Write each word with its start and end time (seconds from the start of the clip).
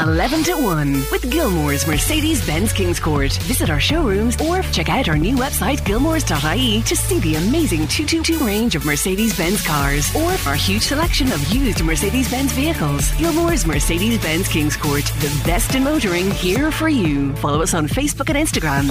11 0.00 0.42
to 0.42 0.54
1 0.54 0.92
with 1.12 1.30
Gilmore's 1.30 1.86
Mercedes-Benz 1.86 2.72
Kings 2.72 2.98
Court. 2.98 3.32
Visit 3.44 3.70
our 3.70 3.78
showrooms 3.78 4.36
or 4.40 4.60
check 4.62 4.88
out 4.88 5.08
our 5.08 5.16
new 5.16 5.36
website 5.36 5.78
gilmores.ie 5.82 6.82
to 6.82 6.96
see 6.96 7.20
the 7.20 7.36
amazing 7.36 7.86
222 7.86 8.44
range 8.44 8.74
of 8.74 8.84
Mercedes-Benz 8.84 9.64
cars 9.64 10.12
or 10.16 10.32
our 10.48 10.56
huge 10.56 10.82
selection 10.82 11.30
of 11.30 11.40
used 11.46 11.84
Mercedes-Benz 11.84 12.50
vehicles. 12.54 13.12
Gilmore's 13.12 13.64
Mercedes-Benz 13.64 14.48
Kings 14.48 14.76
Court. 14.76 15.04
The 15.04 15.42
best 15.46 15.76
in 15.76 15.84
motoring 15.84 16.28
here 16.32 16.72
for 16.72 16.88
you. 16.88 17.32
Follow 17.36 17.62
us 17.62 17.72
on 17.72 17.86
Facebook 17.86 18.34
and 18.34 18.48
Instagram. 18.48 18.90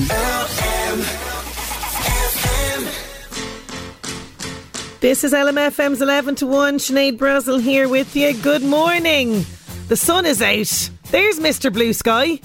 This 5.01 5.25
is 5.25 5.33
LMFM's 5.33 6.01
11 6.01 6.35
to 6.35 6.47
1. 6.47 6.77
Sinead 6.77 7.17
Brazel 7.17 7.61
here 7.61 7.89
with 7.89 8.15
you. 8.15 8.33
Good 8.41 8.63
morning. 8.63 9.45
The 9.89 9.97
sun 9.97 10.25
is 10.25 10.41
out. 10.41 10.92
There's 11.13 11.39
Mr. 11.39 11.71
Blue 11.71 11.93
Sky. 11.93 12.39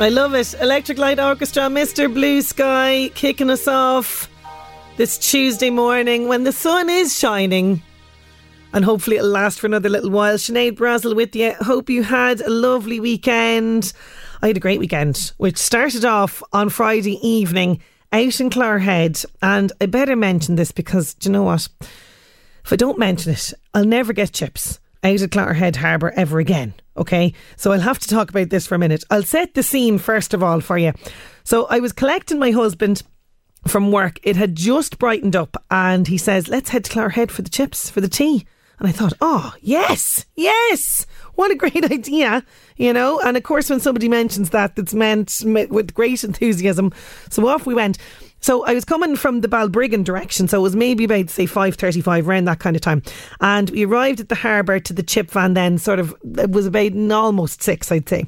I 0.00 0.08
love 0.08 0.32
it. 0.32 0.54
Electric 0.54 0.96
Light 0.96 1.20
Orchestra, 1.20 1.64
Mr. 1.64 2.10
Blue 2.10 2.40
Sky, 2.40 3.10
kicking 3.14 3.50
us 3.50 3.68
off 3.68 4.26
this 4.96 5.18
Tuesday 5.18 5.68
morning 5.68 6.28
when 6.28 6.44
the 6.44 6.50
sun 6.50 6.88
is 6.88 7.18
shining. 7.18 7.82
And 8.72 8.86
hopefully 8.86 9.16
it'll 9.16 9.28
last 9.28 9.60
for 9.60 9.66
another 9.66 9.90
little 9.90 10.08
while. 10.08 10.38
Sinead 10.38 10.78
Brazel 10.78 11.14
with 11.14 11.36
you. 11.36 11.52
Hope 11.60 11.90
you 11.90 12.02
had 12.02 12.40
a 12.40 12.48
lovely 12.48 12.98
weekend. 12.98 13.92
I 14.40 14.46
had 14.46 14.56
a 14.56 14.60
great 14.60 14.80
weekend, 14.80 15.32
which 15.36 15.58
started 15.58 16.06
off 16.06 16.42
on 16.54 16.70
Friday 16.70 17.18
evening 17.20 17.82
out 18.14 18.40
in 18.40 18.48
Clogherhead. 18.48 19.26
And 19.42 19.70
I 19.78 19.84
better 19.84 20.16
mention 20.16 20.56
this 20.56 20.72
because, 20.72 21.12
do 21.12 21.28
you 21.28 21.34
know 21.34 21.42
what? 21.42 21.68
If 22.64 22.72
I 22.72 22.76
don't 22.76 22.98
mention 22.98 23.32
it, 23.32 23.52
I'll 23.74 23.84
never 23.84 24.14
get 24.14 24.32
chips 24.32 24.78
out 25.02 25.20
of 25.20 25.30
Clogherhead 25.30 25.76
Harbour 25.76 26.12
ever 26.16 26.38
again. 26.38 26.74
Okay, 26.96 27.32
so 27.56 27.72
I'll 27.72 27.80
have 27.80 27.98
to 28.00 28.08
talk 28.08 28.30
about 28.30 28.50
this 28.50 28.66
for 28.66 28.74
a 28.74 28.78
minute. 28.78 29.04
I'll 29.10 29.22
set 29.22 29.54
the 29.54 29.62
scene 29.62 29.98
first 29.98 30.34
of 30.34 30.42
all 30.42 30.60
for 30.60 30.76
you. 30.76 30.92
So 31.44 31.66
I 31.70 31.80
was 31.80 31.92
collecting 31.92 32.38
my 32.38 32.50
husband 32.50 33.02
from 33.66 33.92
work. 33.92 34.18
It 34.22 34.36
had 34.36 34.54
just 34.54 34.98
brightened 34.98 35.36
up, 35.36 35.56
and 35.70 36.06
he 36.06 36.18
says, 36.18 36.48
"Let's 36.48 36.70
head 36.70 36.84
to 36.84 36.92
Clogherhead 36.92 37.30
for 37.30 37.42
the 37.42 37.50
chips 37.50 37.88
for 37.88 38.00
the 38.00 38.08
tea." 38.08 38.46
And 38.78 38.88
I 38.88 38.92
thought, 38.92 39.14
"Oh 39.20 39.54
yes, 39.60 40.26
yes." 40.34 41.06
What 41.34 41.50
a 41.50 41.56
great 41.56 41.84
idea, 41.90 42.44
you 42.76 42.92
know? 42.92 43.20
And 43.20 43.36
of 43.36 43.42
course, 43.42 43.70
when 43.70 43.80
somebody 43.80 44.08
mentions 44.08 44.50
that, 44.50 44.76
that's 44.76 44.94
meant 44.94 45.42
with 45.44 45.94
great 45.94 46.24
enthusiasm. 46.24 46.92
So 47.30 47.46
off 47.48 47.66
we 47.66 47.74
went. 47.74 47.98
So 48.42 48.64
I 48.66 48.74
was 48.74 48.84
coming 48.84 49.16
from 49.16 49.40
the 49.40 49.48
Balbriggan 49.48 50.04
direction, 50.04 50.48
so 50.48 50.58
it 50.58 50.62
was 50.62 50.76
maybe 50.76 51.04
about 51.04 51.30
say 51.30 51.46
five 51.46 51.76
thirty-five 51.76 52.28
around 52.28 52.44
that 52.46 52.58
kind 52.58 52.76
of 52.76 52.82
time, 52.82 53.02
and 53.40 53.70
we 53.70 53.84
arrived 53.84 54.20
at 54.20 54.28
the 54.28 54.34
harbour 54.34 54.80
to 54.80 54.92
the 54.92 55.02
chip 55.02 55.30
van. 55.30 55.54
Then 55.54 55.78
sort 55.78 56.00
of 56.00 56.14
it 56.36 56.50
was 56.50 56.66
about 56.66 56.92
almost 57.10 57.62
six, 57.62 57.90
I'd 57.90 58.08
say, 58.08 58.26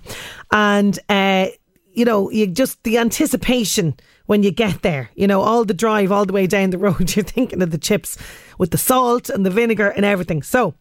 and 0.53 0.99
uh, 1.09 1.49
you 1.93 2.05
know, 2.05 2.31
you 2.31 2.47
just 2.47 2.83
the 2.85 2.99
anticipation 2.99 3.95
when 4.27 4.43
you 4.43 4.51
get 4.51 4.83
there, 4.83 5.11
you 5.15 5.27
know, 5.27 5.41
all 5.41 5.65
the 5.65 5.75
drive 5.75 6.11
all 6.11 6.25
the 6.25 6.33
way 6.33 6.47
down 6.47 6.71
the 6.71 6.79
road, 6.79 6.99
you're 7.17 7.25
thinking 7.25 7.63
of 7.63 7.71
the 7.71 7.79
chips 7.79 8.17
with 8.59 8.71
the 8.71 8.79
salt 8.79 9.29
and 9.29 9.45
the 9.45 9.51
vinegar 9.51 9.89
and 9.89 10.05
everything. 10.05 10.43
So 10.43 10.75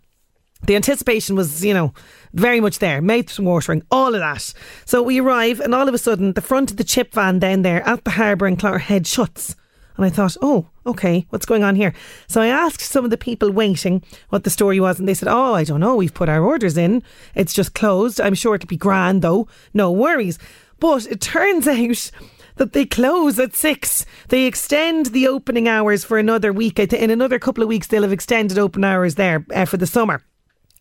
the 0.65 0.75
anticipation 0.75 1.35
was, 1.35 1.63
you 1.63 1.73
know, 1.73 1.93
very 2.33 2.59
much 2.59 2.79
there, 2.79 3.01
mouth 3.01 3.37
watering, 3.39 3.83
all 3.91 4.13
of 4.13 4.21
that. 4.21 4.53
So 4.85 5.03
we 5.03 5.19
arrive, 5.19 5.59
and 5.59 5.75
all 5.75 5.87
of 5.87 5.93
a 5.93 5.97
sudden, 5.99 6.33
the 6.33 6.41
front 6.41 6.71
of 6.71 6.77
the 6.77 6.83
chip 6.83 7.13
van 7.13 7.39
down 7.39 7.61
there 7.61 7.85
at 7.87 8.03
the 8.03 8.11
harbour 8.11 8.47
in 8.47 8.57
Clogherhead 8.57 9.05
shuts. 9.05 9.55
And 9.95 10.05
I 10.05 10.09
thought, 10.09 10.37
oh, 10.41 10.67
okay, 10.85 11.25
what's 11.29 11.45
going 11.45 11.63
on 11.63 11.75
here? 11.75 11.93
So 12.27 12.41
I 12.41 12.47
asked 12.47 12.81
some 12.81 13.05
of 13.05 13.11
the 13.11 13.17
people 13.17 13.51
waiting 13.51 14.03
what 14.29 14.43
the 14.43 14.49
story 14.49 14.79
was, 14.79 14.99
and 14.99 15.07
they 15.07 15.13
said, 15.13 15.27
oh, 15.27 15.53
I 15.53 15.63
don't 15.63 15.79
know, 15.79 15.95
we've 15.95 16.13
put 16.13 16.29
our 16.29 16.43
orders 16.43 16.77
in. 16.77 17.03
It's 17.35 17.53
just 17.53 17.75
closed. 17.75 18.19
I'm 18.19 18.33
sure 18.33 18.55
it'll 18.55 18.67
be 18.67 18.77
grand, 18.77 19.21
though. 19.21 19.47
No 19.73 19.91
worries. 19.91 20.39
But 20.79 21.05
it 21.07 21.21
turns 21.21 21.67
out 21.69 22.11
that 22.55 22.73
they 22.73 22.85
close 22.85 23.39
at 23.39 23.55
six. 23.55 24.05
They 24.29 24.45
extend 24.45 25.07
the 25.07 25.27
opening 25.27 25.67
hours 25.67 26.03
for 26.03 26.17
another 26.17 26.51
week. 26.51 26.79
In 26.79 27.11
another 27.11 27.39
couple 27.39 27.63
of 27.63 27.69
weeks, 27.69 27.87
they'll 27.87 28.03
have 28.03 28.11
extended 28.13 28.57
open 28.57 28.83
hours 28.83 29.15
there 29.15 29.45
uh, 29.53 29.65
for 29.65 29.77
the 29.77 29.87
summer. 29.87 30.23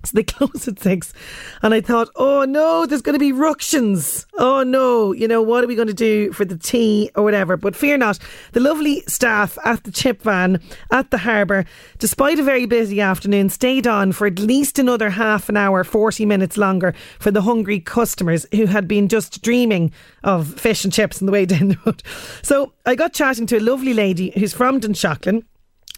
So 0.12 0.16
they 0.16 0.24
close 0.24 0.66
at 0.66 0.80
six. 0.80 1.14
And 1.62 1.72
I 1.72 1.80
thought, 1.80 2.08
oh 2.16 2.44
no, 2.44 2.86
there's 2.86 3.02
going 3.02 3.14
to 3.14 3.20
be 3.20 3.30
ructions. 3.30 4.26
Oh 4.36 4.64
no, 4.64 5.12
you 5.12 5.28
know, 5.28 5.40
what 5.40 5.62
are 5.62 5.68
we 5.68 5.76
going 5.76 5.88
to 5.88 5.94
do 5.94 6.32
for 6.32 6.44
the 6.44 6.58
tea 6.58 7.10
or 7.14 7.22
whatever? 7.22 7.56
But 7.56 7.76
fear 7.76 7.96
not, 7.96 8.18
the 8.50 8.58
lovely 8.58 9.02
staff 9.06 9.56
at 9.64 9.84
the 9.84 9.92
chip 9.92 10.22
van 10.22 10.60
at 10.90 11.12
the 11.12 11.18
harbour, 11.18 11.64
despite 11.98 12.40
a 12.40 12.42
very 12.42 12.66
busy 12.66 13.00
afternoon, 13.00 13.48
stayed 13.48 13.86
on 13.86 14.10
for 14.10 14.26
at 14.26 14.40
least 14.40 14.78
another 14.80 15.10
half 15.10 15.48
an 15.48 15.56
hour, 15.56 15.84
40 15.84 16.26
minutes 16.26 16.56
longer 16.56 16.94
for 17.20 17.30
the 17.30 17.42
hungry 17.42 17.78
customers 17.78 18.44
who 18.52 18.66
had 18.66 18.88
been 18.88 19.08
just 19.08 19.40
dreaming 19.42 19.92
of 20.24 20.58
fish 20.60 20.82
and 20.82 20.92
chips 20.92 21.22
on 21.22 21.26
the 21.26 21.32
way 21.32 21.46
down 21.46 21.69
the 21.69 21.78
road. 21.86 22.02
So 22.42 22.72
I 22.84 22.96
got 22.96 23.12
chatting 23.12 23.46
to 23.46 23.58
a 23.58 23.60
lovely 23.60 23.94
lady 23.94 24.32
who's 24.34 24.52
from 24.52 24.80
Dunshaughlin 24.80 25.44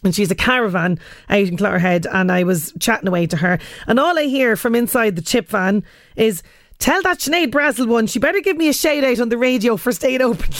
and 0.03 0.13
she's 0.13 0.31
a 0.31 0.35
caravan 0.35 0.99
out 1.29 1.39
in 1.39 1.57
Clogherhead 1.57 2.05
and 2.11 2.31
I 2.31 2.43
was 2.43 2.73
chatting 2.79 3.07
away 3.07 3.27
to 3.27 3.37
her. 3.37 3.59
And 3.87 3.99
all 3.99 4.17
I 4.17 4.23
hear 4.23 4.55
from 4.55 4.75
inside 4.75 5.15
the 5.15 5.21
chip 5.21 5.49
van 5.49 5.83
is 6.15 6.43
Tell 6.79 7.01
that 7.03 7.19
Sinead 7.19 7.51
Brazel 7.51 7.87
one 7.87 8.07
she 8.07 8.19
better 8.19 8.41
give 8.41 8.57
me 8.57 8.67
a 8.67 8.73
shade 8.73 9.03
out 9.03 9.19
on 9.19 9.29
the 9.29 9.37
radio 9.37 9.77
for 9.77 9.91
staying 9.91 10.21
open 10.21 10.49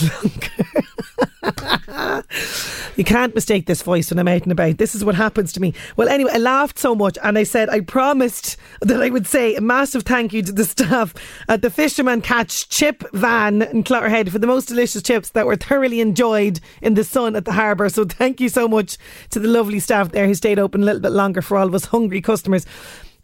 you 2.96 3.04
can't 3.04 3.36
mistake 3.36 3.66
this 3.66 3.82
voice 3.82 4.10
when 4.10 4.20
I'm 4.20 4.28
out 4.28 4.44
and 4.44 4.52
about. 4.52 4.78
This 4.78 4.96
is 4.96 5.04
what 5.04 5.16
happens 5.16 5.52
to 5.54 5.60
me. 5.60 5.74
Well, 5.98 6.08
anyway, 6.08 6.32
I 6.34 6.38
laughed 6.38 6.80
so 6.80 6.96
much 6.96 7.18
and 7.24 7.38
I 7.38 7.44
said 7.44 7.70
I 7.70 7.82
promised 7.82 8.58
that 8.82 9.02
I 9.02 9.10
would 9.10 9.28
say 9.28 9.56
a 9.56 9.62
massive 9.62 10.04
thank 10.04 10.34
you 10.34 10.42
to 10.44 10.52
the 10.52 10.66
staff 10.66 11.14
at 11.48 11.62
the 11.62 11.70
Fisherman 11.70 12.22
Catch 12.22 12.70
Chip 12.70 13.04
Van 13.14 13.62
in 13.62 13.84
Clogherhead 13.84 14.30
for 14.30 14.40
the 14.40 14.48
most 14.48 14.68
delicious 14.68 15.02
chips 15.02 15.30
that 15.30 15.46
were 15.46 15.56
thoroughly 15.56 16.00
enjoyed 16.00 16.60
in 16.82 16.94
the 16.94 17.04
sun 17.04 17.36
at 17.36 17.46
the 17.46 17.54
harbour. 17.54 17.90
So 17.90 18.06
thank 18.06 18.40
you 18.40 18.50
so 18.50 18.68
much 18.68 18.98
to 19.32 19.40
the 19.40 19.48
lovely 19.48 19.80
staff 19.80 20.12
there 20.12 20.28
who 20.28 20.36
stayed 20.36 20.60
open 20.60 20.82
a 20.82 20.86
little 20.86 21.02
bit 21.02 21.12
longer 21.12 21.42
for 21.42 21.58
all 21.58 21.68
of 21.68 21.76
us 21.76 21.86
hungry 21.86 22.22
customers. 22.22 22.66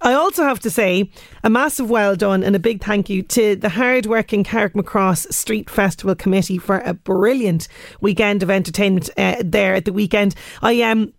I 0.03 0.13
also 0.13 0.43
have 0.43 0.59
to 0.61 0.71
say 0.71 1.11
a 1.43 1.49
massive 1.49 1.89
well 1.89 2.15
done 2.15 2.43
and 2.43 2.55
a 2.55 2.59
big 2.59 2.83
thank 2.83 3.07
you 3.07 3.21
to 3.23 3.55
the 3.55 3.69
hard-working 3.69 4.43
Carrickmacross 4.43 5.31
Street 5.31 5.69
Festival 5.69 6.15
Committee 6.15 6.57
for 6.57 6.79
a 6.79 6.95
brilliant 6.95 7.67
weekend 8.01 8.41
of 8.41 8.49
entertainment 8.49 9.11
uh, 9.15 9.35
there 9.45 9.75
at 9.75 9.85
the 9.85 9.93
weekend. 9.93 10.33
I 10.63 10.81
um 10.81 11.13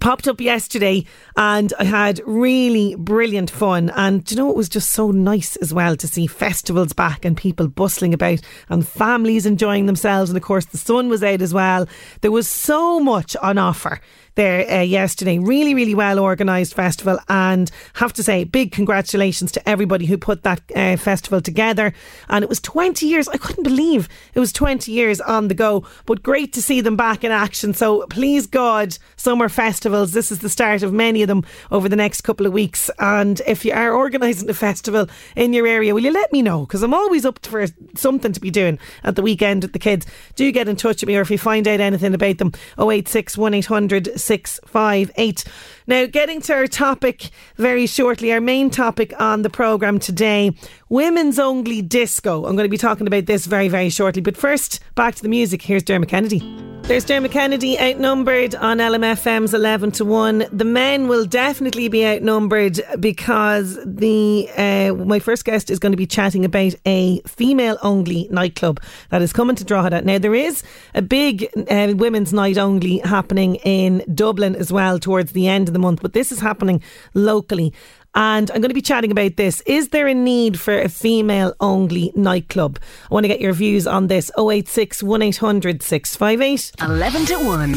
popped 0.00 0.28
up 0.28 0.40
yesterday 0.40 1.04
and 1.36 1.72
I 1.78 1.84
had 1.84 2.20
really 2.24 2.94
brilliant 2.94 3.50
fun. 3.50 3.90
And 3.90 4.28
you 4.30 4.36
know, 4.36 4.50
it 4.50 4.56
was 4.56 4.68
just 4.68 4.90
so 4.90 5.10
nice 5.10 5.56
as 5.56 5.74
well 5.74 5.96
to 5.96 6.06
see 6.06 6.26
festivals 6.26 6.92
back 6.92 7.24
and 7.24 7.36
people 7.36 7.68
bustling 7.68 8.14
about 8.14 8.40
and 8.68 8.86
families 8.86 9.46
enjoying 9.46 9.86
themselves. 9.86 10.30
And 10.30 10.36
of 10.36 10.42
course, 10.42 10.66
the 10.66 10.78
sun 10.78 11.08
was 11.08 11.22
out 11.22 11.42
as 11.42 11.52
well. 11.52 11.88
There 12.20 12.30
was 12.30 12.48
so 12.48 13.00
much 13.00 13.36
on 13.36 13.58
offer 13.58 14.00
there 14.38 14.70
uh, 14.70 14.80
yesterday. 14.80 15.38
Really, 15.38 15.74
really 15.74 15.96
well 15.96 16.20
organised 16.20 16.72
festival, 16.72 17.18
and 17.28 17.70
have 17.94 18.12
to 18.14 18.22
say, 18.22 18.44
big 18.44 18.70
congratulations 18.70 19.50
to 19.52 19.68
everybody 19.68 20.06
who 20.06 20.16
put 20.16 20.44
that 20.44 20.62
uh, 20.76 20.96
festival 20.96 21.40
together. 21.40 21.92
And 22.28 22.44
it 22.44 22.48
was 22.48 22.60
20 22.60 23.04
years. 23.04 23.28
I 23.28 23.36
couldn't 23.36 23.64
believe 23.64 24.08
it 24.34 24.40
was 24.40 24.52
20 24.52 24.92
years 24.92 25.20
on 25.20 25.48
the 25.48 25.54
go, 25.54 25.84
but 26.06 26.22
great 26.22 26.52
to 26.52 26.62
see 26.62 26.80
them 26.80 26.96
back 26.96 27.24
in 27.24 27.32
action. 27.32 27.74
So 27.74 28.06
please 28.06 28.46
God, 28.46 28.96
summer 29.16 29.48
festivals. 29.48 30.12
This 30.12 30.30
is 30.30 30.38
the 30.38 30.48
start 30.48 30.84
of 30.84 30.92
many 30.92 31.22
of 31.22 31.28
them 31.28 31.44
over 31.72 31.88
the 31.88 31.96
next 31.96 32.20
couple 32.20 32.46
of 32.46 32.52
weeks. 32.52 32.90
And 33.00 33.42
if 33.44 33.64
you 33.64 33.72
are 33.72 33.92
organising 33.92 34.48
a 34.48 34.54
festival 34.54 35.08
in 35.34 35.52
your 35.52 35.66
area, 35.66 35.94
will 35.94 36.04
you 36.04 36.12
let 36.12 36.32
me 36.32 36.42
know? 36.42 36.60
Because 36.60 36.84
I'm 36.84 36.94
always 36.94 37.24
up 37.24 37.44
for 37.44 37.66
something 37.96 38.32
to 38.32 38.40
be 38.40 38.52
doing 38.52 38.78
at 39.02 39.16
the 39.16 39.22
weekend 39.22 39.64
with 39.64 39.72
the 39.72 39.80
kids. 39.80 40.06
Do 40.36 40.50
get 40.52 40.68
in 40.68 40.76
touch 40.76 41.02
with 41.02 41.08
me, 41.08 41.16
or 41.16 41.22
if 41.22 41.30
you 41.30 41.38
find 41.38 41.66
out 41.66 41.80
anything 41.80 42.14
about 42.14 42.38
them, 42.38 42.52
086 42.78 43.36
1800 43.36 44.20
658. 44.28 45.44
Now, 45.88 46.04
getting 46.04 46.42
to 46.42 46.52
our 46.52 46.66
topic 46.66 47.30
very 47.56 47.86
shortly, 47.86 48.30
our 48.30 48.42
main 48.42 48.68
topic 48.68 49.18
on 49.18 49.40
the 49.40 49.48
programme 49.48 49.98
today 49.98 50.52
women's 50.90 51.38
only 51.38 51.80
disco. 51.82 52.44
I'm 52.44 52.56
going 52.56 52.66
to 52.66 52.70
be 52.70 52.76
talking 52.76 53.06
about 53.06 53.24
this 53.24 53.46
very, 53.46 53.68
very 53.68 53.88
shortly. 53.88 54.20
But 54.20 54.36
first, 54.36 54.80
back 54.94 55.14
to 55.14 55.22
the 55.22 55.28
music. 55.28 55.62
Here's 55.62 55.82
Dermot 55.82 56.10
Kennedy. 56.10 56.40
There's 56.82 57.04
Dermot 57.04 57.32
Kennedy 57.32 57.78
outnumbered 57.78 58.54
on 58.54 58.78
LMFM's 58.78 59.52
11 59.52 59.90
to 59.92 60.06
1. 60.06 60.46
The 60.50 60.64
men 60.64 61.06
will 61.06 61.26
definitely 61.26 61.88
be 61.88 62.06
outnumbered 62.06 62.80
because 62.98 63.78
the 63.84 64.48
uh, 64.56 64.94
my 64.94 65.18
first 65.18 65.44
guest 65.44 65.68
is 65.68 65.78
going 65.78 65.92
to 65.92 65.98
be 65.98 66.06
chatting 66.06 66.46
about 66.46 66.74
a 66.86 67.20
female 67.26 67.76
only 67.82 68.26
nightclub 68.30 68.80
that 69.10 69.20
is 69.20 69.34
coming 69.34 69.54
to 69.56 69.64
Drogheda. 69.64 70.00
Now, 70.00 70.16
there 70.16 70.34
is 70.34 70.62
a 70.94 71.02
big 71.02 71.50
uh, 71.70 71.92
women's 71.94 72.32
night 72.32 72.56
only 72.56 73.00
happening 73.00 73.56
in 73.56 74.02
Dublin 74.14 74.56
as 74.56 74.72
well 74.72 74.98
towards 74.98 75.32
the 75.32 75.46
end 75.46 75.68
of 75.68 75.74
the 75.74 75.77
month, 75.78 76.02
but 76.02 76.12
this 76.12 76.30
is 76.32 76.40
happening 76.40 76.82
locally. 77.14 77.72
And 78.14 78.50
I'm 78.50 78.60
going 78.60 78.70
to 78.70 78.74
be 78.74 78.82
chatting 78.82 79.10
about 79.10 79.36
this. 79.36 79.60
Is 79.62 79.90
there 79.90 80.08
a 80.08 80.14
need 80.14 80.58
for 80.58 80.78
a 80.78 80.88
female 80.88 81.54
only 81.60 82.12
nightclub? 82.16 82.78
I 83.10 83.14
want 83.14 83.24
to 83.24 83.28
get 83.28 83.40
your 83.40 83.52
views 83.52 83.86
on 83.86 84.08
this. 84.08 84.30
086 84.38 85.02
1800 85.02 85.82
658. 85.82 86.72
11 86.80 87.26
to 87.26 87.36
1. 87.36 87.74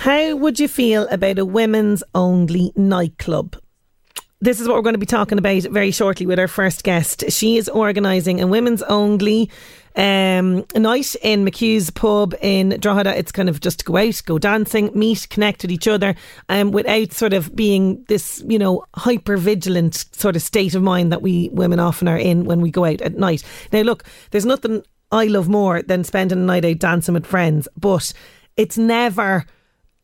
How 0.00 0.34
would 0.36 0.58
you 0.58 0.68
feel 0.68 1.06
about 1.08 1.38
a 1.38 1.44
women's 1.44 2.02
only 2.14 2.72
nightclub? 2.76 3.56
This 4.42 4.58
is 4.58 4.66
what 4.66 4.76
we're 4.76 4.82
going 4.82 4.94
to 4.94 4.98
be 4.98 5.04
talking 5.04 5.36
about 5.36 5.64
very 5.64 5.90
shortly 5.90 6.24
with 6.24 6.38
our 6.38 6.48
first 6.48 6.82
guest. 6.82 7.24
She 7.28 7.58
is 7.58 7.68
organising 7.68 8.40
a 8.40 8.46
women's 8.46 8.80
only 8.84 9.50
um, 9.96 10.64
night 10.74 11.14
in 11.16 11.44
McHugh's 11.44 11.90
pub 11.90 12.34
in 12.40 12.70
Drogheda. 12.80 13.18
It's 13.18 13.32
kind 13.32 13.50
of 13.50 13.60
just 13.60 13.84
go 13.84 13.98
out, 13.98 14.22
go 14.24 14.38
dancing, 14.38 14.92
meet, 14.94 15.26
connect 15.28 15.60
with 15.60 15.70
each 15.70 15.86
other, 15.86 16.14
um, 16.48 16.70
without 16.70 17.12
sort 17.12 17.34
of 17.34 17.54
being 17.54 18.02
this, 18.08 18.42
you 18.46 18.58
know, 18.58 18.86
hyper 18.94 19.36
vigilant 19.36 20.06
sort 20.12 20.36
of 20.36 20.42
state 20.42 20.74
of 20.74 20.82
mind 20.82 21.12
that 21.12 21.20
we 21.20 21.50
women 21.52 21.78
often 21.78 22.08
are 22.08 22.16
in 22.16 22.46
when 22.46 22.62
we 22.62 22.70
go 22.70 22.86
out 22.86 23.02
at 23.02 23.18
night. 23.18 23.44
Now, 23.74 23.82
look, 23.82 24.04
there's 24.30 24.46
nothing 24.46 24.82
I 25.12 25.26
love 25.26 25.50
more 25.50 25.82
than 25.82 26.02
spending 26.02 26.38
a 26.38 26.42
night 26.46 26.64
out 26.64 26.78
dancing 26.78 27.12
with 27.12 27.26
friends, 27.26 27.68
but 27.76 28.10
it's 28.56 28.78
never 28.78 29.44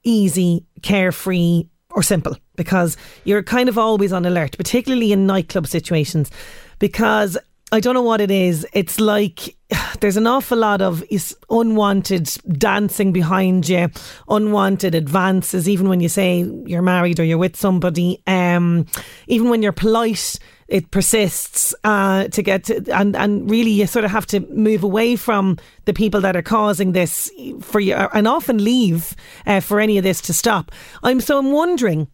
easy, 0.05 0.67
carefree, 0.83 1.71
or 1.89 2.03
simple 2.03 2.37
because 2.57 2.97
you're 3.25 3.43
kind 3.43 3.69
of 3.69 3.79
always 3.79 4.13
on 4.13 4.27
alert, 4.27 4.57
particularly 4.57 5.13
in 5.13 5.27
nightclub 5.27 5.67
situations. 5.67 6.31
Because 6.79 7.39
I 7.73 7.81
don't 7.81 7.95
know 7.95 8.03
what 8.03 8.21
it 8.21 8.31
is. 8.31 8.67
It's 8.73 9.01
like 9.01 9.57
there's 10.01 10.17
an 10.17 10.27
awful 10.27 10.59
lot 10.59 10.81
of 10.81 11.03
unwanted 11.51 12.31
dancing 12.59 13.13
behind 13.13 13.69
you, 13.69 13.89
unwanted 14.29 14.95
advances, 14.95 15.69
even 15.69 15.89
when 15.89 16.01
you 16.01 16.09
say 16.09 16.49
you're 16.65 16.83
married 16.83 17.19
or 17.19 17.25
you're 17.25 17.39
with 17.39 17.57
somebody. 17.57 18.23
Um, 18.27 18.87
even 19.27 19.49
when 19.49 19.63
you're 19.63 19.73
polite, 19.73 20.39
it 20.69 20.91
persists 20.91 21.75
uh, 21.83 22.29
to 22.29 22.43
get 22.43 22.65
to, 22.65 22.85
and 22.93 23.17
and 23.17 23.51
really 23.51 23.71
you 23.71 23.87
sort 23.87 24.05
of 24.05 24.13
have 24.13 24.27
to 24.27 24.41
move 24.41 24.85
away 24.85 25.17
from 25.17 25.59
the 25.87 25.93
people 25.93 26.21
that 26.21 26.37
are 26.37 26.43
causing 26.43 26.93
this 26.93 27.31
for 27.61 27.81
you, 27.81 27.95
and 27.95 28.29
often 28.29 28.63
leave 28.63 29.17
uh, 29.47 29.61
for 29.61 29.81
any 29.81 29.99
of 29.99 30.05
this 30.05 30.21
to 30.23 30.33
stop. 30.33 30.71
I'm 31.03 31.21
so 31.21 31.39
I'm 31.39 31.51
wondering 31.51 32.07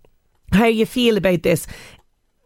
how 0.52 0.66
you 0.66 0.86
feel 0.86 1.16
about 1.16 1.42
this 1.42 1.66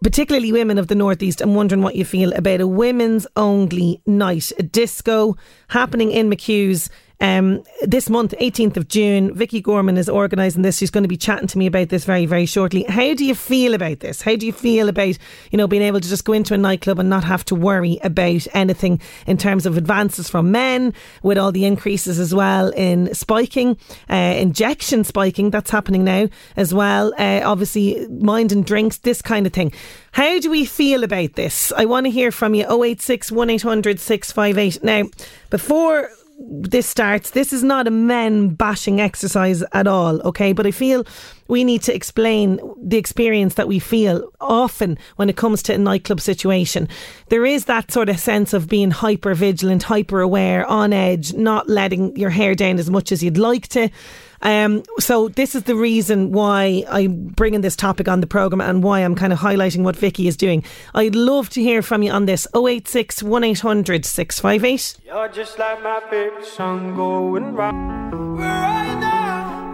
particularly 0.03 0.53
women 0.53 0.79
of 0.79 0.89
the 0.89 0.95
Northeast, 0.95 1.41
I'm 1.41 1.55
wondering 1.55 1.83
what 1.83 1.97
you 1.97 2.05
feel 2.05 2.33
about 2.35 2.61
a 2.61 2.67
women's 2.67 3.27
only 3.35 4.03
night, 4.07 4.53
a 4.59 4.63
disco 4.63 5.37
happening 5.69 6.13
in 6.13 6.31
McHugh's 6.31 6.91
um, 7.21 7.63
this 7.83 8.11
month, 8.11 8.35
18th 8.41 8.77
of 8.77 8.89
June, 8.89 9.35
Vicky 9.35 9.63
Gorman 9.63 9.97
is 9.97 10.09
organising 10.09 10.63
this. 10.63 10.77
She's 10.77 10.91
going 10.91 11.05
to 11.05 11.09
be 11.09 11.17
chatting 11.17 11.49
to 11.49 11.59
me 11.59 11.67
about 11.67 11.89
this 11.89 12.05
very, 12.05 12.27
very 12.27 12.45
shortly. 12.45 12.83
How 12.85 13.15
do 13.15 13.25
you 13.25 13.35
feel 13.35 13.73
about 13.73 14.01
this? 14.01 14.21
How 14.21 14.37
do 14.37 14.45
you 14.45 14.53
feel 14.53 14.89
about, 14.91 15.17
you 15.51 15.57
know, 15.57 15.67
being 15.67 15.83
able 15.83 16.01
to 16.01 16.09
just 16.09 16.27
go 16.27 16.35
into 16.35 16.53
a 16.53 16.59
nightclub 16.59 16.99
and 16.99 17.09
not 17.09 17.25
have 17.25 17.45
to 17.47 17.55
worry 17.55 17.99
about 18.03 18.47
anything 18.53 19.01
in 19.27 19.39
terms 19.39 19.65
of 19.65 19.79
advances 19.79 20.29
from 20.29 20.53
men 20.53 20.93
with 21.23 21.39
all 21.39 21.53
the 21.53 21.65
increases 21.65 22.19
as 22.19 22.35
well 22.35 22.69
in 22.71 23.15
spiking, 23.15 23.79
uh, 24.11 24.15
injection 24.15 25.03
spiking 25.03 25.51
that's 25.51 25.71
happening 25.71 26.05
now 26.05 26.29
as 26.57 26.75
well. 26.75 27.15
Uh, 27.19 27.41
obviously, 27.45 28.07
mind 28.09 28.53
and 28.53 28.67
drinks, 28.67 28.99
this 28.99 29.23
kind 29.23 29.47
of 29.47 29.55
thing. 29.55 29.73
How 30.13 30.39
do 30.39 30.51
we 30.51 30.67
feel 30.67 31.03
about 31.03 31.33
this? 31.33 31.73
I 31.73 31.87
want 31.87 32.05
to 32.05 32.11
hear 32.11 32.31
from 32.31 32.55
you 32.55 32.65
086 32.65 33.33
1800 33.33 34.01
658. 34.01 34.85
Now, 34.85 35.09
before 35.49 36.11
this 36.39 36.87
starts. 36.87 37.31
This 37.31 37.53
is 37.53 37.63
not 37.63 37.87
a 37.87 37.91
men 37.91 38.51
bashing 38.51 39.01
exercise 39.01 39.63
at 39.73 39.87
all, 39.87 40.21
okay? 40.23 40.53
But 40.53 40.67
I 40.67 40.71
feel 40.71 41.07
we 41.49 41.65
need 41.65 41.83
to 41.83 41.95
explain 41.95 42.61
the 42.83 42.99
experience 42.99 43.55
that 43.55 43.69
we 43.69 43.79
feel 43.79 44.31
often 44.41 44.99
when 45.17 45.31
it 45.31 45.37
comes 45.37 45.63
to 45.65 45.75
a 45.75 45.79
nightclub 45.79 46.21
situation. 46.21 46.89
There 47.29 47.47
is 47.47 47.65
that 47.67 47.91
sort 47.91 48.09
of 48.09 48.21
sense 48.21 48.53
of 48.53 48.69
being 48.69 48.91
hyper 48.91 49.35
vigilant, 49.35 49.85
hyper 49.85 50.21
aware, 50.21 50.67
on 50.67 50.93
edge, 50.93 51.33
not 51.33 51.69
letting 51.69 52.15
your 52.17 52.31
hair 52.31 52.55
down 52.55 52.79
as 52.79 52.91
much 52.91 53.13
as 53.13 53.23
you'd 53.23 53.39
like 53.39 53.69
to. 53.69 53.89
Um, 54.43 54.83
so 54.99 55.29
this 55.29 55.55
is 55.55 55.65
the 55.65 55.75
reason 55.75 56.33
why 56.33 56.85
I'm 56.89 57.29
bringing 57.29 57.61
this 57.63 57.77
topic 57.77 58.09
on 58.09 58.21
the 58.21 58.27
programme 58.27 58.61
and 58.61 58.83
why 58.83 59.01
I'm 59.01 59.15
kind 59.15 59.33
of 59.33 59.39
highlighting 59.39 59.83
what 59.83 59.97
Vicky 59.97 60.29
is 60.29 60.37
doing. 60.37 60.65
I'd 60.95 61.15
love 61.15 61.49
to 61.51 61.63
hear 61.63 61.83
from 61.83 62.03
you 62.03 62.13
on 62.13 62.27
this 62.27 62.47
086 62.55 63.23
1800 63.23 64.05
658. 64.05 64.99
You're 65.07 65.29
just 65.29 65.59
like 65.59 65.83
my 65.83 66.01
favorite 66.11 66.45
song 66.45 66.95
going 66.95 67.55
round. 67.55 67.97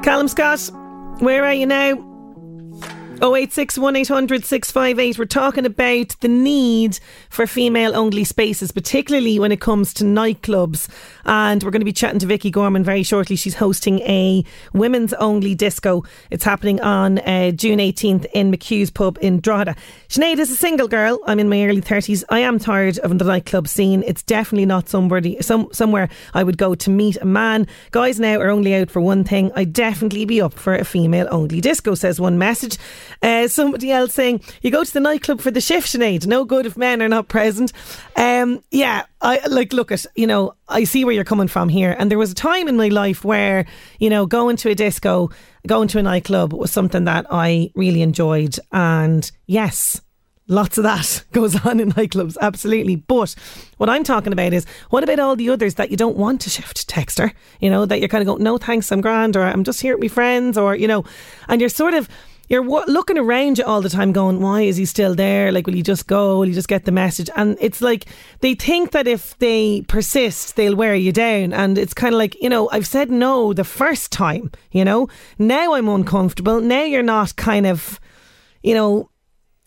Callum 0.05 0.29
Scott, 0.29 0.71
where 1.21 1.45
are 1.45 1.53
you 1.53 1.67
now? 1.67 2.09
086 3.23 3.79
1800 3.79 4.45
658. 4.45 5.17
We're 5.17 5.25
talking 5.27 5.65
about 5.65 6.17
the 6.21 6.29
need 6.29 6.99
for 7.31 7.47
female 7.47 7.95
only 7.95 8.25
spaces, 8.25 8.73
particularly 8.73 9.39
when 9.39 9.53
it 9.53 9.61
comes 9.61 9.95
to 9.95 10.05
nightclubs. 10.05 10.89
And 11.25 11.63
we're 11.63 11.71
going 11.71 11.81
to 11.81 11.87
be 11.87 11.93
chatting 11.93 12.19
to 12.21 12.27
Vicky 12.27 12.51
Gorman 12.51 12.85
very 12.85 13.03
shortly. 13.03 13.37
She's 13.37 13.55
hosting 13.55 14.01
a 14.01 14.45
women's 14.73 15.13
only 15.15 15.55
disco. 15.55 16.05
It's 16.31 16.45
happening 16.45 16.81
on 16.81 17.19
uh, 17.21 17.53
June 17.53 17.79
18th 17.79 18.27
in 18.33 18.51
McHugh's 18.51 18.91
pub 18.91 19.19
in 19.21 19.41
Drogheda. 19.41 19.77
Sinead 20.09 20.39
is 20.39 20.51
a 20.51 20.57
single 20.57 20.89
girl. 20.89 21.21
I'm 21.27 21.39
in 21.39 21.49
my 21.49 21.65
early 21.65 21.81
30s. 21.81 22.25
I 22.29 22.41
am 22.41 22.59
tired 22.59 22.99
of 22.99 23.19
the 23.19 23.25
nightclub 23.25 23.69
scene. 23.69 24.03
It's 24.07 24.23
definitely 24.23 24.67
not 24.67 24.89
somebody, 24.89 25.41
some, 25.41 25.69
somewhere 25.73 26.09
I 26.35 26.43
would 26.43 26.59
go 26.59 26.75
to 26.75 26.91
meet 26.91 27.17
a 27.21 27.25
man. 27.25 27.67
Guys 27.91 28.19
now 28.19 28.41
are 28.41 28.51
only 28.51 28.75
out 28.75 28.91
for 28.91 29.01
one 29.01 29.25
thing. 29.25 29.53
I'd 29.55 29.73
definitely 29.73 30.25
be 30.25 30.41
up 30.41 30.55
for 30.55 30.75
a 30.75 30.85
female 30.85 31.29
only 31.31 31.61
disco, 31.61 31.95
says 31.95 32.21
one 32.21 32.39
message. 32.39 32.79
Uh, 33.23 33.49
somebody 33.49 33.91
else 33.91 34.13
saying, 34.13 34.41
you 34.63 34.71
go 34.71 34.85
to 34.85 34.93
the 34.93 35.01
nightclub 35.01 35.41
for 35.41 35.51
the 35.51 35.61
shift, 35.61 35.89
Sinead. 35.89 36.27
No 36.27 36.45
good 36.45 36.67
if 36.67 36.77
men 36.77 37.03
are 37.03 37.09
not 37.09 37.29
present. 37.29 37.73
Um, 38.17 38.63
yeah, 38.71 39.05
I 39.23 39.47
like 39.47 39.73
look 39.73 39.93
at, 39.93 40.05
you 40.17 40.27
know, 40.27 40.55
I 40.69 40.85
see 40.85 41.05
where 41.05 41.15
you're 41.15 41.25
coming 41.25 41.49
from 41.49 41.69
here. 41.69 41.95
And 41.99 42.11
there 42.11 42.19
was 42.19 42.33
a 42.33 42.35
time 42.35 42.69
in 42.69 42.77
my 42.77 42.89
life 42.89 43.25
where, 43.25 43.65
you 43.99 44.11
know, 44.11 44.27
going 44.27 44.57
to 44.57 44.71
a 44.71 44.75
disco, 44.75 45.31
going 45.67 45.89
to 45.89 45.99
a 45.99 46.03
nightclub 46.03 46.53
was 46.53 46.73
something 46.73 47.05
that 47.05 47.27
I 47.31 47.71
really 47.75 48.03
enjoyed. 48.03 48.59
And 48.73 49.31
yes, 49.47 50.01
Lots 50.49 50.77
of 50.77 50.85
that 50.85 51.25
goes 51.33 51.65
on 51.65 51.79
in 51.81 51.93
nightclubs, 51.93 52.37
absolutely. 52.41 52.97
But 52.97 53.35
what 53.79 53.89
I'm 53.89 54.05
talking 54.05 54.33
about 54.33 54.53
is 54.53 54.67
what 54.91 55.05
about 55.05 55.21
all 55.21 55.37
the 55.37 55.49
others 55.51 55.77
that 55.77 55.91
you 55.91 55.97
don't 55.97 56.17
want 56.17 56.41
to 56.43 56.51
shift 56.51 56.89
texter? 56.89 57.33
You 57.61 57.71
know, 57.71 57.87
that 57.87 58.01
you're 58.01 58.09
kind 58.09 58.23
of 58.23 58.27
going, 58.27 58.43
no 58.43 58.59
thanks, 58.59 58.91
I'm 58.91 59.01
grand, 59.01 59.37
or 59.37 59.45
I'm 59.45 59.65
just 59.65 59.81
here 59.81 59.95
with 59.97 60.03
my 60.03 60.09
friends, 60.09 60.59
or, 60.59 60.75
you 60.75 60.89
know, 60.89 61.05
and 61.49 61.61
you're 61.61 61.71
sort 61.71 61.95
of 61.95 62.09
you're 62.53 62.63
w- 62.63 62.85
looking 62.87 63.17
around 63.17 63.57
you 63.57 63.65
all 63.65 63.81
the 63.81 63.89
time 63.89 64.13
going, 64.13 64.39
why 64.39 64.61
is 64.61 64.77
he 64.77 64.85
still 64.85 65.15
there? 65.15 65.51
Like, 65.51 65.67
will 65.67 65.73
he 65.73 65.83
just 65.83 66.07
go? 66.07 66.39
Will 66.39 66.49
he 66.49 66.53
just 66.53 66.69
get 66.69 66.85
the 66.85 66.93
message? 66.93 67.31
And 67.35 67.57
it's 67.63 67.81
like 67.81 68.05
they 68.41 68.55
think 68.55 68.91
that 68.91 69.09
if 69.09 69.39
they 69.39 69.81
persist, 69.89 70.55
they'll 70.55 70.77
wear 70.77 70.95
you 70.95 71.13
down. 71.13 71.55
And 71.55 71.79
it's 71.79 71.95
kind 71.95 72.15
of 72.15 72.19
like, 72.19 72.41
you 72.43 72.51
know, 72.51 72.69
I've 72.71 72.87
said 72.87 73.11
no 73.11 73.55
the 73.55 73.65
first 73.65 74.13
time, 74.13 74.53
you 74.71 74.85
know, 74.85 75.09
now 75.39 75.73
I'm 75.73 75.89
uncomfortable. 75.89 76.61
Now 76.61 76.83
you're 76.83 77.03
not 77.03 77.37
kind 77.37 77.67
of, 77.67 77.99
you 78.63 78.75
know, 78.75 79.09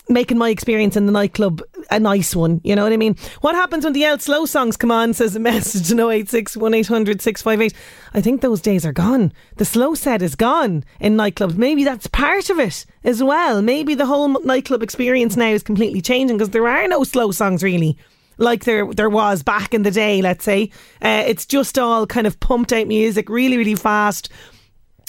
making 0.10 0.38
my 0.38 0.50
experience 0.50 0.96
in 0.96 1.06
the 1.06 1.12
nightclub 1.12 1.62
a 1.90 2.00
nice 2.00 2.36
one. 2.36 2.62
You 2.64 2.76
know 2.76 2.84
what 2.84 2.94
I 2.94 2.98
mean? 2.98 3.16
What 3.42 3.56
happens 3.56 3.84
when 3.84 3.94
the 3.94 4.06
out 4.06 4.22
slow 4.22 4.46
songs 4.46 4.78
come 4.78 4.92
on? 4.92 5.14
Says 5.14 5.36
a 5.36 5.40
message 5.42 5.90
to 5.90 6.10
086 6.10 6.58
1800 6.58 7.22
658. 7.22 7.74
I 8.14 8.22
think 8.22 8.42
those 8.42 8.62
days 8.62 8.86
are 8.86 8.94
gone. 8.94 9.34
The 9.58 9.66
slow 9.66 9.96
set 9.96 10.22
is 10.22 10.36
gone 10.36 10.84
in 11.00 11.16
nightclubs. 11.16 11.56
Maybe 11.56 11.84
that's 11.84 12.08
part 12.08 12.50
of 12.50 12.60
it 12.60 12.86
as 13.04 13.24
well. 13.24 13.62
Maybe 13.62 13.96
the 13.96 14.06
whole 14.06 14.28
nightclub 14.28 14.84
experience 14.84 15.36
now 15.36 15.50
is 15.50 15.64
completely 15.64 16.02
changing 16.02 16.38
because 16.38 16.52
there 16.52 16.68
are 16.68 16.88
no 16.88 17.04
slow 17.04 17.32
songs 17.32 17.64
really. 17.64 17.98
Like 18.38 18.66
there, 18.66 18.92
there 18.94 19.10
was 19.10 19.44
back 19.44 19.74
in 19.74 19.84
the 19.84 19.92
day, 19.92 20.22
let's 20.22 20.44
say. 20.44 20.72
Uh, 21.02 21.24
it's 21.26 21.46
just 21.46 21.80
all 21.80 22.06
kind 22.06 22.28
of 22.28 22.40
pumped 22.40 22.74
out 22.74 22.88
music, 22.88 23.30
really, 23.30 23.58
really 23.58 23.76
fast, 23.76 24.30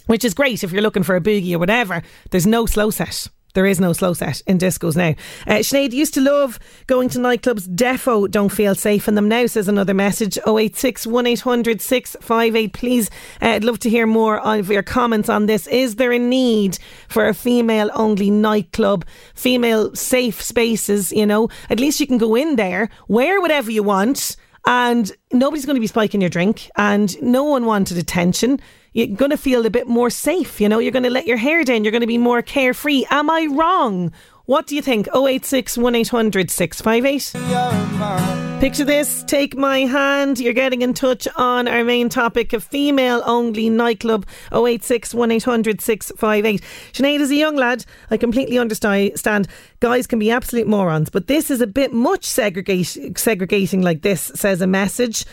which 0.06 0.24
is 0.24 0.32
great 0.32 0.62
if 0.62 0.70
you're 0.70 0.82
looking 0.82 1.02
for 1.02 1.16
a 1.16 1.20
boogie 1.20 1.54
or 1.54 1.58
whatever. 1.58 2.02
There's 2.30 2.46
no 2.46 2.66
slow 2.66 2.90
set. 2.90 3.28
There 3.56 3.64
is 3.64 3.80
no 3.80 3.94
slow 3.94 4.12
set 4.12 4.42
in 4.46 4.58
discos 4.58 4.96
now. 4.96 5.14
Uh, 5.46 5.60
Sinead 5.60 5.92
used 5.92 6.12
to 6.12 6.20
love 6.20 6.58
going 6.86 7.08
to 7.08 7.18
nightclubs. 7.18 7.66
Defo 7.66 8.30
don't 8.30 8.50
feel 8.50 8.74
safe 8.74 9.08
in 9.08 9.14
them 9.14 9.28
now, 9.28 9.46
says 9.46 9.66
another 9.66 9.94
message. 9.94 10.36
086 10.46 11.06
1800 11.06 11.80
658. 11.80 12.72
Please, 12.74 13.10
uh, 13.40 13.46
I'd 13.46 13.64
love 13.64 13.78
to 13.78 13.88
hear 13.88 14.06
more 14.06 14.40
of 14.40 14.68
your 14.68 14.82
comments 14.82 15.30
on 15.30 15.46
this. 15.46 15.66
Is 15.68 15.96
there 15.96 16.12
a 16.12 16.18
need 16.18 16.78
for 17.08 17.28
a 17.28 17.32
female 17.32 17.90
only 17.94 18.28
nightclub? 18.28 19.06
Female 19.34 19.94
safe 19.94 20.42
spaces, 20.42 21.10
you 21.10 21.24
know? 21.24 21.48
At 21.70 21.80
least 21.80 21.98
you 21.98 22.06
can 22.06 22.18
go 22.18 22.34
in 22.34 22.56
there, 22.56 22.90
wear 23.08 23.40
whatever 23.40 23.70
you 23.70 23.82
want 23.82 24.36
and 24.66 25.12
nobody's 25.32 25.64
going 25.64 25.76
to 25.76 25.80
be 25.80 25.86
spiking 25.86 26.20
your 26.20 26.28
drink, 26.28 26.68
and 26.76 27.20
no 27.22 27.44
one 27.44 27.66
wanted 27.66 27.96
attention. 27.98 28.60
You're 28.96 29.08
going 29.08 29.30
to 29.30 29.36
feel 29.36 29.66
a 29.66 29.70
bit 29.70 29.86
more 29.86 30.08
safe, 30.08 30.58
you 30.58 30.70
know. 30.70 30.78
You're 30.78 30.90
going 30.90 31.02
to 31.02 31.10
let 31.10 31.26
your 31.26 31.36
hair 31.36 31.64
down. 31.64 31.84
You're 31.84 31.90
going 31.90 32.00
to 32.00 32.06
be 32.06 32.16
more 32.16 32.40
carefree. 32.40 33.04
Am 33.10 33.28
I 33.28 33.46
wrong? 33.50 34.10
What 34.46 34.66
do 34.66 34.74
you 34.74 34.80
think? 34.80 35.06
086 35.14 35.76
1800 35.76 36.50
658. 36.50 38.58
Picture 38.58 38.86
this. 38.86 39.22
Take 39.24 39.54
my 39.54 39.80
hand. 39.80 40.40
You're 40.40 40.54
getting 40.54 40.80
in 40.80 40.94
touch 40.94 41.28
on 41.36 41.68
our 41.68 41.84
main 41.84 42.08
topic 42.08 42.54
of 42.54 42.64
female 42.64 43.22
only 43.26 43.68
nightclub 43.68 44.26
086 44.50 45.12
1800 45.12 45.82
658. 45.82 46.62
Sinead 46.94 47.20
is 47.20 47.30
a 47.30 47.34
young 47.34 47.56
lad. 47.56 47.84
I 48.10 48.16
completely 48.16 48.58
understand. 48.58 49.46
Guys 49.80 50.06
can 50.06 50.18
be 50.18 50.30
absolute 50.30 50.68
morons, 50.68 51.10
but 51.10 51.26
this 51.26 51.50
is 51.50 51.60
a 51.60 51.66
bit 51.66 51.92
much 51.92 52.24
segregating 52.24 53.82
like 53.82 54.00
this, 54.00 54.32
says 54.34 54.62
a 54.62 54.66
message. 54.66 55.26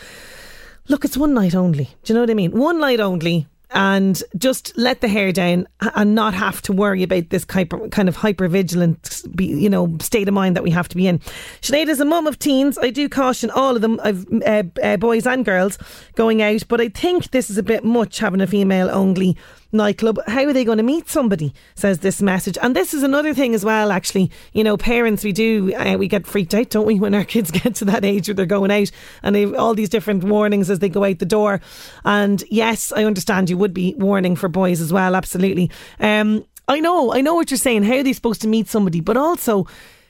Look, 0.88 1.06
it's 1.06 1.16
one 1.16 1.32
night 1.32 1.54
only. 1.54 1.84
Do 2.02 2.12
you 2.12 2.14
know 2.14 2.20
what 2.20 2.30
I 2.30 2.34
mean? 2.34 2.50
One 2.50 2.78
night 2.78 3.00
only 3.00 3.48
and 3.74 4.22
just 4.38 4.76
let 4.78 5.00
the 5.00 5.08
hair 5.08 5.32
down 5.32 5.66
and 5.80 6.14
not 6.14 6.32
have 6.32 6.62
to 6.62 6.72
worry 6.72 7.02
about 7.02 7.30
this 7.30 7.44
kind 7.44 8.08
of 8.08 8.16
hyper 8.16 8.48
vigilant, 8.48 9.22
you 9.38 9.68
know, 9.68 9.96
state 10.00 10.28
of 10.28 10.34
mind 10.34 10.56
that 10.56 10.62
we 10.62 10.70
have 10.70 10.88
to 10.88 10.96
be 10.96 11.08
in. 11.08 11.18
Sinead 11.60 11.88
is 11.88 12.00
a 12.00 12.04
mum 12.04 12.26
of 12.26 12.38
teens. 12.38 12.78
I 12.78 12.90
do 12.90 13.08
caution 13.08 13.50
all 13.50 13.74
of 13.74 13.82
them, 13.82 14.00
uh, 14.02 14.62
uh, 14.82 14.96
boys 14.96 15.26
and 15.26 15.44
girls, 15.44 15.76
going 16.14 16.40
out, 16.40 16.62
but 16.68 16.80
I 16.80 16.88
think 16.88 17.32
this 17.32 17.50
is 17.50 17.58
a 17.58 17.62
bit 17.62 17.84
much 17.84 18.18
having 18.20 18.40
a 18.40 18.46
female 18.46 18.88
only 18.90 19.36
nightclub. 19.74 20.18
How 20.26 20.44
are 20.44 20.52
they 20.52 20.64
going 20.64 20.78
to 20.78 20.84
meet 20.84 21.08
somebody? 21.08 21.52
Says 21.74 21.98
this 21.98 22.22
message. 22.22 22.56
And 22.62 22.74
this 22.74 22.94
is 22.94 23.02
another 23.02 23.34
thing 23.34 23.54
as 23.54 23.64
well, 23.64 23.92
actually. 23.92 24.30
You 24.52 24.64
know, 24.64 24.76
parents, 24.76 25.24
we 25.24 25.32
do, 25.32 25.74
uh, 25.74 25.96
we 25.98 26.08
get 26.08 26.26
freaked 26.26 26.54
out, 26.54 26.70
don't 26.70 26.86
we, 26.86 26.98
when 27.00 27.14
our 27.14 27.24
kids 27.24 27.50
get 27.50 27.74
to 27.76 27.84
that 27.86 28.04
age 28.04 28.28
where 28.28 28.34
they're 28.34 28.46
going 28.46 28.70
out 28.70 28.90
and 29.22 29.34
they've 29.34 29.54
all 29.54 29.74
these 29.74 29.88
different 29.88 30.24
warnings 30.24 30.70
as 30.70 30.78
they 30.78 30.88
go 30.88 31.04
out 31.04 31.18
the 31.18 31.26
door. 31.26 31.60
And 32.04 32.42
yes, 32.50 32.92
I 32.92 33.04
understand 33.04 33.50
you 33.50 33.58
would 33.58 33.74
be 33.74 33.94
warning 33.98 34.36
for 34.36 34.48
boys 34.48 34.80
as 34.80 34.92
well, 34.92 35.14
absolutely. 35.14 35.70
Um, 36.00 36.44
I 36.66 36.80
know, 36.80 37.12
I 37.12 37.20
know 37.20 37.34
what 37.34 37.50
you're 37.50 37.58
saying. 37.58 37.82
How 37.82 37.96
are 37.96 38.02
they 38.02 38.14
supposed 38.14 38.40
to 38.42 38.48
meet 38.48 38.68
somebody? 38.68 39.00
But 39.00 39.16
also, 39.18 39.66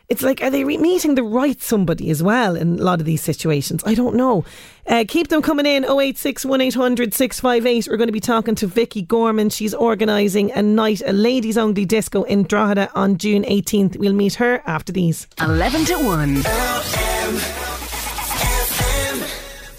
it's 0.08 0.22
like, 0.22 0.42
are 0.42 0.50
they 0.50 0.64
meeting 0.64 1.14
the 1.14 1.22
right 1.22 1.60
somebody 1.60 2.10
as 2.10 2.22
well 2.22 2.56
in 2.56 2.78
a 2.78 2.82
lot 2.82 3.00
of 3.00 3.06
these 3.06 3.22
situations? 3.22 3.82
I 3.86 3.94
don't 3.94 4.14
know. 4.16 4.44
Uh, 4.86 5.04
keep 5.08 5.28
them 5.28 5.40
coming 5.40 5.64
in 5.64 5.84
086 5.84 6.44
1800 6.44 7.14
658. 7.14 7.88
We're 7.90 7.96
going 7.96 8.08
to 8.08 8.12
be 8.12 8.20
talking 8.20 8.54
to 8.56 8.66
Vicky 8.66 9.02
Gorman. 9.02 9.48
She's 9.50 9.72
organising 9.72 10.52
a 10.52 10.62
night, 10.62 11.00
a 11.06 11.12
ladies 11.12 11.56
only 11.56 11.86
disco 11.86 12.22
in 12.24 12.42
Drogheda 12.42 12.90
on 12.94 13.16
June 13.16 13.44
18th. 13.44 13.96
We'll 13.96 14.12
meet 14.12 14.34
her 14.34 14.62
after 14.66 14.92
these. 14.92 15.26
11 15.40 15.86
to 15.86 15.94
1. 15.94 16.42
L-M. 16.46 17.73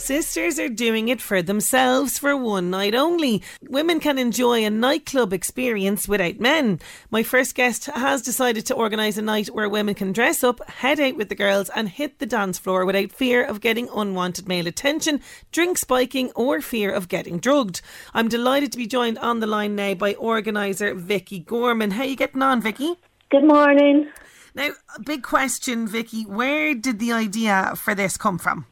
Sisters 0.05 0.59
are 0.59 0.69
doing 0.69 1.07
it 1.07 1.19
for 1.19 1.41
themselves 1.41 2.19
for 2.19 2.38
one 2.38 2.69
night 2.69 2.93
only. 2.93 3.41
Women 3.67 4.00
can 4.00 4.19
enjoy 4.19 4.63
a 4.63 4.69
nightclub 4.69 5.33
experience 5.33 6.07
without 6.07 6.39
men. 6.39 6.79
My 7.09 7.24
first 7.24 7.55
guest 7.55 7.88
has 7.88 8.21
decided 8.21 8.67
to 8.67 8.75
organise 8.75 9.17
a 9.17 9.24
night 9.24 9.47
where 9.47 9.67
women 9.67 9.95
can 9.95 10.13
dress 10.13 10.43
up, 10.43 10.63
head 10.69 11.00
out 11.00 11.15
with 11.15 11.29
the 11.29 11.33
girls, 11.33 11.71
and 11.75 11.89
hit 11.89 12.19
the 12.19 12.27
dance 12.27 12.59
floor 12.59 12.85
without 12.85 13.12
fear 13.12 13.43
of 13.43 13.62
getting 13.62 13.89
unwanted 13.95 14.47
male 14.47 14.67
attention, 14.67 15.21
drink 15.51 15.79
spiking, 15.79 16.31
or 16.35 16.62
fear 16.62 16.91
of 16.91 17.07
getting 17.07 17.39
drugged. 17.39 17.81
I'm 18.13 18.27
delighted 18.27 18.71
to 18.74 18.77
be 18.77 18.85
joined 18.85 19.17
on 19.17 19.39
the 19.39 19.47
line 19.47 19.75
now 19.75 19.95
by 19.95 20.13
organiser 20.13 20.93
Vicky 20.93 21.39
Gorman. 21.39 21.89
How 21.89 22.03
you 22.03 22.15
getting 22.15 22.43
on, 22.43 22.62
Vicky? 22.62 22.93
Good 23.31 23.47
morning. 23.47 24.07
Now, 24.53 24.69
big 25.03 25.24
question, 25.24 25.88
Vicky. 25.88 26.25
Where 26.25 26.75
did 26.75 27.00
the 27.00 27.12
idea 27.12 27.74
for 27.75 27.95
this 27.95 28.17
come 28.17 28.38
from? 28.38 28.67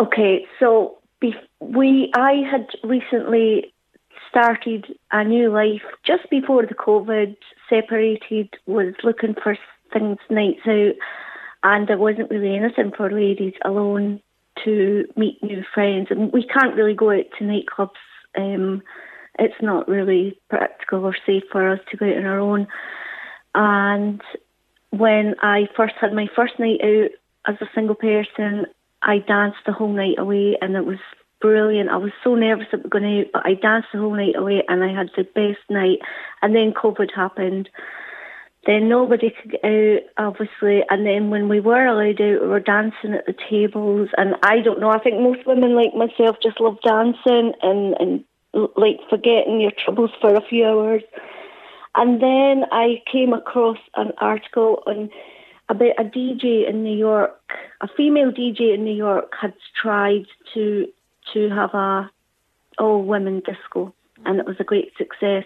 Okay, 0.00 0.46
so 0.58 0.98
we 1.60 2.10
I 2.14 2.42
had 2.50 2.68
recently 2.82 3.72
started 4.28 4.86
a 5.12 5.24
new 5.24 5.50
life 5.50 5.82
just 6.04 6.28
before 6.30 6.66
the 6.66 6.74
COVID. 6.74 7.36
Separated, 7.70 8.54
was 8.66 8.94
looking 9.02 9.34
for 9.34 9.56
things 9.92 10.18
nights 10.28 10.66
out, 10.66 10.94
and 11.62 11.88
there 11.88 11.98
wasn't 11.98 12.30
really 12.30 12.56
anything 12.56 12.92
for 12.96 13.10
ladies 13.10 13.54
alone 13.64 14.20
to 14.64 15.06
meet 15.16 15.42
new 15.42 15.64
friends. 15.72 16.08
And 16.10 16.32
we 16.32 16.44
can't 16.44 16.74
really 16.74 16.94
go 16.94 17.10
out 17.10 17.24
to 17.38 17.44
nightclubs. 17.44 17.90
Um, 18.36 18.82
it's 19.38 19.60
not 19.62 19.88
really 19.88 20.38
practical 20.50 21.04
or 21.04 21.16
safe 21.26 21.44
for 21.50 21.70
us 21.70 21.80
to 21.90 21.96
go 21.96 22.06
out 22.06 22.18
on 22.18 22.26
our 22.26 22.40
own. 22.40 22.66
And 23.54 24.20
when 24.90 25.34
I 25.40 25.68
first 25.76 25.94
had 26.00 26.12
my 26.12 26.28
first 26.34 26.58
night 26.58 26.80
out 26.82 27.10
as 27.46 27.56
a 27.60 27.70
single 27.74 27.94
person, 27.94 28.66
I 29.04 29.18
danced 29.18 29.58
the 29.66 29.72
whole 29.72 29.92
night 29.92 30.18
away 30.18 30.56
and 30.60 30.74
it 30.74 30.84
was 30.84 30.98
brilliant. 31.40 31.90
I 31.90 31.98
was 31.98 32.12
so 32.24 32.34
nervous 32.34 32.68
about 32.72 32.88
going 32.90 33.20
out, 33.20 33.26
but 33.34 33.46
I 33.46 33.54
danced 33.54 33.88
the 33.92 33.98
whole 33.98 34.16
night 34.16 34.34
away 34.34 34.64
and 34.66 34.82
I 34.82 34.92
had 34.92 35.10
the 35.14 35.24
best 35.24 35.60
night. 35.68 35.98
And 36.40 36.56
then 36.56 36.72
COVID 36.72 37.14
happened. 37.14 37.68
Then 38.66 38.88
nobody 38.88 39.30
could 39.30 39.50
get 39.50 39.64
out, 39.64 40.00
obviously. 40.16 40.82
And 40.88 41.06
then 41.06 41.28
when 41.28 41.50
we 41.50 41.60
were 41.60 41.84
allowed 41.84 42.20
out, 42.20 42.40
we 42.40 42.48
were 42.48 42.60
dancing 42.60 43.12
at 43.12 43.26
the 43.26 43.34
tables. 43.50 44.08
And 44.16 44.36
I 44.42 44.60
don't 44.60 44.80
know, 44.80 44.88
I 44.88 44.98
think 44.98 45.20
most 45.20 45.46
women 45.46 45.74
like 45.74 45.94
myself 45.94 46.36
just 46.42 46.60
love 46.60 46.78
dancing 46.82 47.52
and, 47.60 47.94
and 48.00 48.24
like 48.76 49.00
forgetting 49.10 49.60
your 49.60 49.72
troubles 49.84 50.12
for 50.18 50.34
a 50.34 50.40
few 50.48 50.64
hours. 50.64 51.02
And 51.94 52.22
then 52.22 52.64
I 52.72 53.02
came 53.10 53.34
across 53.34 53.78
an 53.96 54.12
article 54.18 54.82
on 54.86 55.10
about 55.74 55.98
a 55.98 56.04
DJ 56.04 56.68
in 56.68 56.82
New 56.84 56.96
York, 56.96 57.38
a 57.80 57.88
female 57.96 58.30
DJ 58.30 58.74
in 58.74 58.84
New 58.84 58.94
York 58.94 59.32
had 59.40 59.54
tried 59.80 60.26
to 60.54 60.88
to 61.32 61.48
have 61.50 61.74
a 61.74 62.10
all 62.78 63.02
women 63.02 63.40
disco, 63.40 63.94
and 64.24 64.38
it 64.38 64.46
was 64.46 64.56
a 64.60 64.64
great 64.64 64.92
success. 64.96 65.44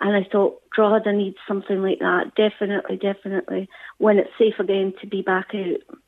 And 0.00 0.16
I 0.16 0.28
thought 0.30 0.60
Drogheda 0.70 1.12
needs 1.12 1.36
something 1.46 1.82
like 1.82 2.00
that, 2.00 2.34
definitely, 2.34 2.96
definitely, 2.96 3.68
when 3.98 4.18
it's 4.18 4.36
safe 4.38 4.58
again 4.58 4.92
to 5.00 5.06
be 5.06 5.22
back 5.22 5.54
out. 5.54 5.98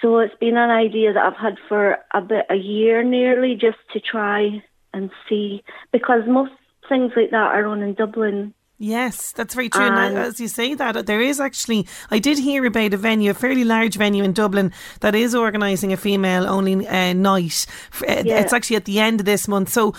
So 0.00 0.18
it's 0.18 0.34
been 0.36 0.56
an 0.56 0.70
idea 0.70 1.12
that 1.12 1.24
I've 1.24 1.36
had 1.36 1.58
for 1.68 1.98
about 2.14 2.50
a 2.50 2.56
year 2.56 3.02
nearly, 3.02 3.56
just 3.56 3.78
to 3.92 4.00
try 4.00 4.62
and 4.94 5.10
see, 5.28 5.62
because 5.92 6.22
most 6.26 6.52
things 6.88 7.12
like 7.14 7.30
that 7.30 7.54
are 7.54 7.66
on 7.66 7.82
in 7.82 7.94
Dublin 7.94 8.54
Yes, 8.78 9.32
that's 9.32 9.54
very 9.54 9.68
true. 9.68 9.82
And, 9.84 10.16
and 10.16 10.18
as 10.18 10.38
you 10.38 10.46
say 10.46 10.74
that, 10.74 11.06
there 11.06 11.20
is 11.20 11.40
actually, 11.40 11.86
I 12.12 12.20
did 12.20 12.38
hear 12.38 12.64
about 12.64 12.94
a 12.94 12.96
venue, 12.96 13.32
a 13.32 13.34
fairly 13.34 13.64
large 13.64 13.96
venue 13.96 14.22
in 14.22 14.32
Dublin 14.32 14.72
that 15.00 15.16
is 15.16 15.34
organising 15.34 15.92
a 15.92 15.96
female 15.96 16.46
only 16.46 16.86
uh, 16.86 17.12
night. 17.12 17.66
Uh, 18.00 18.22
yeah. 18.24 18.38
It's 18.38 18.52
actually 18.52 18.76
at 18.76 18.84
the 18.84 19.00
end 19.00 19.18
of 19.18 19.26
this 19.26 19.48
month. 19.48 19.70
So 19.70 19.94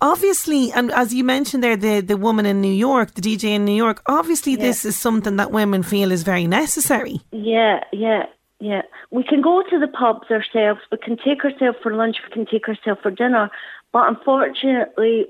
obviously, 0.00 0.72
and 0.72 0.90
as 0.92 1.12
you 1.12 1.24
mentioned 1.24 1.62
there, 1.62 1.76
the, 1.76 2.00
the 2.00 2.16
woman 2.16 2.46
in 2.46 2.62
New 2.62 2.72
York, 2.72 3.12
the 3.14 3.20
DJ 3.20 3.50
in 3.50 3.66
New 3.66 3.76
York, 3.76 4.02
obviously 4.06 4.52
yeah. 4.52 4.62
this 4.62 4.86
is 4.86 4.96
something 4.96 5.36
that 5.36 5.50
women 5.50 5.82
feel 5.82 6.10
is 6.10 6.22
very 6.22 6.46
necessary. 6.46 7.20
Yeah, 7.32 7.84
yeah. 7.92 8.26
Yeah, 8.60 8.82
we 9.10 9.24
can 9.24 9.42
go 9.42 9.64
to 9.68 9.78
the 9.80 9.88
pubs 9.88 10.30
ourselves. 10.30 10.80
We 10.92 10.98
can 10.98 11.16
take 11.16 11.44
ourselves 11.44 11.78
for 11.82 11.92
lunch. 11.92 12.18
We 12.24 12.32
can 12.32 12.46
take 12.46 12.68
ourselves 12.68 13.00
for 13.02 13.10
dinner. 13.10 13.50
But 13.92 14.08
unfortunately, 14.08 15.26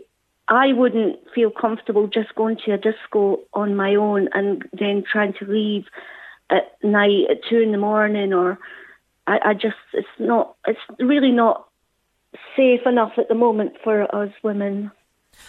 I 0.49 0.73
wouldn't 0.73 1.19
feel 1.35 1.51
comfortable 1.51 2.09
just 2.09 2.35
going 2.35 2.59
to 2.65 2.73
a 2.73 2.79
disco 2.79 3.41
on 3.55 3.77
my 3.77 3.95
own 3.95 4.29
and 4.33 4.65
then 4.73 5.05
trying 5.11 5.35
to 5.35 5.47
leave 5.47 5.85
at 6.51 6.77
night 6.83 7.31
at 7.31 7.39
two 7.49 7.59
in 7.59 7.73
the 7.73 7.79
morning 7.79 8.33
or 8.33 8.59
I, 9.27 9.39
I 9.45 9.55
just 9.55 9.77
it's 9.93 10.07
not 10.19 10.57
it's 10.67 10.81
really 10.99 11.31
not 11.31 11.69
safe 12.57 12.81
enough 12.87 13.13
at 13.19 13.29
the 13.29 13.35
moment 13.35 13.75
for 13.83 14.03
us 14.15 14.31
women. 14.43 14.91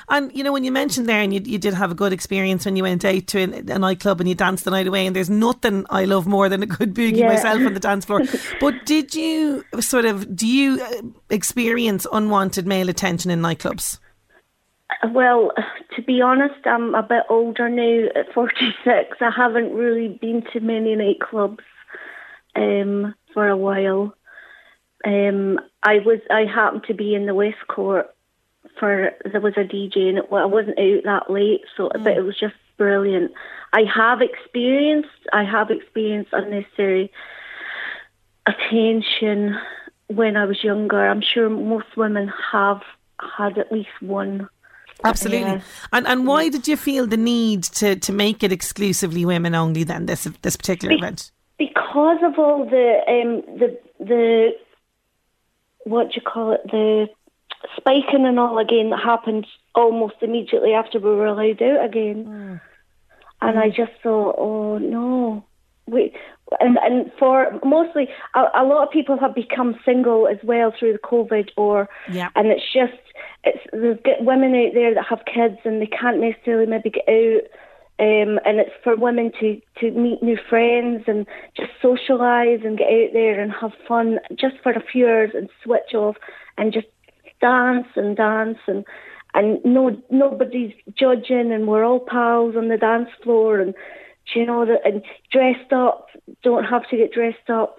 And 0.09 0.35
you 0.35 0.43
know, 0.43 0.53
when 0.53 0.63
you 0.63 0.71
mentioned 0.71 1.07
there, 1.07 1.21
and 1.21 1.33
you, 1.33 1.41
you 1.43 1.57
did 1.57 1.73
have 1.73 1.91
a 1.91 1.95
good 1.95 2.13
experience 2.13 2.65
when 2.65 2.75
you 2.75 2.83
went 2.83 3.03
out 3.03 3.27
to 3.27 3.39
a, 3.39 3.75
a 3.75 3.79
nightclub 3.79 4.19
and 4.21 4.29
you 4.29 4.35
danced 4.35 4.63
the 4.63 4.71
night 4.71 4.88
away, 4.88 5.05
and 5.05 5.15
there's 5.15 5.29
nothing 5.29 5.85
I 5.89 6.05
love 6.05 6.25
more 6.25 6.50
than 6.50 6.63
a 6.63 6.65
good 6.65 6.93
boogie 6.93 7.17
yeah. 7.17 7.27
myself 7.27 7.62
on 7.65 7.73
the 7.73 7.79
dance 7.81 8.05
floor. 8.05 8.21
but 8.62 8.85
did 8.85 9.13
you 9.13 9.65
sort 9.79 10.05
of 10.05 10.35
do 10.35 10.47
you 10.47 10.81
uh, 10.81 11.01
experience 11.29 12.07
unwanted 12.12 12.65
male 12.65 12.89
attention 12.89 13.29
in 13.31 13.41
nightclubs? 13.41 14.00
Well, 15.12 15.51
to 15.95 16.01
be 16.01 16.22
honest, 16.22 16.65
I'm 16.65 16.95
a 16.95 17.03
bit 17.03 17.24
older 17.29 17.69
now 17.69 18.07
at 18.15 18.33
46. 18.33 19.17
I 19.19 19.29
haven't 19.29 19.74
really 19.74 20.07
been 20.07 20.43
to 20.53 20.60
many 20.60 20.95
nightclubs 20.95 21.60
um, 22.55 23.13
for 23.33 23.48
a 23.48 23.57
while. 23.57 24.15
Um, 25.05 25.60
I 25.81 26.00
was 26.00 26.19
I 26.31 26.45
happened 26.45 26.86
to 26.88 26.93
be 26.93 27.13
in 27.13 27.25
the 27.25 27.33
West 27.36 27.67
Court 27.67 28.10
for 28.79 29.12
there 29.29 29.41
was 29.41 29.53
a 29.57 29.65
DJ 29.65 30.10
and 30.10 30.17
it, 30.19 30.31
well, 30.31 30.43
I 30.43 30.45
wasn't 30.45 30.79
out 30.79 31.03
that 31.03 31.29
late, 31.29 31.62
so 31.75 31.89
mm. 31.89 32.03
but 32.03 32.15
it 32.15 32.24
was 32.24 32.39
just 32.39 32.55
brilliant. 32.77 33.31
I 33.74 33.83
have 33.93 34.22
experienced 34.22 35.10
I 35.33 35.43
have 35.43 35.72
experienced 35.72 36.31
unnecessary 36.31 37.12
attention 38.45 39.57
when 40.07 40.38
I 40.38 40.45
was 40.45 40.63
younger. 40.63 41.05
I'm 41.05 41.22
sure 41.22 41.50
most 41.50 41.98
women 41.98 42.31
have 42.51 42.81
had 43.38 43.57
at 43.57 43.72
least 43.72 43.89
one 44.00 44.50
Absolutely. 45.03 45.51
Yeah. 45.51 45.62
And 45.91 46.07
and 46.07 46.27
why 46.27 46.50
did 46.50 46.67
you 46.67 46.77
feel 46.77 47.07
the 47.07 47.17
need 47.17 47.63
to, 47.63 47.95
to 47.95 48.13
make 48.13 48.43
it 48.43 48.51
exclusively 48.51 49.25
women 49.25 49.55
only 49.55 49.83
then 49.83 50.05
this 50.05 50.27
this 50.41 50.55
particular 50.55 50.95
Be- 50.95 51.00
event? 51.00 51.31
Because 51.57 52.17
of 52.23 52.39
all 52.39 52.65
the 52.65 53.00
um, 53.07 53.57
the 53.59 53.79
the 54.00 54.51
what 55.85 56.09
do 56.09 56.13
you 56.15 56.21
call 56.21 56.53
it 56.53 56.62
the 56.65 57.07
spiking 57.77 58.25
and 58.25 58.39
all 58.39 58.57
again 58.57 58.89
that 58.89 59.00
happened 59.03 59.47
almost 59.75 60.15
immediately 60.21 60.73
after 60.73 61.00
we 61.00 61.09
were 61.09 61.25
allowed 61.25 61.62
out 61.62 61.85
again. 61.85 62.25
Mm. 62.25 62.62
And 63.41 63.59
I 63.59 63.69
just 63.69 63.91
thought, 64.01 64.35
oh 64.38 64.77
no, 64.77 65.43
we 65.87 66.13
and 66.59 66.77
and 66.81 67.11
for 67.17 67.59
mostly 67.63 68.07
a, 68.35 68.39
a, 68.55 68.63
lot 68.63 68.83
of 68.85 68.91
people 68.91 69.17
have 69.19 69.35
become 69.35 69.75
single 69.85 70.27
as 70.27 70.37
well 70.43 70.73
through 70.77 70.93
the 70.93 70.99
COVID 70.99 71.49
or 71.57 71.89
yeah. 72.11 72.29
and 72.35 72.47
it's 72.47 72.63
just 72.73 72.93
it's 73.43 73.59
there's 73.71 73.97
women 74.21 74.55
out 74.55 74.73
there 74.73 74.93
that 74.93 75.05
have 75.09 75.25
kids 75.25 75.57
and 75.65 75.81
they 75.81 75.87
can't 75.87 76.19
necessarily 76.19 76.65
maybe 76.65 76.89
get 76.89 77.07
out 77.07 77.43
um, 77.99 78.39
and 78.43 78.59
it's 78.59 78.71
for 78.83 78.95
women 78.95 79.31
to, 79.39 79.61
to 79.79 79.91
meet 79.91 80.23
new 80.23 80.37
friends 80.49 81.03
and 81.05 81.27
just 81.55 81.69
socialise 81.81 82.65
and 82.65 82.79
get 82.79 82.87
out 82.87 83.13
there 83.13 83.39
and 83.39 83.51
have 83.51 83.71
fun 83.87 84.19
just 84.35 84.55
for 84.63 84.71
a 84.71 84.83
few 84.83 85.05
hours 85.07 85.31
and 85.35 85.47
switch 85.63 85.93
off 85.93 86.15
and 86.57 86.73
just 86.73 86.87
dance 87.39 87.87
and 87.95 88.17
dance 88.17 88.57
and 88.67 88.83
and 89.35 89.63
no 89.63 89.95
nobody's 90.09 90.73
judging 90.97 91.51
and 91.51 91.67
we're 91.67 91.83
all 91.83 91.99
pals 91.99 92.55
on 92.55 92.69
the 92.69 92.77
dance 92.77 93.09
floor 93.23 93.59
and 93.59 93.75
you 94.35 94.45
know 94.45 94.65
that 94.65 94.85
and 94.85 95.03
dressed 95.31 95.71
up 95.71 96.07
don't 96.43 96.63
have 96.63 96.87
to 96.89 96.97
get 96.97 97.11
dressed 97.11 97.49
up 97.49 97.77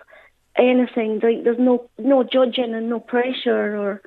anything 0.56 1.20
like 1.22 1.42
there's 1.44 1.58
no 1.58 1.88
no 1.98 2.22
judging 2.22 2.74
and 2.74 2.88
no 2.88 3.00
pressure 3.00 3.76
or 3.76 4.02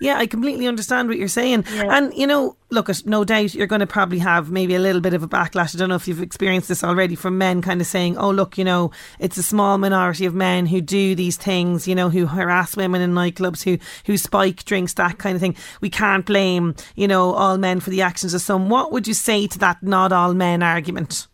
yeah, 0.00 0.18
I 0.18 0.26
completely 0.26 0.66
understand 0.66 1.08
what 1.08 1.18
you're 1.18 1.28
saying. 1.28 1.64
Yeah. 1.72 1.96
And, 1.96 2.12
you 2.14 2.26
know, 2.26 2.56
look, 2.70 2.90
no 3.06 3.24
doubt 3.24 3.54
you're 3.54 3.66
going 3.66 3.80
to 3.80 3.86
probably 3.86 4.18
have 4.18 4.50
maybe 4.50 4.74
a 4.74 4.78
little 4.78 5.00
bit 5.00 5.14
of 5.14 5.22
a 5.22 5.28
backlash. 5.28 5.74
I 5.74 5.78
don't 5.78 5.88
know 5.88 5.94
if 5.94 6.06
you've 6.06 6.22
experienced 6.22 6.68
this 6.68 6.84
already 6.84 7.14
from 7.14 7.38
men 7.38 7.62
kind 7.62 7.80
of 7.80 7.86
saying, 7.86 8.18
oh, 8.18 8.30
look, 8.30 8.58
you 8.58 8.64
know, 8.64 8.90
it's 9.18 9.36
a 9.38 9.42
small 9.42 9.78
minority 9.78 10.26
of 10.26 10.34
men 10.34 10.66
who 10.66 10.80
do 10.80 11.14
these 11.14 11.36
things, 11.36 11.88
you 11.88 11.94
know, 11.94 12.10
who 12.10 12.26
harass 12.26 12.76
women 12.76 13.00
in 13.00 13.12
nightclubs, 13.12 13.62
who, 13.64 13.78
who 14.04 14.16
spike 14.16 14.64
drinks, 14.64 14.94
that 14.94 15.18
kind 15.18 15.34
of 15.34 15.40
thing. 15.40 15.56
We 15.80 15.90
can't 15.90 16.26
blame, 16.26 16.74
you 16.94 17.08
know, 17.08 17.32
all 17.32 17.58
men 17.58 17.80
for 17.80 17.90
the 17.90 18.02
actions 18.02 18.34
of 18.34 18.42
some. 18.42 18.68
What 18.68 18.92
would 18.92 19.08
you 19.08 19.14
say 19.14 19.46
to 19.46 19.58
that 19.60 19.82
not 19.82 20.12
all 20.12 20.34
men 20.34 20.62
argument? 20.62 21.26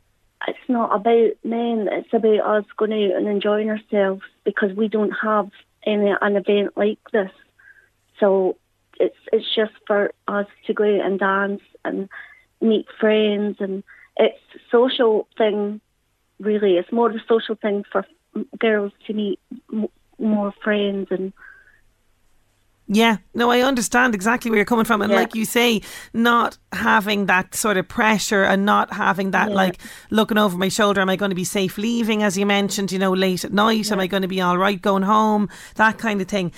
It's 0.46 0.58
not 0.68 0.94
about 0.94 1.30
men, 1.44 1.88
it's 1.90 2.12
about 2.12 2.40
us 2.40 2.64
going 2.76 2.92
out 2.92 3.16
and 3.16 3.28
enjoying 3.28 3.70
ourselves 3.70 4.22
because 4.44 4.72
we 4.76 4.88
don't 4.88 5.12
have 5.22 5.50
any 5.86 6.12
an 6.20 6.36
event 6.36 6.76
like 6.76 6.98
this. 7.12 7.30
So 8.22 8.56
it's 9.00 9.16
it's 9.32 9.52
just 9.52 9.72
for 9.84 10.12
us 10.28 10.46
to 10.68 10.72
go 10.72 10.84
out 10.84 11.04
and 11.04 11.18
dance 11.18 11.62
and 11.84 12.08
meet 12.60 12.86
friends, 13.00 13.56
and 13.58 13.82
it's 14.16 14.38
a 14.54 14.58
social 14.70 15.26
thing. 15.36 15.80
Really, 16.38 16.76
it's 16.76 16.92
more 16.92 17.10
of 17.10 17.16
a 17.16 17.24
social 17.28 17.56
thing 17.56 17.84
for 17.90 18.06
girls 18.56 18.92
to 19.08 19.12
meet 19.12 19.40
m- 19.72 19.88
more 20.20 20.54
friends 20.62 21.08
and. 21.10 21.32
Yeah, 22.88 23.16
no, 23.34 23.50
I 23.50 23.62
understand 23.62 24.14
exactly 24.14 24.50
where 24.50 24.58
you're 24.58 24.66
coming 24.66 24.84
from. 24.84 25.02
And 25.02 25.10
yeah. 25.10 25.20
like 25.20 25.34
you 25.34 25.44
say, 25.44 25.80
not 26.12 26.58
having 26.72 27.26
that 27.26 27.54
sort 27.54 27.76
of 27.76 27.88
pressure 27.88 28.42
and 28.42 28.66
not 28.66 28.92
having 28.92 29.30
that, 29.30 29.48
yeah. 29.48 29.54
like, 29.54 29.78
looking 30.10 30.36
over 30.36 30.58
my 30.58 30.68
shoulder, 30.68 31.00
am 31.00 31.08
I 31.08 31.16
going 31.16 31.30
to 31.30 31.36
be 31.36 31.44
safe 31.44 31.78
leaving, 31.78 32.22
as 32.22 32.36
you 32.36 32.44
mentioned, 32.44 32.92
you 32.92 32.98
know, 32.98 33.12
late 33.12 33.44
at 33.44 33.52
night? 33.52 33.86
Yeah. 33.86 33.94
Am 33.94 34.00
I 34.00 34.08
going 34.08 34.22
to 34.22 34.28
be 34.28 34.42
all 34.42 34.58
right 34.58 34.82
going 34.82 35.04
home? 35.04 35.48
That 35.76 35.96
kind 35.96 36.20
of 36.20 36.28
thing. 36.28 36.52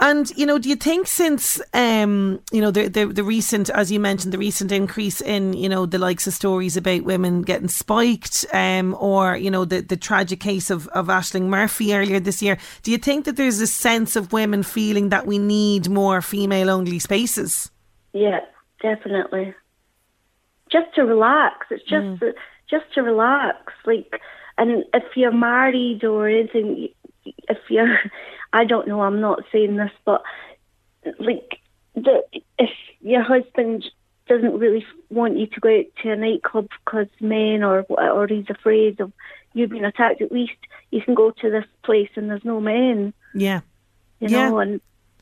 And 0.00 0.30
you 0.36 0.44
know, 0.44 0.58
do 0.58 0.68
you 0.68 0.74
think 0.74 1.06
since 1.06 1.60
um, 1.72 2.40
you 2.50 2.60
know 2.60 2.72
the, 2.72 2.88
the, 2.88 3.06
the 3.06 3.22
recent, 3.22 3.70
as 3.70 3.92
you 3.92 4.00
mentioned, 4.00 4.32
the 4.32 4.38
recent 4.38 4.72
increase 4.72 5.20
in 5.20 5.52
you 5.52 5.68
know 5.68 5.86
the 5.86 5.98
likes 5.98 6.26
of 6.26 6.34
stories 6.34 6.76
about 6.76 7.04
women 7.04 7.42
getting 7.42 7.68
spiked, 7.68 8.44
um, 8.52 8.96
or 8.98 9.36
you 9.36 9.50
know 9.50 9.64
the 9.64 9.82
the 9.82 9.96
tragic 9.96 10.40
case 10.40 10.68
of 10.68 10.88
of 10.88 11.06
Ashling 11.06 11.44
Murphy 11.44 11.94
earlier 11.94 12.18
this 12.18 12.42
year, 12.42 12.58
do 12.82 12.90
you 12.90 12.98
think 12.98 13.24
that 13.24 13.36
there's 13.36 13.60
a 13.60 13.68
sense 13.68 14.16
of 14.16 14.32
women 14.32 14.64
feeling 14.64 15.10
that 15.10 15.26
we 15.26 15.38
need 15.38 15.88
more 15.88 16.20
female 16.20 16.70
only 16.70 16.98
spaces? 16.98 17.70
Yeah, 18.12 18.40
definitely. 18.82 19.54
Just 20.72 20.92
to 20.96 21.02
relax. 21.04 21.68
It's 21.70 21.84
just 21.84 22.04
mm. 22.04 22.18
to, 22.18 22.34
just 22.68 22.92
to 22.94 23.02
relax. 23.02 23.72
Like, 23.86 24.20
and 24.58 24.84
if 24.92 25.04
you're 25.14 25.30
married 25.30 26.02
or 26.02 26.28
anything, 26.28 26.88
if 27.24 27.58
you're 27.68 27.96
I 28.54 28.64
don't 28.64 28.86
know. 28.86 29.02
I'm 29.02 29.20
not 29.20 29.42
saying 29.50 29.74
this, 29.74 29.90
but 30.04 30.22
like 31.18 31.58
the 31.96 32.22
if 32.56 32.70
your 33.00 33.22
husband 33.22 33.84
doesn't 34.28 34.58
really 34.58 34.86
want 35.10 35.36
you 35.36 35.48
to 35.48 35.60
go 35.60 35.76
out 35.76 35.84
to 36.02 36.12
a 36.12 36.16
nightclub 36.16 36.68
because 36.84 37.08
men 37.20 37.64
or 37.64 37.82
or 37.90 38.28
he's 38.28 38.48
afraid 38.48 39.00
of 39.00 39.12
you 39.54 39.66
being 39.66 39.84
attacked, 39.84 40.22
at 40.22 40.30
least 40.30 40.52
you 40.92 41.02
can 41.02 41.14
go 41.14 41.32
to 41.32 41.50
this 41.50 41.64
place 41.82 42.10
and 42.14 42.30
there's 42.30 42.44
no 42.44 42.60
men. 42.60 43.12
Yeah. 43.34 43.60
You 44.20 44.28
know, 44.28 44.58
and 44.60 44.80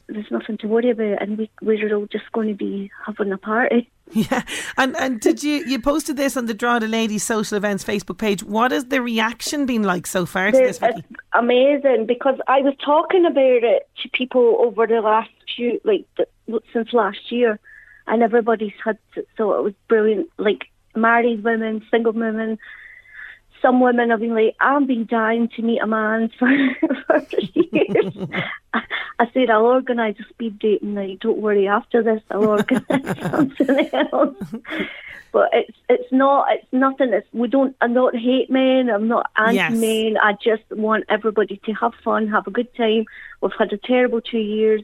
there's 0.08 0.30
nothing 0.30 0.58
to 0.58 0.68
worry 0.68 0.90
about, 0.90 1.22
and 1.22 1.38
we 1.38 1.50
we're 1.60 1.94
all 1.94 2.06
just 2.06 2.30
going 2.32 2.48
to 2.48 2.54
be 2.54 2.90
having 3.06 3.32
a 3.32 3.38
party. 3.38 3.90
Yeah, 4.14 4.42
and 4.76 4.94
and 4.96 5.20
did 5.20 5.42
you 5.42 5.64
you 5.64 5.80
posted 5.80 6.18
this 6.18 6.36
on 6.36 6.44
the 6.44 6.52
Drogheda 6.52 6.86
Ladies 6.86 7.22
Social 7.22 7.56
Events 7.56 7.82
Facebook 7.82 8.18
page? 8.18 8.42
What 8.42 8.70
has 8.70 8.84
the 8.86 9.00
reaction 9.00 9.64
been 9.64 9.84
like 9.84 10.06
so 10.06 10.26
far 10.26 10.50
to 10.50 10.58
this? 10.58 10.78
Vicky? 10.78 11.02
amazing 11.34 12.04
because 12.06 12.38
I 12.46 12.60
was 12.60 12.74
talking 12.84 13.24
about 13.24 13.64
it 13.64 13.88
to 14.02 14.10
people 14.10 14.58
over 14.60 14.86
the 14.86 15.00
last 15.00 15.30
few 15.56 15.80
like 15.84 16.04
the, 16.18 16.26
since 16.74 16.92
last 16.92 17.32
year, 17.32 17.58
and 18.06 18.22
everybody's 18.22 18.74
had 18.84 18.98
so 19.38 19.54
it 19.54 19.62
was 19.62 19.74
brilliant. 19.88 20.28
Like 20.36 20.66
married 20.94 21.42
women, 21.42 21.82
single 21.90 22.12
women, 22.12 22.58
some 23.62 23.81
women 23.81 24.11
have 24.11 24.20
been 24.20 24.35
like, 24.35 24.57
I've 24.61 24.87
been 24.87 25.07
dying 25.07 25.48
to 25.57 25.62
meet 25.62 25.81
a 25.81 25.87
man 25.87 26.31
for, 26.38 26.48
for 27.07 27.40
years. 27.55 28.14
I, 28.75 28.83
I 29.18 29.31
said, 29.33 29.48
I'll 29.48 29.64
organise 29.64 30.16
a 30.20 30.29
speed 30.29 30.59
date 30.59 30.83
and 30.83 30.94
night. 30.94 31.20
Don't 31.20 31.38
worry, 31.38 31.68
after 31.68 32.03
this, 32.03 32.22
I'll 32.31 32.48
organise 32.48 33.20
something 33.31 33.90
else. 33.92 34.37
But 35.33 35.48
it's 35.55 35.79
it's 35.88 36.12
not 36.12 36.46
it's 36.51 36.66
nothing. 36.72 37.14
It's 37.14 37.27
we 37.33 37.48
don't 37.48 37.75
I 37.81 37.88
don't 37.88 38.14
hate 38.14 38.51
men. 38.51 38.90
I'm 38.90 39.09
not 39.09 39.31
anti 39.35 39.70
men. 39.70 40.12
Yes. 40.12 40.20
I 40.22 40.33
just 40.35 40.62
want 40.70 41.05
everybody 41.09 41.59
to 41.64 41.72
have 41.72 41.94
fun, 42.05 42.29
have 42.29 42.46
a 42.46 42.51
good 42.51 42.75
time. 42.75 43.07
We've 43.40 43.51
had 43.59 43.72
a 43.72 43.79
terrible 43.79 44.20
two 44.20 44.37
years 44.37 44.83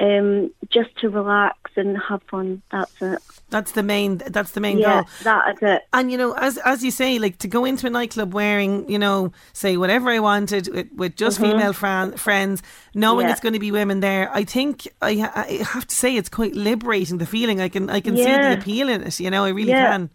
um, 0.00 0.50
just 0.70 0.96
to 1.00 1.10
relax 1.10 1.70
and 1.76 1.96
have 2.08 2.22
fun. 2.24 2.62
That's 2.72 3.02
it. 3.02 3.18
That's 3.50 3.72
the 3.72 3.82
main. 3.82 4.18
That's 4.18 4.52
the 4.52 4.60
main 4.60 4.78
yeah, 4.78 5.02
goal. 5.02 5.10
that 5.24 5.54
is 5.54 5.58
it. 5.62 5.82
And 5.92 6.10
you 6.10 6.16
know, 6.16 6.32
as 6.32 6.56
as 6.58 6.82
you 6.82 6.90
say, 6.90 7.18
like 7.18 7.38
to 7.38 7.48
go 7.48 7.64
into 7.64 7.86
a 7.86 7.90
nightclub 7.90 8.32
wearing, 8.32 8.88
you 8.88 8.98
know, 8.98 9.32
say 9.52 9.76
whatever 9.76 10.10
I 10.10 10.20
wanted 10.20 10.68
with, 10.68 10.92
with 10.92 11.16
just 11.16 11.38
mm-hmm. 11.38 11.52
female 11.52 11.72
fran- 11.72 12.16
friends, 12.16 12.62
knowing 12.94 13.26
yeah. 13.26 13.32
it's 13.32 13.40
going 13.40 13.52
to 13.52 13.58
be 13.58 13.70
women 13.70 14.00
there. 14.00 14.30
I 14.32 14.44
think 14.44 14.88
I, 15.02 15.30
I 15.34 15.64
have 15.64 15.86
to 15.86 15.94
say 15.94 16.16
it's 16.16 16.28
quite 16.28 16.54
liberating. 16.54 17.18
The 17.18 17.26
feeling 17.26 17.60
I 17.60 17.68
can 17.68 17.90
I 17.90 18.00
can 18.00 18.16
yeah. 18.16 18.24
see 18.24 18.54
the 18.54 18.60
appeal 18.60 18.88
in 18.88 19.02
it. 19.02 19.20
You 19.20 19.30
know, 19.30 19.44
I 19.44 19.50
really 19.50 19.72
can. 19.72 20.10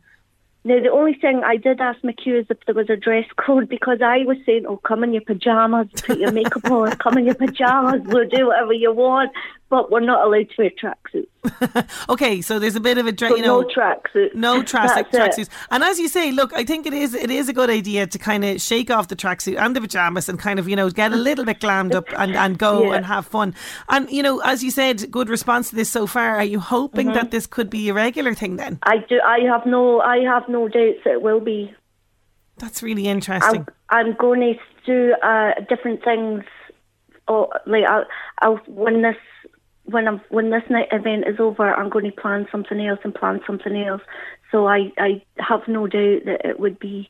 Now, 0.67 0.79
the 0.81 0.89
only 0.89 1.13
thing 1.13 1.43
I 1.45 1.57
did 1.57 1.79
ask 1.79 2.01
McHugh 2.01 2.39
is 2.39 2.47
if 2.49 2.57
there 2.65 2.73
was 2.73 2.89
a 2.89 2.95
dress 2.95 3.25
code 3.37 3.69
because 3.69 3.99
I 4.01 4.23
was 4.25 4.37
saying, 4.47 4.65
oh, 4.67 4.77
come 4.77 5.03
in 5.03 5.13
your 5.13 5.21
pyjamas, 5.21 5.87
put 6.01 6.17
your 6.17 6.31
makeup 6.31 6.65
on, 6.71 6.91
come 6.97 7.19
in 7.19 7.25
your 7.25 7.35
pyjamas, 7.35 8.01
we'll 8.05 8.27
do 8.27 8.47
whatever 8.47 8.73
you 8.73 8.91
want 8.91 9.31
but 9.69 9.91
we're 9.91 9.99
not 9.99 10.25
allowed 10.25 10.49
to 10.49 10.55
wear 10.57 10.69
tracksuits. 10.69 11.27
okay, 12.09 12.41
so 12.41 12.59
there's 12.59 12.75
a 12.75 12.79
bit 12.79 12.97
of 12.97 13.07
a 13.07 13.13
you 13.13 13.41
know 13.41 13.61
no 13.61 13.67
tracksuits, 13.67 14.35
no 14.35 14.63
tra- 14.71 14.87
tracksuits. 14.87 15.49
And 15.71 15.83
as 15.83 15.99
you 15.99 16.07
say, 16.07 16.31
look, 16.31 16.53
I 16.53 16.63
think 16.63 16.85
it 16.85 16.93
is 16.93 17.13
it 17.13 17.29
is 17.29 17.49
a 17.49 17.53
good 17.53 17.69
idea 17.69 18.07
to 18.07 18.17
kind 18.17 18.43
of 18.45 18.61
shake 18.61 18.89
off 18.91 19.07
the 19.07 19.15
tracksuit 19.15 19.59
and 19.59 19.75
the 19.75 19.81
pajamas 19.81 20.29
and 20.29 20.39
kind 20.39 20.59
of 20.59 20.67
you 20.69 20.75
know 20.75 20.89
get 20.89 21.11
a 21.11 21.15
little 21.15 21.45
bit 21.45 21.59
glammed 21.59 21.93
up 21.93 22.05
and, 22.17 22.35
and 22.35 22.57
go 22.57 22.83
yeah. 22.89 22.95
and 22.95 23.05
have 23.05 23.25
fun. 23.25 23.53
And 23.89 24.09
you 24.09 24.23
know, 24.23 24.39
as 24.39 24.63
you 24.63 24.71
said, 24.71 25.09
good 25.11 25.29
response 25.29 25.69
to 25.69 25.75
this 25.75 25.89
so 25.89 26.07
far. 26.07 26.37
Are 26.37 26.43
you 26.43 26.59
hoping 26.59 27.07
mm-hmm. 27.07 27.15
that 27.15 27.31
this 27.31 27.47
could 27.47 27.69
be 27.69 27.89
a 27.89 27.93
regular 27.93 28.33
thing 28.33 28.57
then? 28.57 28.79
I 28.83 28.97
do. 29.09 29.19
I 29.25 29.39
have 29.51 29.65
no. 29.65 30.01
I 30.01 30.19
have 30.19 30.47
no 30.47 30.67
doubts 30.67 31.01
it 31.05 31.21
will 31.21 31.39
be. 31.39 31.73
That's 32.57 32.81
really 32.81 33.07
interesting. 33.07 33.67
I'm, 33.89 34.07
I'm 34.07 34.15
going 34.15 34.39
to 34.39 34.55
do 34.85 35.13
uh, 35.21 35.51
different 35.67 36.03
things. 36.03 36.43
Or 37.27 37.49
like 37.65 37.85
I'll, 37.85 38.05
I'll 38.41 38.57
when 38.67 39.01
this 39.01 39.15
when 39.85 40.07
I'm 40.07 40.21
when 40.29 40.49
this 40.49 40.63
night 40.69 40.87
event 40.91 41.25
is 41.27 41.39
over, 41.39 41.73
I'm 41.73 41.89
going 41.89 42.05
to 42.05 42.11
plan 42.11 42.47
something 42.51 42.79
else 42.85 42.99
and 43.03 43.13
plan 43.13 43.39
something 43.45 43.75
else. 43.75 44.01
So 44.51 44.67
I 44.67 44.91
I 44.97 45.23
have 45.39 45.61
no 45.67 45.87
doubt 45.87 46.25
that 46.25 46.41
it 46.43 46.59
would 46.59 46.79
be 46.79 47.09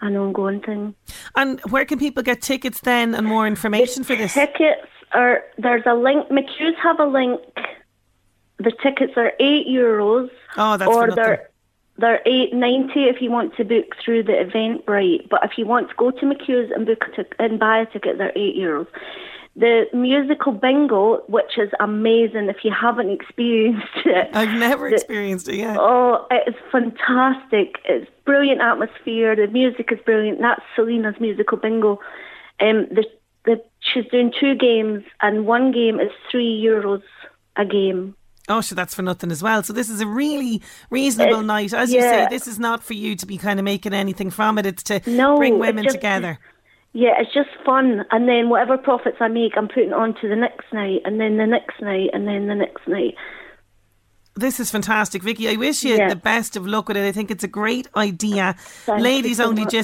an 0.00 0.16
ongoing 0.16 0.60
thing. 0.60 0.94
And 1.36 1.60
where 1.70 1.84
can 1.84 1.98
people 1.98 2.22
get 2.22 2.42
tickets 2.42 2.80
then 2.80 3.14
and 3.14 3.26
more 3.26 3.46
information 3.46 4.02
the 4.02 4.08
for 4.08 4.16
this? 4.16 4.34
Tickets 4.34 4.88
are 5.12 5.42
there's 5.58 5.84
a 5.86 5.94
link. 5.94 6.28
McHugh's 6.28 6.76
have 6.82 7.00
a 7.00 7.06
link. 7.06 7.40
The 8.58 8.72
tickets 8.82 9.14
are 9.16 9.32
eight 9.40 9.66
euros. 9.68 10.28
Oh, 10.56 10.76
that's 10.76 10.90
or 10.90 11.10
they're 11.10 11.50
they're 11.98 12.20
eight 12.26 12.52
ninety 12.52 13.04
if 13.04 13.20
you 13.20 13.30
want 13.30 13.56
to 13.56 13.64
book 13.64 13.86
through 14.04 14.24
the 14.24 14.32
Eventbrite. 14.32 15.28
But 15.28 15.44
if 15.44 15.52
you 15.56 15.66
want 15.66 15.88
to 15.88 15.94
go 15.96 16.10
to 16.10 16.26
McHugh's 16.26 16.72
and 16.74 16.84
book 16.84 17.04
a 17.12 17.22
t- 17.22 17.30
and 17.38 17.58
buy 17.58 17.78
a 17.78 17.86
ticket, 17.86 18.18
they're 18.18 18.36
eight 18.36 18.56
euros. 18.56 18.86
The 19.54 19.84
musical 19.92 20.52
bingo, 20.52 21.18
which 21.28 21.58
is 21.58 21.70
amazing 21.78 22.48
if 22.48 22.64
you 22.64 22.72
haven't 22.72 23.10
experienced 23.20 23.86
it. 24.06 24.30
I've 24.32 24.58
never 24.58 24.88
the, 24.88 24.94
experienced 24.96 25.48
it 25.48 25.56
yet. 25.56 25.76
Oh, 25.78 26.26
it's 26.30 26.56
fantastic. 26.70 27.76
It's 27.84 28.10
brilliant 28.24 28.60
atmosphere. 28.62 29.36
The 29.36 29.48
music 29.48 29.90
is 29.92 29.98
brilliant. 30.04 30.40
That's 30.40 30.62
Selena's 30.74 31.20
musical 31.20 31.58
bingo. 31.58 32.00
Um, 32.60 32.86
the 32.90 33.04
the 33.44 33.62
she's 33.80 34.06
doing 34.06 34.32
two 34.38 34.54
games, 34.54 35.04
and 35.20 35.46
one 35.46 35.72
game 35.72 36.00
is 36.00 36.10
three 36.30 36.62
euros 36.64 37.02
a 37.56 37.64
game. 37.66 38.14
Oh, 38.48 38.60
so 38.60 38.74
that's 38.74 38.94
for 38.94 39.02
nothing 39.02 39.30
as 39.30 39.42
well. 39.42 39.62
So 39.62 39.72
this 39.72 39.88
is 39.88 40.00
a 40.00 40.06
really 40.06 40.62
reasonable 40.90 41.40
It- 41.40 41.44
night. 41.46 41.74
As 41.74 41.92
you 41.92 42.00
say, 42.00 42.26
this 42.30 42.46
is 42.48 42.58
not 42.58 42.82
for 42.82 42.94
you 42.94 43.14
to 43.16 43.26
be 43.26 43.36
kind 43.36 43.58
of 43.60 43.64
making 43.64 43.92
anything 43.94 44.30
from 44.30 44.58
it. 44.58 44.66
It's 44.66 44.82
to 44.84 45.00
No, 45.06 45.36
bring 45.36 45.58
women 45.58 45.84
just- 45.84 45.94
together. 45.96 46.38
Yeah, 46.94 47.12
it's 47.18 47.32
just 47.32 47.48
fun, 47.64 48.04
and 48.10 48.28
then 48.28 48.50
whatever 48.50 48.76
profits 48.76 49.16
I 49.20 49.28
make, 49.28 49.52
I'm 49.56 49.68
putting 49.68 49.94
on 49.94 50.14
to 50.20 50.28
the 50.28 50.36
next 50.36 50.70
night, 50.72 51.00
and 51.06 51.18
then 51.18 51.38
the 51.38 51.46
next 51.46 51.80
night, 51.80 52.10
and 52.12 52.28
then 52.28 52.48
the 52.48 52.54
next 52.54 52.86
night. 52.86 53.14
This 54.34 54.60
is 54.60 54.70
fantastic, 54.70 55.22
Vicky. 55.22 55.48
I 55.48 55.56
wish 55.56 55.84
you 55.84 55.96
Yeah. 55.96 56.08
the 56.08 56.16
best 56.16 56.56
of 56.56 56.66
luck 56.66 56.88
with 56.88 56.96
it. 56.96 57.06
I 57.06 57.12
think 57.12 57.30
it's 57.30 57.44
a 57.44 57.48
great 57.48 57.88
idea. 57.96 58.54
Thank 58.58 59.02
Ladies 59.02 59.36
so 59.38 59.44
only 59.46 59.64
much. 59.64 59.74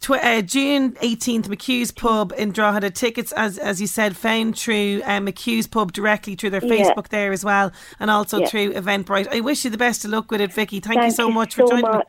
Tw- 0.00 0.10
uh, 0.12 0.42
June 0.42 0.92
18th, 1.02 1.48
McHugh's 1.48 1.90
Pub 1.92 2.32
in 2.36 2.52
Drogheda. 2.52 2.90
Tickets, 2.90 3.32
as 3.32 3.58
as 3.58 3.80
you 3.80 3.86
said, 3.86 4.16
found 4.16 4.58
through 4.58 5.02
um, 5.04 5.26
McHugh's 5.26 5.66
Pub 5.66 5.92
directly 5.92 6.34
through 6.34 6.50
their 6.50 6.64
Yeah. 6.64 6.74
Facebook 6.92 7.08
there 7.08 7.32
as 7.32 7.44
well, 7.44 7.72
and 8.00 8.10
also 8.10 8.40
Yeah. 8.40 8.46
through 8.46 8.72
Eventbrite. 8.72 9.28
I 9.34 9.40
wish 9.40 9.64
you 9.64 9.70
the 9.70 9.78
best 9.78 10.04
of 10.04 10.10
luck 10.10 10.30
with 10.30 10.40
it, 10.42 10.52
Vicky. 10.52 10.80
Thank, 10.80 10.96
Thank 11.00 11.10
you 11.10 11.14
so 11.14 11.30
much 11.30 11.54
for 11.54 11.66
so 11.66 11.76
joining 11.80 11.98
me. 11.98 12.02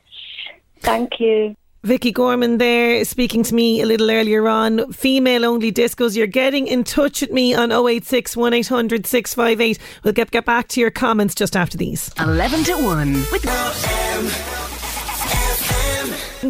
Thank 0.81 1.19
you. 1.19 1.55
Vicky 1.85 2.11
Gorman 2.11 2.57
there 2.57 3.05
speaking 3.05 3.43
to 3.43 3.53
me 3.53 3.79
a 3.79 3.85
little 3.85 4.09
earlier 4.09 4.47
on. 4.47 4.91
Female 4.91 5.45
only 5.45 5.71
discos. 5.71 6.17
You're 6.17 6.25
getting 6.25 6.65
in 6.65 6.83
touch 6.83 7.21
with 7.21 7.31
me 7.31 7.53
on 7.53 7.71
086 7.71 8.35
1800 8.35 9.05
658. 9.05 9.79
We'll 10.03 10.13
get, 10.13 10.31
get 10.31 10.45
back 10.45 10.67
to 10.69 10.79
your 10.79 10.89
comments 10.89 11.35
just 11.35 11.55
after 11.55 11.77
these. 11.77 12.11
11 12.19 12.63
to 12.63 12.73
1 12.73 13.13
with 13.31 14.64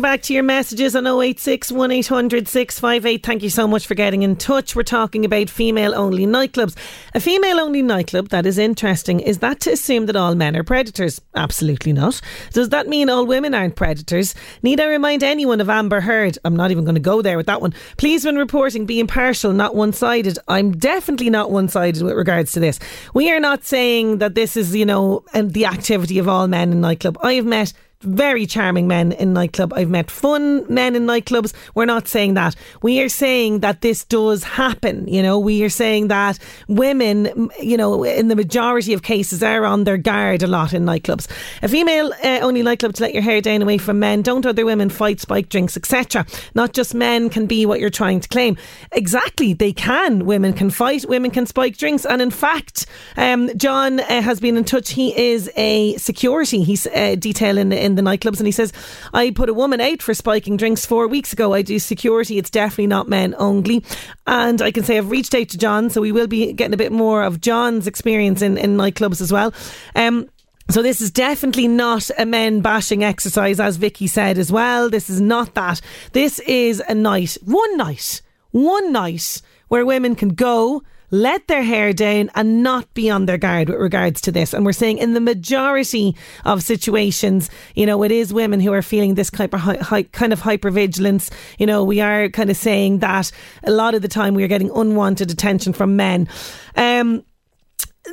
Back 0.01 0.21
to 0.23 0.34
your 0.34 0.43
messages 0.43 0.95
on 0.95 1.08
086 1.08 1.71
1800 1.71 2.47
658. 2.47 3.25
Thank 3.25 3.41
you 3.41 3.49
so 3.49 3.67
much 3.67 3.88
for 3.88 3.95
getting 3.95 4.23
in 4.23 4.36
touch. 4.36 4.75
We're 4.75 4.84
talking 4.84 5.25
about 5.25 5.49
female 5.49 5.95
only 5.95 6.27
nightclubs. 6.27 6.75
A 7.15 7.19
female 7.19 7.60
only 7.60 7.81
nightclub 7.81 8.29
that 8.29 8.45
is 8.45 8.58
interesting. 8.58 9.19
Is 9.19 9.39
that 9.39 9.62
to 9.62 9.71
assume 9.71 10.05
that 10.05 10.15
all 10.15 10.36
men 10.36 10.55
are 10.55 10.63
predators? 10.63 11.19
Absolutely 11.34 11.91
not. 11.91 12.21
Does 12.53 12.69
that 12.69 12.88
mean 12.88 13.10
all 13.10 13.25
women 13.25 13.53
aren't 13.53 13.77
predators? 13.77 14.36
Need 14.62 14.79
I 14.79 14.88
remind 14.88 15.23
anyone 15.23 15.60
of 15.60 15.69
Amber 15.69 16.01
Heard? 16.01 16.38
I'm 16.45 16.55
not 16.55 16.71
even 16.71 16.84
going 16.84 16.95
to 16.95 17.01
go 17.01 17.21
there 17.21 17.38
with 17.38 17.47
that 17.47 17.62
one. 17.62 17.73
Please, 17.97 18.25
when 18.25 18.36
reporting, 18.36 18.86
be 18.86 18.99
impartial, 18.99 19.53
not 19.53 19.75
one 19.75 19.91
sided. 19.91 20.38
I'm 20.47 20.71
definitely 20.73 21.29
not 21.29 21.51
one 21.51 21.67
sided 21.67 22.03
with 22.03 22.13
regards 22.13 22.51
to 22.51 22.60
this. 22.60 22.79
We 23.13 23.31
are 23.31 23.39
not 23.39 23.63
saying 23.63 24.19
that 24.19 24.36
this 24.36 24.55
is, 24.55 24.75
you 24.75 24.86
know, 24.86 25.23
and 25.34 25.53
the 25.53 25.65
activity 25.65 26.19
of 26.19 26.27
all 26.27 26.47
men 26.47 26.71
in 26.71 26.81
nightclub. 26.81 27.17
I 27.21 27.34
have 27.34 27.45
met 27.45 27.73
very 28.01 28.45
charming 28.45 28.88
men 28.88 29.12
in 29.13 29.34
nightclub. 29.34 29.73
I've 29.73 29.89
met 29.89 30.12
fun 30.12 30.65
men 30.71 30.95
in 30.95 31.05
nightclubs. 31.05 31.53
We're 31.73 31.86
not 31.86 32.08
saying 32.08 32.36
that. 32.36 32.55
We 32.81 33.01
are 33.01 33.10
saying 33.10 33.60
that 33.60 33.81
this 33.81 34.03
does 34.03 34.43
happen. 34.43 35.08
You 35.08 35.21
know, 35.21 35.39
we 35.39 35.63
are 35.63 35.69
saying 35.69 36.08
that 36.10 36.39
women, 36.67 37.49
you 37.62 37.77
know, 37.77 38.03
in 38.03 38.27
the 38.27 38.36
majority 38.36 38.93
of 38.93 39.03
cases 39.03 39.41
are 39.41 39.65
on 39.65 39.84
their 39.84 39.97
guard 39.97 40.43
a 40.43 40.47
lot 40.47 40.73
in 40.73 40.86
nightclubs. 40.86 41.27
A 41.62 41.67
female 41.67 42.13
uh, 42.23 42.39
only 42.41 42.62
nightclub 42.62 42.93
to 42.93 43.03
let 43.03 43.13
your 43.13 43.23
hair 43.23 43.41
down 43.41 43.62
away 43.62 43.77
from 43.77 43.99
men. 43.99 44.21
Don't 44.21 44.45
other 44.45 44.65
women 44.65 44.89
fight, 44.89 45.19
spike 45.19 45.49
drinks, 45.49 45.77
etc. 45.77 46.25
Not 46.53 46.73
just 46.73 46.93
men 46.93 47.29
can 47.29 47.45
be 47.45 47.65
what 47.65 47.79
you're 47.79 47.89
trying 47.89 48.19
to 48.19 48.29
claim. 48.29 48.58
Exactly, 48.91 49.53
they 49.53 49.73
can. 49.73 50.25
Women 50.25 50.53
can 50.53 50.69
fight. 50.69 51.05
Women 51.08 51.31
can 51.31 51.45
spike 51.45 51.77
drinks. 51.77 52.05
And 52.05 52.21
in 52.21 52.31
fact, 52.31 52.86
um, 53.17 53.55
John 53.58 53.99
uh, 53.99 54.21
has 54.21 54.39
been 54.39 54.58
in 54.58 54.63
touch. 54.63 54.91
He 54.91 55.17
is 55.17 55.49
a 55.55 55.95
security. 55.97 56.63
He's 56.63 56.88
uh, 56.88 57.15
detailing 57.17 57.71
in 57.85 57.95
the 57.95 58.01
nightclubs, 58.01 58.39
and 58.39 58.47
he 58.47 58.51
says, 58.51 58.73
"I 59.13 59.31
put 59.31 59.49
a 59.49 59.53
woman 59.53 59.79
out 59.79 60.01
for 60.01 60.13
spiking 60.13 60.57
drinks 60.57 60.85
four 60.85 61.07
weeks 61.07 61.31
ago. 61.31 61.53
I 61.53 61.61
do 61.61 61.79
security. 61.79 62.37
It's 62.37 62.49
definitely 62.49 62.87
not 62.87 63.07
men 63.07 63.35
only." 63.37 63.83
And 64.27 64.61
I 64.61 64.71
can 64.71 64.83
say 64.83 64.97
I've 64.97 65.11
reached 65.11 65.35
out 65.35 65.49
to 65.49 65.57
John, 65.57 65.89
so 65.89 66.01
we 66.01 66.11
will 66.11 66.27
be 66.27 66.51
getting 66.51 66.73
a 66.73 66.77
bit 66.77 66.91
more 66.91 67.23
of 67.23 67.39
John's 67.39 67.87
experience 67.87 68.41
in 68.41 68.57
in 68.57 68.75
nightclubs 68.75 69.21
as 69.21 69.31
well. 69.31 69.53
Um, 69.95 70.27
so 70.69 70.81
this 70.81 70.99
is 70.99 71.11
definitely 71.11 71.67
not 71.67 72.09
a 72.17 72.25
men 72.25 72.61
bashing 72.61 73.03
exercise, 73.03 73.59
as 73.59 73.77
Vicky 73.77 74.07
said 74.07 74.39
as 74.39 74.51
well. 74.51 74.89
This 74.89 75.09
is 75.11 75.21
not 75.21 75.53
that. 75.53 75.79
This 76.13 76.39
is 76.39 76.81
a 76.89 76.95
night, 76.95 77.37
one 77.43 77.77
night, 77.77 78.21
one 78.49 78.91
night 78.91 79.41
where 79.67 79.85
women 79.85 80.15
can 80.15 80.29
go. 80.29 80.81
Let 81.15 81.47
their 81.47 81.63
hair 81.63 81.93
down 81.93 82.30
and 82.36 82.62
not 82.62 82.93
be 82.93 83.10
on 83.10 83.25
their 83.25 83.38
guard 83.38 83.69
with 83.69 83.80
regards 83.80 84.19
to 84.21 84.34
this. 84.34 84.54
And 84.54 84.65
we're 84.65 84.73
saying 84.73 84.97
in 84.97 85.13
the 85.13 85.21
majority 85.21 86.13
of 86.43 86.62
situations, 86.62 87.49
you 87.73 87.86
know, 87.86 88.04
it 88.04 88.12
is 88.12 88.34
women 88.34 88.60
who 88.60 88.73
are 88.73 88.82
feeling 88.82 89.15
this 89.15 89.30
kind 89.30 89.54
of, 89.54 89.62
hy- 89.62 90.04
kind 90.04 90.34
of 90.34 90.41
hypervigilance. 90.41 91.32
You 91.58 91.67
know, 91.67 91.86
we 91.86 92.01
are 92.01 92.28
kind 92.28 92.49
of 92.49 92.58
saying 92.58 92.99
that 92.99 93.32
a 93.63 93.71
lot 93.71 93.95
of 93.95 94.01
the 94.01 94.10
time 94.10 94.34
we 94.34 94.43
are 94.43 94.49
getting 94.49 94.69
unwanted 94.71 95.32
attention 95.32 95.71
from 95.71 95.95
men. 95.95 96.28
Um, 96.75 97.23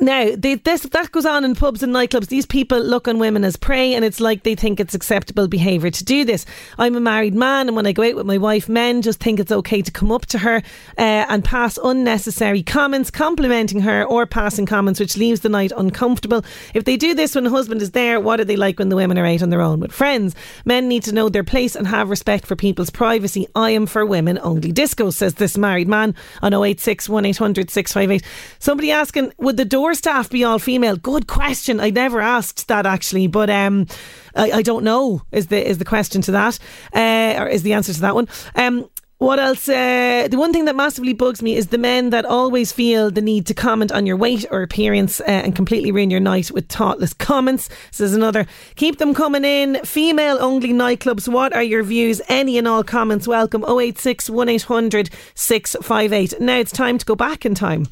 now, 0.03 0.31
this 0.35 0.81
that 0.81 1.11
goes 1.11 1.25
on 1.25 1.45
in 1.45 1.55
pubs 1.55 1.81
and 1.81 1.93
nightclubs. 1.93 2.27
These 2.27 2.45
people 2.45 2.79
look 2.79 3.07
on 3.07 3.19
women 3.19 3.43
as 3.43 3.55
prey, 3.55 3.93
and 3.93 4.03
it's 4.03 4.19
like 4.19 4.43
they 4.43 4.55
think 4.55 4.79
it's 4.79 4.93
acceptable 4.93 5.47
behaviour 5.47 5.89
to 5.89 6.03
do 6.03 6.25
this. 6.25 6.45
I'm 6.77 6.95
a 6.95 6.99
married 6.99 7.33
man, 7.33 7.67
and 7.67 7.75
when 7.75 7.87
I 7.87 7.93
go 7.93 8.03
out 8.03 8.15
with 8.15 8.25
my 8.25 8.37
wife, 8.37 8.67
men 8.67 9.01
just 9.01 9.19
think 9.19 9.39
it's 9.39 9.51
okay 9.51 9.81
to 9.81 9.91
come 9.91 10.11
up 10.11 10.25
to 10.27 10.37
her 10.39 10.57
uh, 10.97 11.01
and 11.29 11.43
pass 11.43 11.79
unnecessary 11.83 12.63
comments, 12.63 13.09
complimenting 13.09 13.79
her 13.81 14.03
or 14.03 14.25
passing 14.25 14.65
comments, 14.65 14.99
which 14.99 15.17
leaves 15.17 15.39
the 15.39 15.49
night 15.49 15.71
uncomfortable. 15.75 16.43
If 16.73 16.83
they 16.83 16.97
do 16.97 17.13
this 17.13 17.35
when 17.35 17.45
the 17.45 17.49
husband 17.49 17.81
is 17.81 17.91
there, 17.91 18.19
what 18.19 18.39
are 18.39 18.45
they 18.45 18.57
like 18.57 18.79
when 18.79 18.89
the 18.89 18.95
women 18.95 19.17
are 19.17 19.25
out 19.25 19.41
on 19.41 19.49
their 19.49 19.61
own 19.61 19.79
with 19.79 19.93
friends? 19.93 20.35
Men 20.65 20.87
need 20.87 21.03
to 21.03 21.13
know 21.13 21.29
their 21.29 21.43
place 21.43 21.75
and 21.75 21.87
have 21.87 22.09
respect 22.09 22.45
for 22.45 22.55
people's 22.55 22.89
privacy. 22.89 23.47
I 23.55 23.71
am 23.71 23.85
for 23.85 24.05
women 24.05 24.37
only. 24.41 24.71
Disco 24.71 25.11
says 25.11 25.35
this 25.35 25.57
married 25.57 25.87
man 25.87 26.13
on 26.41 26.53
086 26.53 27.07
1800 27.07 27.69
658. 27.69 28.23
Somebody 28.59 28.91
asking, 28.91 29.33
would 29.37 29.57
the 29.57 29.65
door 29.65 29.92
staff 29.93 30.29
be 30.29 30.43
all 30.43 30.59
female? 30.59 30.97
Good 30.97 31.27
question. 31.27 31.79
I 31.79 31.89
never 31.89 32.21
asked 32.21 32.67
that 32.67 32.85
actually, 32.85 33.27
but 33.27 33.49
um, 33.49 33.87
I, 34.35 34.51
I 34.51 34.61
don't 34.61 34.83
know. 34.83 35.21
Is 35.31 35.47
the 35.47 35.67
is 35.67 35.77
the 35.77 35.85
question 35.85 36.21
to 36.23 36.31
that, 36.31 36.59
uh, 36.93 37.41
or 37.41 37.47
is 37.47 37.63
the 37.63 37.73
answer 37.73 37.93
to 37.93 38.01
that 38.01 38.15
one? 38.15 38.27
Um, 38.55 38.89
what 39.23 39.39
else? 39.39 39.69
Uh, 39.69 40.27
the 40.29 40.37
one 40.37 40.51
thing 40.51 40.65
that 40.65 40.75
massively 40.75 41.13
bugs 41.13 41.41
me 41.41 41.55
is 41.55 41.67
the 41.67 41.77
men 41.77 42.09
that 42.09 42.25
always 42.25 42.73
feel 42.73 43.09
the 43.09 43.21
need 43.21 43.45
to 43.45 43.53
comment 43.53 43.89
on 43.89 44.05
your 44.05 44.17
weight 44.17 44.45
or 44.51 44.63
appearance 44.63 45.21
uh, 45.21 45.23
and 45.27 45.55
completely 45.55 45.93
ruin 45.93 46.09
your 46.09 46.19
night 46.19 46.51
with 46.51 46.67
thoughtless 46.67 47.13
comments. 47.13 47.69
Says 47.91 48.13
another. 48.13 48.45
Keep 48.75 48.97
them 48.97 49.13
coming 49.13 49.45
in. 49.45 49.75
Female 49.85 50.39
only 50.41 50.73
nightclubs. 50.73 51.29
What 51.29 51.53
are 51.53 51.63
your 51.63 51.83
views? 51.83 52.21
Any 52.27 52.57
and 52.57 52.67
all 52.67 52.83
comments 52.83 53.25
welcome. 53.25 53.63
086 53.63 54.29
1800 54.29 55.09
658. 55.35 56.41
Now 56.41 56.57
it's 56.57 56.73
time 56.73 56.97
to 56.97 57.05
go 57.05 57.15
back 57.15 57.45
in 57.45 57.55
time. 57.55 57.87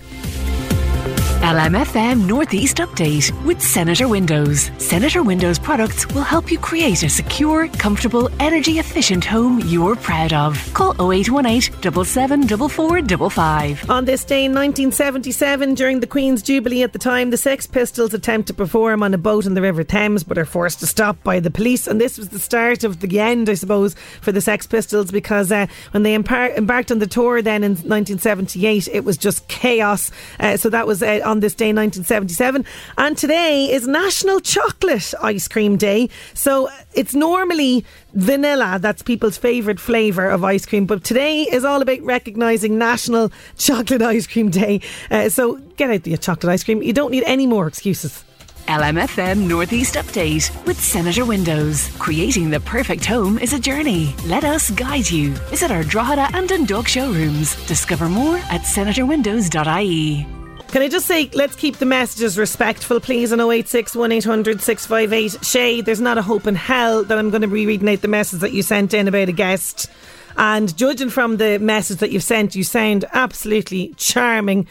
LMFM 1.42 2.28
Northeast 2.28 2.78
Update 2.78 3.32
with 3.46 3.60
Senator 3.60 4.08
Windows. 4.08 4.70
Senator 4.78 5.24
Windows 5.24 5.58
products 5.58 6.06
will 6.14 6.22
help 6.22 6.52
you 6.52 6.60
create 6.60 7.02
a 7.02 7.10
secure, 7.10 7.68
comfortable, 7.68 8.30
energy 8.40 8.78
efficient 8.78 9.26
home 9.26 9.60
you're 9.66 9.96
proud 9.96 10.34
of. 10.34 10.56
Call 10.76 10.92
0818 11.12 11.82
774455. 12.06 13.90
On 13.90 14.06
this 14.06 14.24
day 14.24 14.46
in 14.46 14.52
1977, 14.52 15.74
during 15.74 16.00
the 16.00 16.06
Queen's 16.06 16.44
Jubilee 16.44 16.84
at 16.84 16.94
the 16.94 17.00
time, 17.00 17.32
the 17.32 17.38
Sex 17.38 17.66
Pistols 17.66 18.14
attempt 18.14 18.48
to 18.50 18.54
perform 18.54 19.02
on 19.02 19.16
a 19.16 19.18
boat 19.18 19.48
in 19.48 19.56
the 19.56 19.64
River 19.64 19.84
Thames, 19.84 20.24
but 20.24 20.38
are 20.38 20.46
forced 20.46 20.80
to 20.82 20.86
stop 20.86 21.24
by 21.24 21.40
the 21.40 21.50
police. 21.50 21.88
And 21.88 22.00
this 22.00 22.20
was 22.20 22.30
the 22.30 22.38
start 22.38 22.84
of 22.84 23.00
the 23.00 23.20
end, 23.20 23.50
I 23.50 23.56
suppose, 23.56 23.96
for 24.22 24.32
the 24.32 24.42
Sex 24.42 24.68
Pistols 24.68 25.10
because 25.10 25.52
uh, 25.52 25.66
when 25.90 26.04
they 26.04 26.14
embarked 26.14 26.92
on 26.92 27.00
the 27.00 27.08
tour 27.08 27.42
then 27.42 27.64
in 27.64 27.72
1978, 27.72 28.90
it 28.90 29.04
was 29.04 29.18
just 29.18 29.48
chaos. 29.48 30.12
Uh, 30.40 30.56
so 30.56 30.70
that 30.70 30.86
was 30.86 31.02
uh, 31.02 31.31
on 31.32 31.40
this 31.40 31.56
day, 31.56 31.68
1977. 31.68 32.66
And 32.98 33.18
today 33.18 33.72
is 33.72 33.88
National 33.88 34.42
Chocolate 34.42 35.14
Ice 35.24 35.48
Cream 35.48 35.78
Day. 35.78 36.10
So 36.34 36.70
it's 36.94 37.16
normally 37.16 37.86
vanilla, 38.14 38.78
that's 38.80 39.02
people's 39.02 39.38
favourite 39.38 39.80
flavour 39.80 40.30
of 40.30 40.44
ice 40.44 40.66
cream. 40.66 40.86
But 40.86 41.04
today 41.04 41.44
is 41.44 41.64
all 41.64 41.82
about 41.82 42.02
recognising 42.02 42.78
National 42.78 43.32
Chocolate 43.58 44.02
Ice 44.02 44.28
Cream 44.28 44.50
Day. 44.50 44.82
Uh, 45.10 45.30
so 45.30 45.56
get 45.78 45.90
out 45.90 46.04
the 46.04 46.18
chocolate 46.18 46.52
ice 46.52 46.64
cream. 46.64 46.84
You 46.84 46.94
don't 46.94 47.12
need 47.12 47.24
any 47.24 47.48
more 47.48 47.66
excuses. 47.66 48.24
LMFM 48.68 49.48
Northeast 49.48 49.96
Update 49.96 50.66
with 50.66 50.80
Senator 50.80 51.26
Windows. 51.26 51.90
Creating 51.98 52.50
the 52.50 52.60
perfect 52.60 53.06
home 53.06 53.40
is 53.40 53.54
a 53.54 53.60
journey. 53.60 54.14
Let 54.26 54.44
us 54.44 54.70
guide 54.70 55.10
you. 55.10 55.32
Visit 55.50 55.72
our 55.72 55.84
Drogheda 55.84 56.30
and 56.34 56.48
Dundalk 56.48 56.88
showrooms. 56.88 57.56
Discover 57.66 58.10
more 58.10 58.38
at 58.38 58.62
senatorwindows.ie. 58.62 60.41
Can 60.72 60.82
I 60.82 60.88
just 60.88 61.06
say, 61.06 61.30
let's 61.34 61.58
keep 61.58 61.80
the 61.80 61.86
messages 61.86 62.38
respectful, 62.38 63.02
please, 63.02 63.34
on 63.34 63.42
086 63.42 63.94
1800 63.94 64.62
658. 64.62 65.46
Shay, 65.46 65.82
there's 65.82 66.00
not 66.00 66.18
a 66.18 66.22
hope 66.22 66.48
in 66.48 66.56
hell 66.56 67.04
that 67.04 67.18
I'm 67.18 67.30
going 67.30 67.42
to 67.42 67.50
be 67.50 67.66
reading 67.66 67.90
out 67.90 68.00
the 68.00 68.08
message 68.08 68.40
that 68.40 68.54
you 68.54 68.64
sent 68.64 68.94
in 68.94 69.10
about 69.10 69.28
a 69.28 69.34
guest. 69.34 69.92
And 70.38 70.76
judging 70.78 71.10
from 71.10 71.38
the 71.38 71.60
message 71.60 71.98
that 71.98 72.12
you've 72.12 72.24
sent, 72.24 72.56
you 72.56 72.64
sound 72.64 73.06
absolutely 73.14 73.94
charming. 73.98 74.68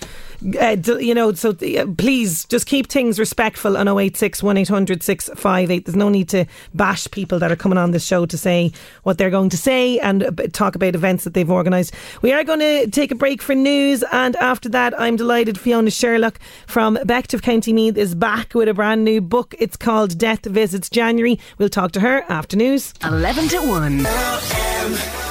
Uh, 0.59 0.77
you 0.99 1.15
know, 1.15 1.35
so 1.35 1.51
uh, 1.51 1.85
please 1.99 2.47
just 2.47 2.67
keep 2.67 2.89
things 2.89 3.19
respectful 3.19 3.77
on 3.77 3.87
086 3.87 4.43
1800 4.43 5.03
658. 5.03 5.85
There's 5.85 5.97
no 5.97 6.09
need 6.09 6.31
to 6.31 6.47
bash 6.73 7.11
people 7.11 7.39
that 7.41 7.53
are 7.53 7.57
coming 7.57 7.77
on 7.77 7.91
this 7.91 8.07
show 8.07 8.25
to 8.25 8.39
say 8.39 8.73
what 9.03 9.19
they're 9.19 9.29
going 9.31 9.51
to 9.51 9.59
say 9.59 9.99
and 9.99 10.23
uh, 10.23 10.31
talk 10.53 10.75
about 10.75 10.95
events 10.95 11.25
that 11.25 11.35
they've 11.35 11.51
organised. 11.51 11.93
We 12.23 12.33
are 12.33 12.43
going 12.43 12.61
to 12.61 12.89
take 12.91 13.11
a 13.11 13.15
break 13.15 13.43
for 13.43 13.55
news, 13.55 14.03
and 14.13 14.35
after 14.37 14.71
that, 14.71 14.99
I'm 14.99 15.17
delighted 15.17 15.61
Fiona 15.61 15.91
Sherlock 15.91 16.41
from 16.67 16.97
Bective 16.97 17.43
County 17.43 17.75
Meath 17.75 17.99
is 17.99 18.15
back 18.15 18.55
with 18.55 18.69
a 18.69 18.75
brand 18.75 19.05
new 19.05 19.21
book. 19.21 19.55
It's 19.59 19.77
called 19.77 20.17
Death 20.17 20.47
Visits 20.47 20.89
January. 20.89 21.39
We'll 21.59 21.69
talk 21.69 21.93
to 21.93 22.01
her 22.01 22.25
after 22.31 22.57
news. 22.57 22.95
11 23.03 23.49
to 23.49 23.59
1. 23.59 25.30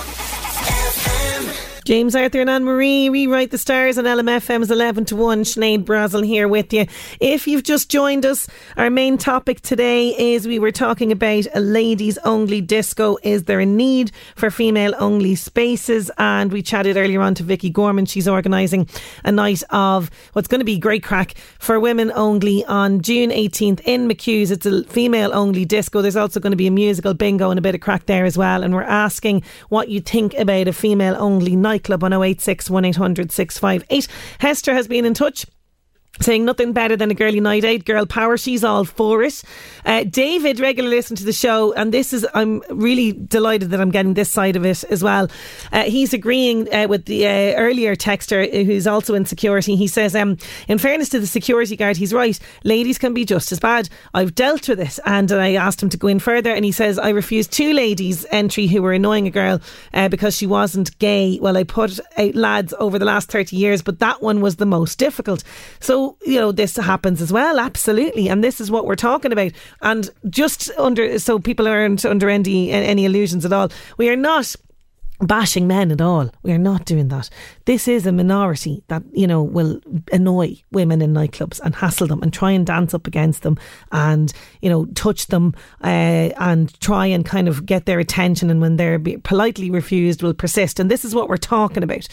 James 1.89 2.15
Arthur 2.15 2.41
and 2.41 2.51
Anne 2.51 2.65
Marie 2.65 3.09
rewrite 3.09 3.49
the 3.49 3.57
stars 3.57 3.97
on 3.97 4.05
LMFM's 4.05 4.69
11 4.69 5.05
to 5.05 5.15
1. 5.15 5.41
Sinead 5.41 5.85
Brazel 5.85 6.23
here 6.23 6.47
with 6.47 6.71
you. 6.71 6.85
If 7.19 7.47
you've 7.47 7.63
just 7.63 7.89
joined 7.89 8.27
us, 8.27 8.47
our 8.77 8.91
main 8.91 9.17
topic 9.17 9.61
today 9.61 10.09
is 10.09 10.47
we 10.47 10.59
were 10.59 10.71
talking 10.71 11.11
about 11.11 11.47
a 11.55 11.59
ladies 11.59 12.19
only 12.19 12.61
disco. 12.61 13.17
Is 13.23 13.45
there 13.45 13.59
a 13.59 13.65
need 13.65 14.11
for 14.35 14.51
female 14.51 14.93
only 14.99 15.33
spaces? 15.33 16.11
And 16.19 16.51
we 16.51 16.61
chatted 16.61 16.95
earlier 16.95 17.21
on 17.21 17.33
to 17.33 17.43
Vicky 17.43 17.71
Gorman. 17.71 18.05
She's 18.05 18.27
organising 18.27 18.87
a 19.23 19.31
night 19.31 19.63
of 19.71 20.11
what's 20.33 20.47
going 20.47 20.61
to 20.61 20.65
be 20.65 20.77
great 20.77 21.01
crack 21.01 21.33
for 21.57 21.79
women 21.79 22.11
only 22.13 22.63
on 22.65 23.01
June 23.01 23.31
18th 23.31 23.81
in 23.83 24.07
McHugh's. 24.07 24.51
It's 24.51 24.67
a 24.67 24.83
female 24.83 25.33
only 25.33 25.65
disco. 25.65 26.03
There's 26.03 26.15
also 26.15 26.39
going 26.39 26.51
to 26.51 26.55
be 26.55 26.67
a 26.67 26.71
musical 26.71 27.15
bingo 27.15 27.49
and 27.49 27.57
a 27.57 27.63
bit 27.63 27.73
of 27.73 27.81
crack 27.81 28.05
there 28.05 28.25
as 28.25 28.37
well. 28.37 28.61
And 28.61 28.75
we're 28.75 28.83
asking 28.83 29.41
what 29.69 29.89
you 29.89 30.01
think 30.01 30.35
about 30.35 30.67
a 30.67 30.73
female 30.73 31.15
only 31.17 31.55
night 31.55 31.78
nightclub 31.79 32.03
on 32.03 32.13
086 32.13 32.69
1800 32.69 33.31
658. 33.31 34.07
Hester 34.39 34.73
has 34.73 34.87
been 34.87 35.05
in 35.05 35.13
touch 35.13 35.45
saying 36.21 36.45
nothing 36.45 36.73
better 36.73 36.95
than 36.95 37.11
a 37.11 37.13
girly 37.13 37.39
night 37.39 37.63
out, 37.63 37.85
girl 37.85 38.05
power. 38.05 38.37
She's 38.37 38.63
all 38.63 38.85
for 38.85 39.23
it. 39.23 39.43
Uh, 39.85 40.03
David, 40.03 40.59
regular 40.59 40.89
listener 40.89 41.17
to 41.17 41.23
the 41.23 41.33
show, 41.33 41.73
and 41.73 41.93
this 41.93 42.13
is, 42.13 42.27
I'm 42.33 42.61
really 42.69 43.13
delighted 43.13 43.69
that 43.71 43.79
I'm 43.79 43.91
getting 43.91 44.13
this 44.13 44.31
side 44.31 44.55
of 44.55 44.65
it 44.65 44.83
as 44.85 45.03
well. 45.03 45.29
Uh, 45.71 45.83
he's 45.83 46.13
agreeing 46.13 46.73
uh, 46.73 46.87
with 46.87 47.05
the 47.05 47.25
uh, 47.25 47.53
earlier 47.55 47.95
texter 47.95 48.65
who's 48.65 48.87
also 48.87 49.15
in 49.15 49.25
security. 49.25 49.75
He 49.75 49.87
says, 49.87 50.15
um, 50.15 50.37
in 50.67 50.77
fairness 50.77 51.09
to 51.09 51.19
the 51.19 51.27
security 51.27 51.75
guard, 51.75 51.97
he's 51.97 52.13
right. 52.13 52.39
Ladies 52.63 52.97
can 52.97 53.13
be 53.13 53.25
just 53.25 53.51
as 53.51 53.59
bad. 53.59 53.89
I've 54.13 54.35
dealt 54.35 54.67
with 54.67 54.79
this 54.79 54.99
and 55.05 55.31
I 55.31 55.53
asked 55.53 55.81
him 55.81 55.89
to 55.89 55.97
go 55.97 56.07
in 56.07 56.19
further, 56.19 56.51
and 56.51 56.65
he 56.65 56.71
says, 56.71 56.99
I 56.99 57.09
refused 57.09 57.51
two 57.51 57.73
ladies 57.73 58.25
entry 58.31 58.67
who 58.67 58.81
were 58.81 58.93
annoying 58.93 59.27
a 59.27 59.31
girl 59.31 59.61
uh, 59.93 60.09
because 60.09 60.35
she 60.35 60.47
wasn't 60.47 60.97
gay. 60.99 61.39
Well, 61.41 61.57
I 61.57 61.63
put 61.63 61.99
out 62.17 62.35
lads 62.35 62.73
over 62.79 62.99
the 62.99 63.05
last 63.05 63.31
30 63.31 63.55
years, 63.55 63.81
but 63.81 63.99
that 63.99 64.21
one 64.21 64.41
was 64.41 64.57
the 64.57 64.65
most 64.65 64.97
difficult. 64.97 65.43
So 65.79 66.08
you 66.25 66.39
know, 66.39 66.51
this 66.51 66.75
happens 66.75 67.21
as 67.21 67.31
well, 67.31 67.59
absolutely. 67.59 68.29
And 68.29 68.43
this 68.43 68.61
is 68.61 68.69
what 68.71 68.85
we're 68.85 68.95
talking 68.95 69.31
about. 69.31 69.51
And 69.81 70.09
just 70.29 70.71
under, 70.77 71.19
so 71.19 71.39
people 71.39 71.67
aren't 71.67 72.05
under 72.05 72.29
any, 72.29 72.71
any 72.71 73.05
illusions 73.05 73.45
at 73.45 73.53
all, 73.53 73.69
we 73.97 74.09
are 74.09 74.15
not 74.15 74.55
bashing 75.21 75.67
men 75.67 75.91
at 75.91 76.01
all. 76.01 76.29
We 76.43 76.51
are 76.51 76.57
not 76.57 76.85
doing 76.85 77.09
that. 77.09 77.29
This 77.65 77.87
is 77.87 78.05
a 78.05 78.11
minority 78.11 78.83
that, 78.87 79.03
you 79.11 79.27
know, 79.27 79.43
will 79.43 79.81
annoy 80.11 80.55
women 80.71 81.01
in 81.01 81.13
nightclubs 81.13 81.59
and 81.59 81.75
hassle 81.75 82.07
them 82.07 82.21
and 82.21 82.33
try 82.33 82.51
and 82.51 82.65
dance 82.65 82.93
up 82.93 83.05
against 83.05 83.43
them 83.43 83.57
and, 83.91 84.31
you 84.61 84.69
know, 84.69 84.85
touch 84.95 85.27
them 85.27 85.53
uh, 85.83 86.31
and 86.39 86.79
try 86.79 87.05
and 87.05 87.25
kind 87.25 87.47
of 87.47 87.65
get 87.65 87.85
their 87.85 87.99
attention. 87.99 88.49
And 88.49 88.61
when 88.61 88.77
they're 88.77 88.99
politely 89.23 89.69
refused, 89.69 90.23
will 90.23 90.33
persist. 90.33 90.79
And 90.79 90.89
this 90.89 91.03
is 91.03 91.13
what 91.13 91.27
we're 91.27 91.37
talking 91.37 91.83
about. 91.83 92.07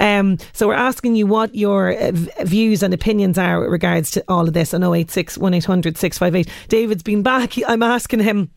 Um, 0.00 0.38
so 0.52 0.68
we're 0.68 0.74
asking 0.74 1.16
you 1.16 1.26
what 1.26 1.54
your 1.54 1.92
uh, 1.92 2.12
views 2.42 2.82
and 2.82 2.92
opinions 2.92 3.38
are 3.38 3.60
with 3.60 3.70
regards 3.70 4.10
to 4.12 4.24
all 4.28 4.48
of 4.48 4.54
this 4.54 4.74
on 4.74 4.82
086 4.82 5.38
1800 5.38 5.96
658. 5.96 6.68
David's 6.68 7.02
been 7.02 7.22
back. 7.22 7.54
I'm 7.66 7.82
asking 7.82 8.20
him 8.20 8.50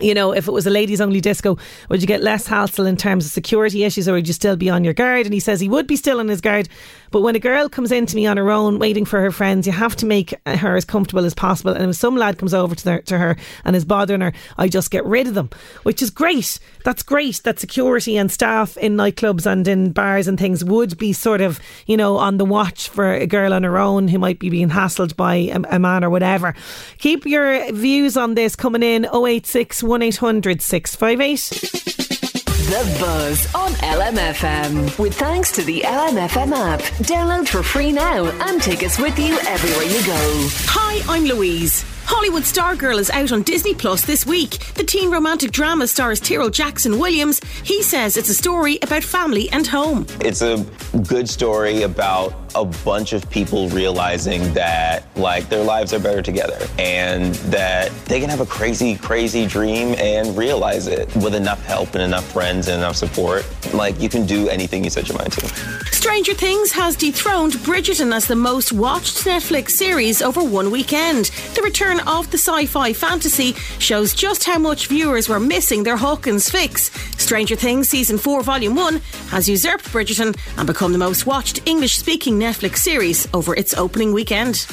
you 0.00 0.14
know, 0.14 0.32
if 0.32 0.48
it 0.48 0.50
was 0.50 0.66
a 0.66 0.70
ladies 0.70 1.00
only 1.00 1.20
disco, 1.20 1.56
would 1.88 2.00
you 2.00 2.06
get 2.06 2.20
less 2.20 2.46
hassle 2.46 2.86
in 2.86 2.96
terms 2.96 3.26
of 3.26 3.32
security 3.32 3.84
issues 3.84 4.08
or 4.08 4.14
would 4.14 4.26
you 4.26 4.34
still 4.34 4.56
be 4.56 4.68
on 4.68 4.82
your 4.82 4.94
guard? 4.94 5.26
And 5.26 5.32
he 5.32 5.40
says 5.40 5.60
he 5.60 5.68
would 5.68 5.86
be 5.86 5.96
still 5.96 6.18
on 6.18 6.28
his 6.28 6.40
guard. 6.40 6.68
But 7.14 7.20
when 7.20 7.36
a 7.36 7.38
girl 7.38 7.68
comes 7.68 7.92
in 7.92 8.06
to 8.06 8.16
me 8.16 8.26
on 8.26 8.38
her 8.38 8.50
own, 8.50 8.80
waiting 8.80 9.04
for 9.04 9.20
her 9.20 9.30
friends, 9.30 9.68
you 9.68 9.72
have 9.72 9.94
to 9.98 10.04
make 10.04 10.34
her 10.46 10.74
as 10.74 10.84
comfortable 10.84 11.24
as 11.24 11.32
possible. 11.32 11.70
And 11.72 11.90
if 11.90 11.94
some 11.94 12.16
lad 12.16 12.38
comes 12.38 12.52
over 12.52 12.74
to, 12.74 13.02
to 13.02 13.18
her 13.18 13.36
and 13.64 13.76
is 13.76 13.84
bothering 13.84 14.20
her, 14.20 14.32
I 14.58 14.66
just 14.66 14.90
get 14.90 15.06
rid 15.06 15.28
of 15.28 15.34
them, 15.34 15.48
which 15.84 16.02
is 16.02 16.10
great. 16.10 16.58
That's 16.84 17.04
great 17.04 17.40
that 17.44 17.60
security 17.60 18.16
and 18.16 18.32
staff 18.32 18.76
in 18.78 18.96
nightclubs 18.96 19.46
and 19.46 19.68
in 19.68 19.92
bars 19.92 20.26
and 20.26 20.40
things 20.40 20.64
would 20.64 20.98
be 20.98 21.12
sort 21.12 21.40
of, 21.40 21.60
you 21.86 21.96
know, 21.96 22.16
on 22.16 22.38
the 22.38 22.44
watch 22.44 22.88
for 22.88 23.12
a 23.12 23.28
girl 23.28 23.54
on 23.54 23.62
her 23.62 23.78
own 23.78 24.08
who 24.08 24.18
might 24.18 24.40
be 24.40 24.50
being 24.50 24.70
hassled 24.70 25.14
by 25.14 25.36
a, 25.36 25.60
a 25.70 25.78
man 25.78 26.02
or 26.02 26.10
whatever. 26.10 26.52
Keep 26.98 27.26
your 27.26 27.70
views 27.72 28.16
on 28.16 28.34
this 28.34 28.56
coming 28.56 28.82
in 28.82 29.04
086 29.04 29.84
1800 29.84 30.60
658. 30.60 32.23
The 32.64 32.96
Buzz 32.98 33.54
on 33.54 33.72
LMFM. 33.72 34.98
With 34.98 35.14
thanks 35.14 35.52
to 35.52 35.62
the 35.62 35.82
LMFM 35.82 36.50
app. 36.52 36.80
Download 37.04 37.46
for 37.46 37.62
free 37.62 37.92
now 37.92 38.24
and 38.24 38.62
take 38.62 38.82
us 38.82 38.98
with 38.98 39.18
you 39.18 39.38
everywhere 39.40 39.84
you 39.84 40.06
go. 40.06 40.48
Hi, 40.70 41.14
I'm 41.14 41.24
Louise. 41.24 41.84
Hollywood 42.06 42.44
Stargirl 42.44 42.98
is 42.98 43.10
out 43.10 43.32
on 43.32 43.42
Disney 43.42 43.74
Plus 43.74 44.06
this 44.06 44.24
week. 44.24 44.72
The 44.76 44.82
teen 44.82 45.10
romantic 45.10 45.52
drama 45.52 45.86
stars 45.86 46.20
Tyrel 46.20 46.50
Jackson 46.50 46.98
Williams. 46.98 47.38
He 47.64 47.82
says 47.82 48.16
it's 48.16 48.30
a 48.30 48.34
story 48.34 48.78
about 48.80 49.04
family 49.04 49.50
and 49.50 49.66
home. 49.66 50.06
It's 50.20 50.40
a 50.40 50.64
good 51.06 51.28
story 51.28 51.82
about 51.82 52.43
a 52.54 52.64
bunch 52.64 53.12
of 53.12 53.28
people 53.30 53.68
realizing 53.70 54.52
that 54.54 55.04
like 55.16 55.48
their 55.48 55.62
lives 55.62 55.92
are 55.92 55.98
better 55.98 56.22
together 56.22 56.58
and 56.78 57.34
that 57.46 57.90
they 58.06 58.20
can 58.20 58.30
have 58.30 58.40
a 58.40 58.46
crazy 58.46 58.96
crazy 58.96 59.46
dream 59.46 59.94
and 59.98 60.36
realize 60.36 60.86
it 60.86 61.14
with 61.16 61.34
enough 61.34 61.62
help 61.64 61.94
and 61.94 62.02
enough 62.02 62.30
friends 62.32 62.68
and 62.68 62.78
enough 62.78 62.96
support. 62.96 63.46
Like 63.72 63.98
you 64.00 64.08
can 64.08 64.26
do 64.26 64.48
anything 64.48 64.84
you 64.84 64.90
set 64.90 65.08
your 65.08 65.18
mind 65.18 65.32
to. 65.32 65.46
Stranger 65.92 66.34
things 66.34 66.70
has 66.72 66.96
dethroned 66.96 67.54
bridgerton 67.64 68.14
as 68.14 68.26
the 68.26 68.36
most 68.36 68.72
watched 68.72 69.24
netflix 69.24 69.70
series 69.70 70.20
over 70.22 70.44
one 70.44 70.70
weekend. 70.70 71.26
The 71.54 71.62
return 71.62 72.00
of 72.00 72.30
the 72.30 72.38
sci 72.38 72.66
fi 72.66 72.92
fantasy 72.92 73.54
shows 73.78 74.14
just 74.14 74.44
how 74.44 74.58
much 74.58 74.88
viewers 74.88 75.28
were 75.28 75.40
missing 75.40 75.82
their 75.82 75.96
Hawkins 75.96 76.50
fix. 76.50 76.90
Stranger 77.16 77.56
Things 77.56 77.88
Season 77.88 78.18
4 78.18 78.42
Volume 78.42 78.74
1 78.74 78.96
has 79.28 79.48
usurped 79.48 79.86
Bridgerton 79.86 80.36
and 80.58 80.66
become 80.66 80.92
the 80.92 80.98
most 80.98 81.26
watched 81.26 81.66
English 81.66 81.96
speaking 81.96 82.38
Netflix 82.44 82.76
series 82.80 83.26
over 83.32 83.54
its 83.54 83.72
opening 83.72 84.12
weekend. 84.12 84.66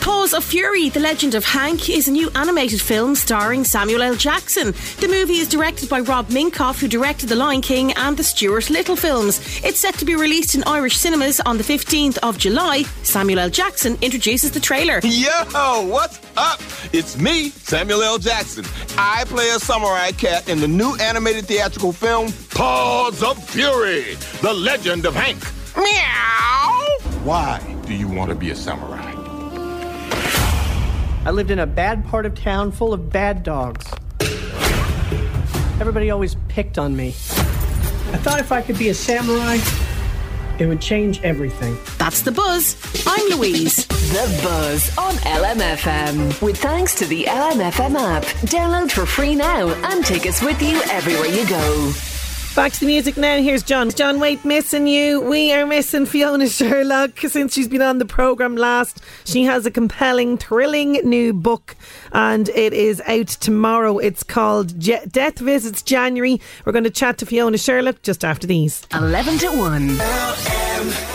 Paws 0.00 0.32
of 0.32 0.42
Fury, 0.42 0.88
The 0.88 1.00
Legend 1.00 1.34
of 1.34 1.44
Hank, 1.44 1.90
is 1.90 2.08
a 2.08 2.10
new 2.10 2.30
animated 2.34 2.80
film 2.80 3.14
starring 3.14 3.62
Samuel 3.62 4.02
L. 4.02 4.14
Jackson. 4.14 4.72
The 5.00 5.08
movie 5.08 5.36
is 5.36 5.48
directed 5.48 5.90
by 5.90 6.00
Rob 6.00 6.28
Minkoff, 6.28 6.80
who 6.80 6.88
directed 6.88 7.28
The 7.28 7.36
Lion 7.36 7.60
King 7.60 7.92
and 7.92 8.16
the 8.16 8.24
Stuart 8.24 8.70
Little 8.70 8.96
films. 8.96 9.38
It's 9.62 9.78
set 9.80 9.94
to 9.96 10.06
be 10.06 10.16
released 10.16 10.54
in 10.54 10.64
Irish 10.64 10.96
cinemas 10.96 11.40
on 11.40 11.58
the 11.58 11.62
15th 11.62 12.16
of 12.22 12.38
July. 12.38 12.84
Samuel 13.02 13.40
L. 13.40 13.50
Jackson 13.50 13.98
introduces 14.00 14.50
the 14.50 14.60
trailer. 14.60 15.00
Yo, 15.04 15.86
what's 15.88 16.18
up? 16.38 16.60
It's 16.94 17.18
me, 17.18 17.50
Samuel 17.50 18.02
L. 18.02 18.18
Jackson. 18.18 18.64
I 18.96 19.24
play 19.26 19.50
a 19.50 19.58
samurai 19.58 20.12
cat 20.12 20.48
in 20.48 20.58
the 20.58 20.68
new 20.68 20.96
animated 20.96 21.44
theatrical 21.44 21.92
film, 21.92 22.32
Paws 22.50 23.22
of 23.22 23.42
Fury, 23.50 24.14
The 24.40 24.54
Legend 24.54 25.04
of 25.04 25.14
Hank. 25.14 25.42
Meow! 25.76 26.86
Why 27.24 27.76
do 27.86 27.94
you 27.94 28.08
want 28.08 28.30
to 28.30 28.34
be 28.34 28.50
a 28.50 28.56
samurai? 28.56 29.12
I 31.26 31.30
lived 31.30 31.50
in 31.50 31.58
a 31.58 31.66
bad 31.66 32.04
part 32.04 32.26
of 32.26 32.34
town 32.34 32.70
full 32.70 32.92
of 32.92 33.10
bad 33.10 33.42
dogs. 33.42 33.86
Everybody 35.80 36.10
always 36.10 36.36
picked 36.48 36.78
on 36.78 36.94
me. 36.94 37.08
I 37.08 38.18
thought 38.18 38.40
if 38.40 38.52
I 38.52 38.62
could 38.62 38.78
be 38.78 38.90
a 38.90 38.94
samurai, 38.94 39.58
it 40.58 40.66
would 40.66 40.80
change 40.80 41.20
everything. 41.22 41.76
That's 41.98 42.20
The 42.20 42.30
Buzz. 42.30 42.76
I'm 43.06 43.38
Louise. 43.38 43.86
The 43.86 44.40
Buzz 44.42 44.96
on 44.96 45.14
LMFM. 45.14 46.40
With 46.40 46.58
thanks 46.58 46.94
to 46.96 47.06
the 47.06 47.24
LMFM 47.24 47.96
app. 47.96 48.22
Download 48.46 48.90
for 48.90 49.06
free 49.06 49.34
now 49.34 49.68
and 49.90 50.04
take 50.04 50.26
us 50.26 50.42
with 50.42 50.62
you 50.62 50.80
everywhere 50.90 51.26
you 51.26 51.48
go. 51.48 51.92
Back 52.54 52.72
to 52.74 52.80
the 52.80 52.86
music 52.86 53.16
now. 53.16 53.42
Here's 53.42 53.64
John. 53.64 53.90
John 53.90 54.20
Waite, 54.20 54.44
missing 54.44 54.86
you. 54.86 55.20
We 55.20 55.52
are 55.52 55.66
missing 55.66 56.06
Fiona 56.06 56.48
Sherlock 56.48 57.18
since 57.18 57.52
she's 57.52 57.66
been 57.66 57.82
on 57.82 57.98
the 57.98 58.04
programme 58.04 58.56
last. 58.56 59.02
She 59.24 59.42
has 59.42 59.66
a 59.66 59.72
compelling, 59.72 60.38
thrilling 60.38 60.92
new 61.02 61.32
book 61.32 61.74
and 62.12 62.48
it 62.50 62.72
is 62.72 63.02
out 63.06 63.26
tomorrow. 63.26 63.98
It's 63.98 64.22
called 64.22 64.78
Je- 64.78 65.04
Death 65.10 65.40
Visits 65.40 65.82
January. 65.82 66.40
We're 66.64 66.72
going 66.72 66.84
to 66.84 66.90
chat 66.90 67.18
to 67.18 67.26
Fiona 67.26 67.58
Sherlock 67.58 68.02
just 68.02 68.24
after 68.24 68.46
these. 68.46 68.86
11 68.92 69.38
to 69.38 69.48
1. 69.48 71.13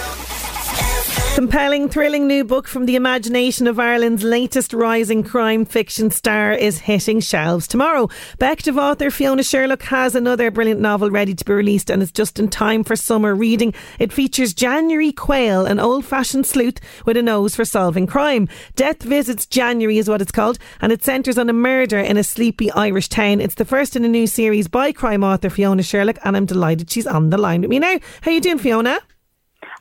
Compelling, 1.40 1.88
thrilling 1.88 2.28
new 2.28 2.44
book 2.44 2.68
from 2.68 2.86
the 2.86 2.98
imagination 2.98 3.66
of 3.66 3.80
Ireland's 3.80 4.24
latest 4.24 4.74
rising 4.74 5.24
crime 5.24 5.64
fiction 5.64 6.12
star 6.12 6.52
is 6.52 6.80
hitting 6.80 7.22
shelves 7.22 7.66
tomorrow. 7.66 8.10
Bective 8.40 8.78
author 8.78 9.10
Fiona 9.10 9.42
Sherlock 9.42 9.84
has 9.84 10.16
another 10.16 10.52
brilliant 10.52 10.82
novel 10.82 11.10
ready 11.10 11.34
to 11.34 11.46
be 11.46 11.54
released 11.54 11.90
and 11.90 12.04
it's 12.04 12.12
just 12.12 12.40
in 12.40 12.50
time 12.50 12.84
for 12.84 12.98
summer 12.98 13.34
reading. 13.34 13.74
It 14.00 14.12
features 14.12 14.54
January 14.54 15.14
Quayle, 15.14 15.66
an 15.66 15.80
old 15.80 16.04
fashioned 16.04 16.46
sleuth 16.46 16.82
with 17.06 17.16
a 17.16 17.22
nose 17.22 17.56
for 17.56 17.64
solving 17.64 18.06
crime. 18.06 18.50
Death 18.76 19.02
Visits 19.02 19.46
January 19.46 19.98
is 19.98 20.10
what 20.10 20.22
it's 20.22 20.34
called 20.34 20.60
and 20.82 20.92
it 20.92 21.06
centres 21.06 21.38
on 21.38 21.50
a 21.50 21.54
murder 21.54 22.00
in 22.00 22.18
a 22.18 22.24
sleepy 22.26 22.70
Irish 22.72 23.08
town. 23.08 23.40
It's 23.40 23.56
the 23.56 23.64
first 23.64 23.96
in 23.96 24.04
a 24.04 24.10
new 24.10 24.28
series 24.28 24.68
by 24.68 24.92
crime 24.92 25.24
author 25.24 25.50
Fiona 25.50 25.84
Sherlock 25.84 26.18
and 26.26 26.36
I'm 26.36 26.46
delighted 26.46 26.92
she's 26.92 27.08
on 27.08 27.30
the 27.30 27.38
line 27.38 27.62
with 27.62 27.70
me 27.70 27.80
now. 27.80 27.98
How 28.24 28.32
you 28.32 28.42
doing 28.42 28.60
Fiona? 28.60 29.00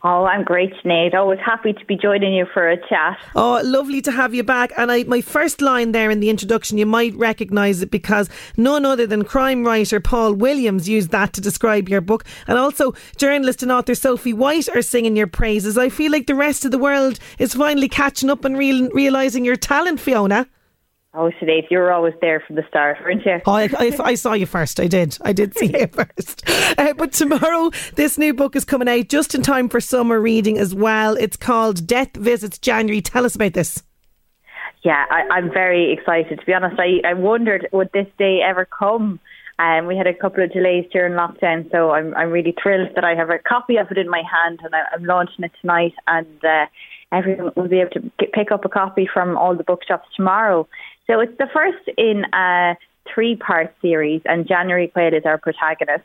Oh, 0.05 0.25
I'm 0.25 0.45
great, 0.45 0.73
Sinead. 0.75 1.15
Always 1.15 1.41
happy 1.45 1.73
to 1.73 1.85
be 1.87 1.97
joining 1.97 2.33
you 2.33 2.47
for 2.55 2.69
a 2.69 2.77
chat. 2.89 3.19
Oh, 3.35 3.61
lovely 3.65 4.01
to 4.03 4.13
have 4.13 4.33
you 4.33 4.45
back. 4.45 4.73
And 4.77 4.93
I, 4.93 5.03
my 5.05 5.21
first 5.21 5.61
line 5.61 5.91
there 5.91 6.09
in 6.09 6.21
the 6.21 6.31
introduction, 6.31 6.79
you 6.79 6.87
might 6.87 7.17
recognise 7.17 7.83
it 7.83 7.91
because 7.91 8.31
none 8.57 8.85
other 8.85 9.09
than 9.09 9.25
crime 9.25 9.65
writer 9.65 9.99
Paul 9.99 10.35
Williams 10.35 10.89
used 10.89 11.11
that 11.11 11.33
to 11.33 11.41
describe 11.41 11.89
your 11.89 12.01
book. 12.01 12.25
And 12.47 12.59
also, 12.59 12.95
journalist 13.17 13.63
and 13.65 13.73
author 13.73 13.97
Sophie 13.97 14.33
White 14.33 14.69
are 14.69 14.83
singing 14.83 15.17
your 15.17 15.27
praises. 15.27 15.77
I 15.77 15.89
feel 15.89 16.13
like 16.13 16.29
the 16.29 16.35
rest 16.37 16.65
of 16.65 16.71
the 16.71 16.79
world 16.79 17.19
is 17.41 17.55
finally 17.55 17.89
catching 17.89 18.31
up 18.31 18.45
and 18.45 18.57
real, 18.57 18.89
realising 18.91 19.45
your 19.45 19.57
talent, 19.57 19.99
Fiona. 19.99 20.47
Oh, 21.21 21.33
Sinead, 21.43 21.65
you 21.69 21.79
were 21.79 21.91
always 21.91 22.15
there 22.21 22.39
from 22.47 22.55
the 22.55 22.63
start, 22.69 22.99
weren't 23.03 23.27
you? 23.27 23.41
Oh, 23.45 23.51
I, 23.53 23.69
I, 23.77 23.99
I 24.05 24.15
saw 24.15 24.35
you 24.35 24.47
first. 24.47 24.79
I 24.79 24.87
did. 24.87 25.19
I 25.23 25.33
did 25.33 25.53
see 25.59 25.77
you 25.77 25.87
first. 25.93 26.49
Uh, 26.79 26.95
but 26.95 27.13
tomorrow, 27.13 27.73
this 27.97 28.19
new 28.19 28.33
book 28.33 28.55
is 28.55 28.65
coming 28.65 28.87
out 28.87 29.09
just 29.09 29.35
in 29.35 29.43
time 29.43 29.69
for 29.69 29.81
summer 29.81 30.21
reading 30.21 30.59
as 30.59 30.77
well. 30.77 31.17
It's 31.17 31.37
called 31.37 31.89
Death 31.89 32.15
Visits 32.15 32.57
January. 32.61 33.01
Tell 33.01 33.25
us 33.25 33.35
about 33.35 33.55
this. 33.55 33.83
Yeah, 34.85 35.07
I, 35.11 35.39
am 35.39 35.51
very 35.53 35.93
excited. 35.93 36.39
To 36.39 36.47
be 36.47 36.55
honest, 36.55 36.79
I, 36.79 37.01
I 37.05 37.15
wondered 37.15 37.67
would 37.73 37.91
this 37.93 38.07
day 38.17 38.41
ever 38.41 38.65
come. 38.65 39.19
Um, 39.59 39.87
we 39.87 39.97
had 39.97 40.07
a 40.07 40.15
couple 40.15 40.45
of 40.45 40.53
delays 40.53 40.87
during 40.93 41.15
lockdown, 41.15 41.71
so 41.73 41.91
I'm 41.91 42.15
I'm 42.15 42.31
really 42.31 42.55
thrilled 42.63 42.91
that 42.95 43.05
I 43.05 43.15
have 43.15 43.31
a 43.31 43.39
copy 43.39 43.77
of 43.77 43.91
it 43.91 43.99
in 43.99 44.09
my 44.09 44.23
hand, 44.23 44.61
and 44.63 44.75
I, 44.75 44.83
am 44.95 45.05
launching 45.05 45.45
it 45.45 45.53
tonight. 45.61 45.95
And 46.07 46.45
uh, 46.45 46.67
everyone 47.11 47.53
will 47.57 47.69
be 47.69 47.81
able 47.81 47.91
to 47.91 48.13
get, 48.19 48.33
pick 48.33 48.53
up 48.53 48.65
a 48.65 48.69
copy 48.69 49.09
from 49.13 49.37
all 49.37 49.57
the 49.57 49.65
bookshops 49.65 50.09
tomorrow. 50.15 50.69
So 51.07 51.21
it's 51.21 51.37
the 51.39 51.49
first 51.53 51.89
in 51.97 52.25
a 52.33 52.77
three 53.13 53.37
part 53.37 53.75
series, 53.83 54.23
and 54.27 54.47
January 54.47 54.89
Quail 54.89 55.15
is 55.15 55.25
our 55.25 55.39
protagonist. 55.39 56.05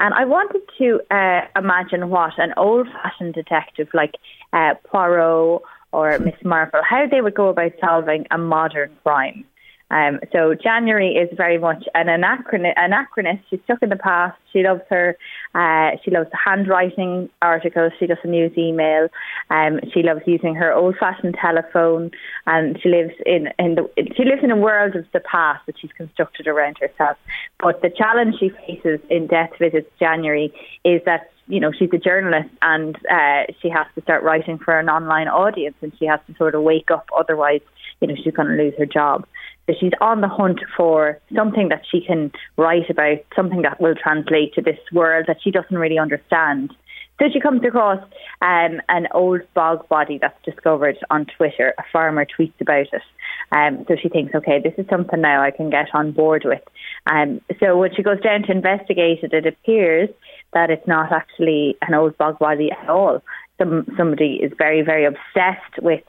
And 0.00 0.14
I 0.14 0.24
wanted 0.24 0.62
to 0.78 1.00
uh, 1.14 1.42
imagine 1.56 2.08
what 2.08 2.38
an 2.38 2.54
old 2.56 2.88
fashioned 2.88 3.34
detective 3.34 3.88
like 3.94 4.14
uh, 4.52 4.74
Poirot 4.84 5.62
or 5.92 6.18
Miss 6.18 6.34
Marple, 6.44 6.80
how 6.88 7.06
they 7.06 7.20
would 7.20 7.34
go 7.34 7.48
about 7.48 7.72
solving 7.80 8.26
a 8.30 8.38
modern 8.38 8.96
crime. 9.02 9.44
Um, 9.90 10.20
so 10.32 10.54
January 10.54 11.14
is 11.14 11.28
very 11.36 11.58
much 11.58 11.84
an 11.94 12.06
anachronist, 12.06 12.74
anachronist. 12.76 13.42
She's 13.48 13.60
stuck 13.64 13.82
in 13.82 13.88
the 13.88 13.96
past. 13.96 14.38
She 14.52 14.62
loves 14.62 14.82
her. 14.90 15.16
Uh, 15.54 15.92
she 16.04 16.10
loves 16.10 16.28
handwriting 16.32 17.30
articles. 17.40 17.92
She 17.98 18.06
doesn't 18.06 18.32
use 18.32 18.52
email. 18.56 19.08
Um, 19.50 19.80
she 19.92 20.02
loves 20.02 20.20
using 20.26 20.54
her 20.54 20.72
old-fashioned 20.72 21.36
telephone, 21.40 22.10
and 22.46 22.78
she 22.82 22.88
lives 22.88 23.14
in 23.24 23.48
in 23.58 23.76
the 23.76 23.88
she 24.16 24.24
lives 24.24 24.42
in 24.42 24.50
a 24.50 24.56
world 24.56 24.94
of 24.94 25.06
the 25.12 25.20
past 25.20 25.64
that 25.66 25.76
she's 25.78 25.92
constructed 25.92 26.46
around 26.46 26.76
herself. 26.78 27.16
But 27.58 27.80
the 27.80 27.90
challenge 27.90 28.36
she 28.38 28.50
faces 28.50 29.00
in 29.08 29.26
Death 29.26 29.50
Visits 29.58 29.90
January 29.98 30.52
is 30.84 31.00
that 31.06 31.30
you 31.46 31.60
know 31.60 31.72
she's 31.72 31.90
a 31.94 31.98
journalist 31.98 32.50
and 32.60 32.94
uh, 33.10 33.44
she 33.60 33.70
has 33.70 33.86
to 33.94 34.02
start 34.02 34.22
writing 34.22 34.58
for 34.58 34.78
an 34.78 34.90
online 34.90 35.28
audience, 35.28 35.76
and 35.80 35.92
she 35.98 36.04
has 36.04 36.20
to 36.26 36.34
sort 36.36 36.54
of 36.54 36.62
wake 36.62 36.90
up. 36.90 37.08
Otherwise, 37.18 37.62
you 38.00 38.08
know 38.08 38.14
she's 38.22 38.34
going 38.34 38.48
to 38.48 38.62
lose 38.62 38.74
her 38.78 38.86
job. 38.86 39.26
So 39.66 39.74
she's 39.78 39.92
on 40.00 40.22
the 40.22 40.28
hunt 40.28 40.60
for 40.76 41.20
something 41.34 41.68
that 41.68 41.82
she 41.90 42.00
can 42.00 42.32
write 42.56 42.88
about, 42.88 43.18
something 43.36 43.62
that 43.62 43.80
will 43.80 43.94
translate 43.94 44.54
to 44.54 44.62
this 44.62 44.78
world 44.92 45.26
that 45.28 45.42
she 45.42 45.50
doesn't 45.50 45.76
really 45.76 45.98
understand. 45.98 46.74
So 47.18 47.26
she 47.32 47.40
comes 47.40 47.62
across 47.64 48.00
um, 48.42 48.80
an 48.88 49.08
old 49.12 49.42
bog 49.52 49.88
body 49.88 50.18
that's 50.20 50.40
discovered 50.44 50.96
on 51.10 51.26
Twitter. 51.36 51.74
A 51.78 51.82
farmer 51.92 52.24
tweets 52.24 52.60
about 52.60 52.86
it. 52.92 53.02
Um, 53.50 53.84
so 53.88 53.96
she 54.00 54.08
thinks, 54.08 54.34
okay, 54.34 54.60
this 54.62 54.74
is 54.78 54.86
something 54.88 55.20
now 55.20 55.42
I 55.42 55.50
can 55.50 55.68
get 55.68 55.88
on 55.94 56.12
board 56.12 56.44
with. 56.44 56.62
Um, 57.10 57.40
so 57.58 57.76
when 57.76 57.94
she 57.94 58.02
goes 58.02 58.20
down 58.20 58.42
to 58.44 58.52
investigate 58.52 59.20
it, 59.22 59.32
it 59.32 59.46
appears 59.46 60.10
that 60.52 60.70
it's 60.70 60.86
not 60.86 61.12
actually 61.12 61.76
an 61.82 61.94
old 61.94 62.16
bog 62.18 62.38
body 62.38 62.70
at 62.70 62.88
all. 62.88 63.22
Some, 63.58 63.86
somebody 63.96 64.38
is 64.40 64.52
very, 64.56 64.82
very 64.82 65.04
obsessed 65.04 65.82
with 65.82 66.04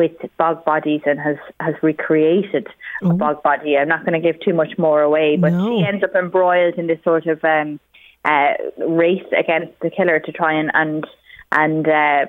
with 0.00 0.12
bog 0.38 0.64
bodies 0.64 1.02
and 1.04 1.20
has 1.20 1.36
has 1.60 1.74
recreated 1.82 2.66
Ooh. 3.04 3.10
a 3.10 3.14
bog 3.14 3.42
body. 3.42 3.76
I'm 3.76 3.88
not 3.88 4.06
going 4.06 4.20
to 4.20 4.26
give 4.26 4.40
too 4.40 4.54
much 4.54 4.78
more 4.78 5.02
away, 5.02 5.36
but 5.36 5.52
no. 5.52 5.66
she 5.66 5.84
ends 5.86 6.02
up 6.02 6.14
embroiled 6.14 6.76
in 6.78 6.86
this 6.86 7.02
sort 7.04 7.26
of 7.26 7.44
um, 7.44 7.78
uh, 8.24 8.54
race 8.78 9.28
against 9.38 9.78
the 9.80 9.90
killer 9.90 10.18
to 10.18 10.32
try 10.32 10.54
and 10.54 10.70
and 10.72 11.06
and 11.52 11.86
uh, 11.86 12.26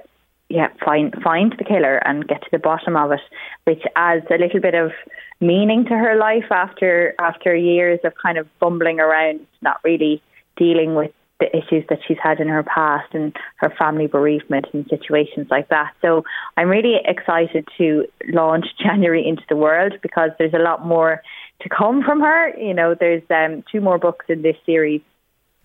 yeah 0.49 0.67
find 0.84 1.15
find 1.23 1.55
the 1.57 1.63
killer 1.63 1.95
and 2.05 2.27
get 2.27 2.41
to 2.41 2.49
the 2.51 2.60
bottom 2.60 2.97
of 2.97 3.13
it, 3.13 3.21
which 3.63 3.84
adds 3.95 4.25
a 4.29 4.38
little 4.38 4.60
bit 4.60 4.75
of 4.75 4.91
meaning 5.39 5.86
to 5.86 5.95
her 5.97 6.17
life 6.17 6.51
after 6.51 7.15
after 7.19 7.55
years 7.55 8.01
of 8.03 8.13
kind 8.21 8.38
of 8.38 8.45
bumbling 8.60 8.99
around, 8.99 9.39
not 9.62 9.79
really 9.86 10.21
dealing 10.57 10.93
with 10.95 11.13
the 11.41 11.49
issues 11.58 11.84
that 11.89 11.99
she's 12.08 12.17
had 12.21 12.39
in 12.39 12.47
her 12.47 12.63
past 12.63 13.13
and 13.13 13.36
her 13.58 13.73
family 13.77 14.08
bereavement 14.08 14.67
and 14.73 14.86
situations 14.88 15.47
like 15.49 15.67
that. 15.69 15.91
So 16.01 16.23
I'm 16.56 16.69
really 16.69 16.97
excited 17.04 17.67
to 17.80 18.06
launch 18.30 18.67
January 18.80 19.27
into 19.27 19.43
the 19.49 19.58
world 19.58 19.93
because 20.01 20.30
there's 20.38 20.54
a 20.54 20.60
lot 20.60 20.86
more 20.86 21.21
to 21.62 21.69
come 21.69 22.04
from 22.04 22.21
her. 22.21 22.56
You 22.58 22.73
know, 22.73 22.95
there's 22.97 23.23
um, 23.30 23.63
two 23.71 23.82
more 23.82 23.97
books 23.97 24.25
in 24.30 24.43
this 24.43 24.56
series 24.65 25.01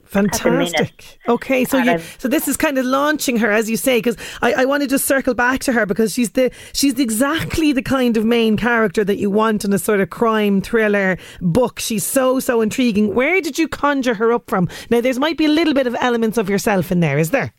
Fantastic. 0.07 1.19
Okay, 1.29 1.65
so 1.65 1.79
you, 1.79 1.99
so 2.19 2.29
this 2.29 2.49
is 2.49 2.57
kind 2.57 2.79
of 2.79 2.85
launching 2.85 3.37
her, 3.39 3.51
as 3.51 3.69
you 3.69 3.77
say, 3.77 3.99
because 3.99 4.17
I, 4.43 4.53
I 4.53 4.65
want 4.65 4.83
to 4.83 4.89
just 4.89 5.05
circle 5.05 5.35
back 5.35 5.61
to 5.61 5.73
her 5.73 5.87
because 5.87 6.13
she's 6.13 6.31
the 6.31 6.51
she's 6.73 6.99
exactly 6.99 7.73
the 7.73 7.83
kind 7.83 8.17
of 8.17 8.25
main 8.25 8.57
character 8.57 9.05
that 9.05 9.17
you 9.17 9.31
want 9.31 9.65
in 9.65 9.73
a 9.73 9.79
sort 9.79 10.01
of 10.01 10.11
crime 10.11 10.61
thriller 10.61 11.19
book. 11.41 11.81
She's 11.81 12.05
so 12.05 12.41
so 12.41 12.61
intriguing. 12.61 13.15
Where 13.15 13.41
did 13.41 13.59
you 13.59 13.69
conjure 13.69 14.15
her 14.15 14.33
up 14.33 14.49
from? 14.49 14.69
Now, 14.91 15.01
there 15.01 15.15
might 15.15 15.39
be 15.39 15.47
a 15.47 15.51
little 15.51 15.75
bit 15.75 15.87
of 15.87 15.97
elements 16.01 16.39
of 16.39 16.49
yourself 16.49 16.93
in 16.93 17.01
there, 17.01 17.19
is 17.19 17.31
there? 17.31 17.53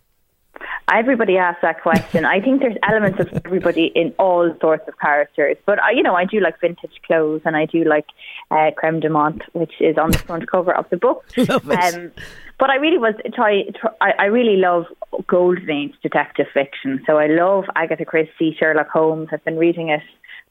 Everybody 0.91 1.37
asks 1.37 1.61
that 1.61 1.81
question. 1.81 2.25
I 2.25 2.39
think 2.39 2.61
there's 2.61 2.77
elements 2.87 3.19
of 3.19 3.27
everybody 3.45 3.91
in 3.93 4.13
all 4.17 4.55
sorts 4.61 4.87
of 4.87 4.97
characters, 4.99 5.57
but 5.65 5.81
I, 5.81 5.91
you 5.91 6.01
know, 6.03 6.15
I 6.15 6.25
do 6.25 6.39
like 6.39 6.59
vintage 6.61 7.01
clothes, 7.05 7.41
and 7.43 7.57
I 7.57 7.65
do 7.65 7.83
like 7.83 8.05
uh, 8.51 8.71
creme 8.75 8.99
de 8.99 9.09
menthe, 9.09 9.41
which 9.53 9.73
is 9.81 9.97
on 9.97 10.11
the 10.11 10.17
front 10.19 10.49
cover 10.49 10.73
of 10.73 10.89
the 10.89 10.97
book. 10.97 11.25
Um, 11.77 12.11
but 12.59 12.71
I 12.71 12.75
really 12.75 12.97
was 12.97 13.13
try, 13.35 13.63
try. 13.79 13.91
I 14.17 14.25
really 14.25 14.57
love 14.57 14.85
golden 15.27 15.69
age 15.69 15.93
detective 16.01 16.47
fiction. 16.53 17.03
So 17.05 17.17
I 17.17 17.27
love 17.27 17.65
Agatha 17.75 18.03
Christie, 18.03 18.55
Sherlock 18.57 18.89
Holmes. 18.89 19.29
I've 19.31 19.45
been 19.45 19.57
reading 19.57 19.89
it 19.89 20.01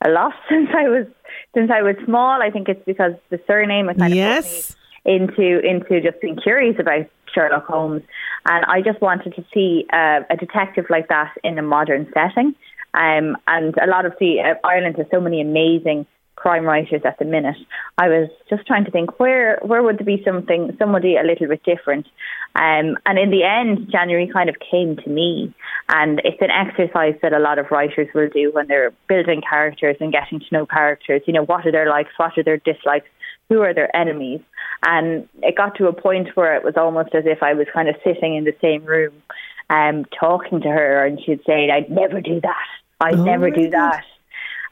a 0.05 0.11
lot 0.11 0.33
since 0.49 0.69
I 0.75 0.89
was 0.89 1.07
since 1.55 1.71
I 1.71 1.83
was 1.83 1.97
small. 2.05 2.41
I 2.43 2.51
think 2.51 2.69
it's 2.69 2.85
because 2.87 3.13
the 3.31 3.41
surname 3.47 3.89
is 3.89 3.97
kind 3.97 4.15
yes. 4.15 4.71
of 4.71 4.77
into 5.07 5.61
into 5.61 6.01
just 6.01 6.21
being 6.21 6.37
curious 6.37 6.77
about 6.79 7.07
Sherlock 7.33 7.67
Holmes, 7.67 8.03
and 8.47 8.65
I 8.67 8.83
just 8.83 9.01
wanted 9.01 9.35
to 9.37 9.45
see 9.55 9.87
uh, 9.93 10.21
a 10.29 10.37
detective 10.37 10.87
like 10.91 11.09
that 11.09 11.33
in 11.43 11.59
a 11.59 11.63
modern 11.63 12.11
setting. 12.13 12.55
Um, 12.95 13.37
and 13.47 13.75
a 13.77 13.87
lot 13.87 14.07
of 14.07 14.15
the 14.19 14.41
uh, 14.41 14.67
Ireland 14.67 14.97
has 14.97 15.07
so 15.11 15.21
many 15.21 15.41
amazing 15.41 16.07
crime 16.35 16.65
writers 16.65 17.03
at 17.05 17.19
the 17.19 17.25
minute. 17.25 17.57
I 17.99 18.09
was 18.09 18.29
just 18.49 18.67
trying 18.67 18.85
to 18.85 18.91
think 18.91 19.19
where 19.19 19.59
where 19.63 19.83
would 19.83 19.99
there 19.99 20.07
be 20.07 20.23
something 20.25 20.77
somebody 20.79 21.17
a 21.17 21.23
little 21.23 21.49
bit 21.49 21.63
different. 21.65 22.07
Um, 22.55 22.97
and 23.05 23.19
in 23.19 23.31
the 23.31 23.43
end, 23.43 23.91
January 23.91 24.31
kind 24.33 24.49
of 24.49 24.57
came 24.71 24.97
to 24.97 25.11
me, 25.11 25.55
and 25.89 26.21
it's 26.25 26.41
an 26.41 26.51
exercise 26.51 27.15
that 27.23 27.33
a 27.33 27.39
lot 27.39 27.59
of 27.59 27.71
writers 27.71 28.09
will 28.15 28.29
do 28.29 28.51
when 28.53 28.67
they're 28.67 28.93
building 29.09 29.43
characters 29.43 29.97
and 30.01 30.13
getting 30.13 30.41
to 30.41 30.47
know 30.53 30.67
characters. 30.67 31.23
You 31.27 31.35
know, 31.35 31.45
what 31.45 31.67
are 31.67 31.73
their 31.73 31.89
likes, 31.89 32.11
what 32.17 32.39
are 32.39 32.45
their 32.45 32.59
dislikes, 32.59 33.09
who 33.49 33.63
are 33.63 33.75
their 33.75 33.95
enemies. 33.95 34.41
And 34.87 35.29
it 35.43 35.57
got 35.57 35.77
to 35.77 35.89
a 35.89 35.93
point 35.93 36.37
where 36.37 36.57
it 36.57 36.65
was 36.65 36.75
almost 36.77 37.15
as 37.15 37.25
if 37.27 37.43
I 37.43 37.55
was 37.55 37.67
kind 37.73 37.89
of 37.89 37.97
sitting 38.05 38.37
in 38.37 38.45
the 38.45 38.55
same 38.61 38.85
room, 38.85 39.15
um, 39.71 40.05
talking 40.19 40.61
to 40.61 40.69
her, 40.69 41.05
and 41.05 41.21
she'd 41.25 41.45
say, 41.47 41.71
"I'd 41.71 41.91
never 41.91 42.21
do 42.21 42.41
that. 42.41 42.67
I'd 43.01 43.15
oh, 43.15 43.25
never 43.25 43.51
do 43.51 43.71
that." 43.71 44.05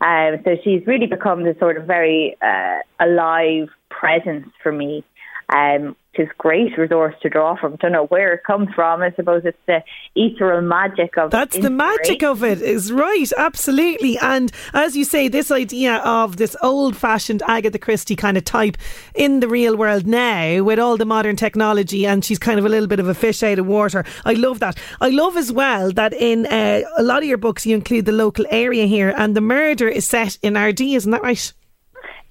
Um, 0.01 0.41
so 0.45 0.57
she's 0.63 0.87
really 0.87 1.07
become 1.07 1.45
this 1.45 1.59
sort 1.59 1.77
of 1.77 1.87
very 1.87 2.37
uh, 2.43 2.79
alive 3.01 3.69
presence 3.91 4.49
for 4.63 4.73
me. 4.73 5.05
Um, 5.49 5.97
which 6.17 6.29
is 6.29 6.33
great 6.39 6.77
resource 6.79 7.15
to 7.23 7.29
draw 7.29 7.57
from. 7.57 7.77
Don't 7.77 7.93
know 7.93 8.07
where 8.07 8.35
it 8.35 8.45
comes 8.45 8.69
from. 8.75 9.03
I 9.03 9.13
suppose 9.13 9.43
it's 9.45 9.59
the 9.67 9.83
ethereal 10.15 10.63
magic 10.63 11.17
of 11.17 11.31
That's 11.31 11.59
the 11.59 11.71
magic 11.71 12.23
of 12.23 12.45
it, 12.45 12.63
is 12.63 12.93
right, 12.93 13.31
absolutely. 13.37 14.19
And 14.19 14.53
as 14.73 14.97
you 14.97 15.05
say, 15.05 15.29
this 15.29 15.51
idea 15.51 15.97
of 15.97 16.37
this 16.37 16.57
old 16.63 16.97
fashioned 16.97 17.43
Agatha 17.49 17.79
Christie 17.79 18.17
kind 18.17 18.37
of 18.37 18.45
type 18.45 18.77
in 19.15 19.41
the 19.41 19.49
real 19.49 19.77
world 19.77 20.07
now 20.07 20.63
with 20.63 20.79
all 20.79 20.97
the 20.97 21.05
modern 21.05 21.37
technology, 21.37 22.07
and 22.07 22.25
she's 22.25 22.39
kind 22.39 22.59
of 22.59 22.65
a 22.65 22.69
little 22.69 22.89
bit 22.89 23.01
of 23.01 23.09
a 23.09 23.15
fish 23.15 23.43
out 23.43 23.59
of 23.59 23.67
water. 23.67 24.05
I 24.25 24.35
love 24.35 24.61
that. 24.61 24.79
I 25.01 25.09
love 25.09 25.37
as 25.37 25.53
well 25.53 25.93
that 25.93 26.13
in 26.13 26.47
uh, 26.47 26.83
a 26.97 27.03
lot 27.03 27.23
of 27.23 27.29
your 27.29 27.39
books 27.39 27.67
you 27.67 27.75
include 27.75 28.07
the 28.07 28.13
local 28.13 28.47
area 28.51 28.87
here, 28.87 29.13
and 29.17 29.37
the 29.37 29.41
murder 29.41 29.89
is 29.89 30.05
set 30.05 30.39
in 30.43 30.55
Ardee. 30.55 30.97
isn't 30.97 31.11
that 31.11 31.23
right? 31.23 31.53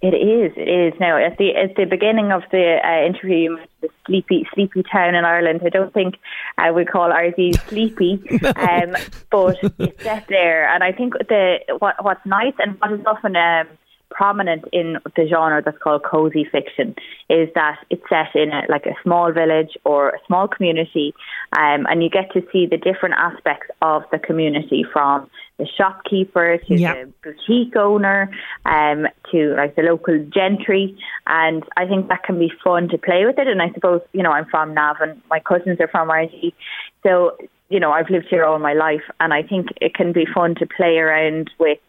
It 0.03 0.13
is. 0.13 0.51
It 0.57 0.67
is 0.67 0.99
now 0.99 1.15
at 1.15 1.37
the 1.37 1.55
at 1.55 1.77
the 1.77 1.85
beginning 1.85 2.33
of 2.33 2.43
the 2.51 2.75
uh, 2.83 3.07
interview. 3.07 3.37
You 3.37 3.49
mentioned 3.51 3.69
the 3.79 3.89
sleepy 4.05 4.45
sleepy 4.53 4.83
town 4.83 5.15
in 5.15 5.23
Ireland. 5.23 5.61
I 5.65 5.69
don't 5.69 5.93
think 5.93 6.15
I 6.57 6.71
would 6.71 6.89
call 6.89 7.09
Ardee 7.09 7.53
sleepy, 7.69 8.21
um, 8.57 8.97
but 9.31 9.55
it's 9.79 10.03
set 10.03 10.27
there. 10.27 10.67
And 10.67 10.83
I 10.83 10.91
think 10.91 11.13
the 11.13 11.59
what 11.79 12.03
what's 12.03 12.25
nice 12.25 12.53
and 12.59 12.77
what 12.81 12.91
is 12.91 12.99
often 13.05 13.37
um, 13.37 13.67
prominent 14.11 14.65
in 14.73 14.97
the 15.15 15.25
genre 15.25 15.61
that's 15.63 15.77
called 15.77 16.03
cozy 16.03 16.43
fiction 16.51 16.95
is 17.29 17.47
that 17.55 17.77
it's 17.89 18.03
set 18.09 18.35
in 18.35 18.51
a, 18.51 18.63
like 18.67 18.85
a 18.85 18.95
small 19.03 19.31
village 19.31 19.77
or 19.85 20.09
a 20.09 20.19
small 20.27 20.49
community, 20.49 21.13
um, 21.57 21.87
and 21.89 22.03
you 22.03 22.09
get 22.09 22.29
to 22.33 22.41
see 22.51 22.65
the 22.65 22.77
different 22.77 23.15
aspects 23.17 23.67
of 23.81 24.03
the 24.11 24.19
community 24.19 24.85
from 24.91 25.29
the 25.57 25.67
shopkeeper 25.77 26.57
to 26.57 26.75
yep. 26.75 26.95
the 26.95 27.13
boutique 27.23 27.75
owner 27.77 28.29
um, 28.65 29.07
to 29.33 29.55
like 29.57 29.75
the 29.75 29.81
local 29.81 30.17
gentry. 30.33 30.97
And 31.27 31.63
I 31.75 31.85
think 31.85 32.07
that 32.07 32.23
can 32.23 32.39
be 32.39 32.51
fun 32.63 32.87
to 32.89 32.97
play 32.97 33.25
with 33.25 33.37
it. 33.37 33.47
And 33.47 33.61
I 33.61 33.71
suppose, 33.73 34.01
you 34.13 34.23
know, 34.23 34.31
I'm 34.31 34.45
from 34.45 34.73
Navan, 34.73 35.21
my 35.29 35.39
cousins 35.39 35.79
are 35.81 35.89
from 35.89 36.09
Ardee. 36.09 36.53
So, 37.03 37.35
you 37.69 37.79
know, 37.79 37.91
I've 37.91 38.09
lived 38.09 38.27
here 38.29 38.45
all 38.45 38.59
my 38.59 38.73
life. 38.73 39.03
And 39.19 39.33
I 39.33 39.43
think 39.43 39.67
it 39.81 39.93
can 39.93 40.13
be 40.13 40.25
fun 40.33 40.55
to 40.55 40.65
play 40.65 40.97
around 40.97 41.51
with 41.59 41.79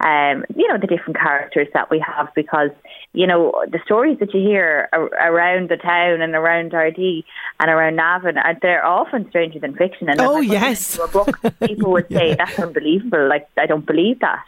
um, 0.00 0.44
you 0.54 0.68
know, 0.68 0.78
the 0.78 0.86
different 0.86 1.16
characters 1.16 1.68
that 1.72 1.90
we 1.90 2.04
have 2.06 2.28
because, 2.34 2.70
you 3.14 3.26
know, 3.26 3.64
the 3.70 3.78
stories 3.86 4.18
that 4.18 4.34
you 4.34 4.40
hear 4.40 4.90
ar- 4.92 5.06
around 5.06 5.70
the 5.70 5.78
town 5.78 6.20
and 6.20 6.34
around 6.34 6.72
Ardee 6.72 7.24
and 7.58 7.70
around 7.70 7.96
Navan, 7.96 8.36
are, 8.36 8.58
they're 8.60 8.84
often 8.84 9.26
stranger 9.30 9.58
than 9.58 9.74
fiction. 9.74 10.10
And 10.10 10.20
oh, 10.20 10.40
yes. 10.40 10.98
A 10.98 11.08
book, 11.08 11.38
people 11.62 11.92
would 11.92 12.08
say, 12.12 12.34
that's 12.34 12.58
unbelievable. 12.58 13.26
Like, 13.26 13.48
I 13.56 13.64
don't 13.64 13.86
believe 13.86 14.20
that. 14.20 14.44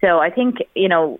So 0.00 0.20
I 0.20 0.30
think, 0.30 0.58
you 0.76 0.88
know, 0.88 1.18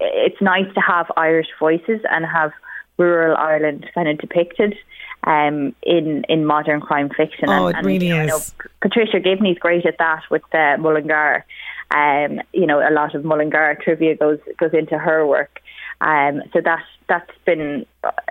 it's 0.00 0.40
nice 0.40 0.72
to 0.74 0.80
have 0.80 1.06
Irish 1.16 1.48
voices 1.58 2.00
and 2.10 2.24
have 2.26 2.52
rural 2.98 3.36
Ireland 3.36 3.86
kind 3.94 4.08
of 4.08 4.18
depicted 4.18 4.76
um, 5.24 5.74
in 5.82 6.24
in 6.28 6.44
modern 6.44 6.80
crime 6.80 7.10
fiction. 7.10 7.48
Oh, 7.48 7.66
and, 7.66 7.78
it 7.78 7.84
really 7.84 8.08
you 8.08 8.16
is. 8.16 8.28
Know, 8.28 8.68
Patricia 8.80 9.20
Gibney's 9.20 9.58
great 9.58 9.86
at 9.86 9.98
that 9.98 10.22
with 10.30 10.42
uh, 10.54 10.76
Mullingar. 10.78 11.44
Um, 11.92 12.40
you 12.52 12.66
know, 12.66 12.78
a 12.80 12.92
lot 12.92 13.14
of 13.14 13.24
Mullingar 13.24 13.78
trivia 13.82 14.16
goes 14.16 14.38
goes 14.58 14.72
into 14.72 14.98
her 14.98 15.26
work. 15.26 15.60
Um, 16.00 16.42
so 16.52 16.60
that 16.64 16.82
that's 17.08 17.30
been, 17.44 17.84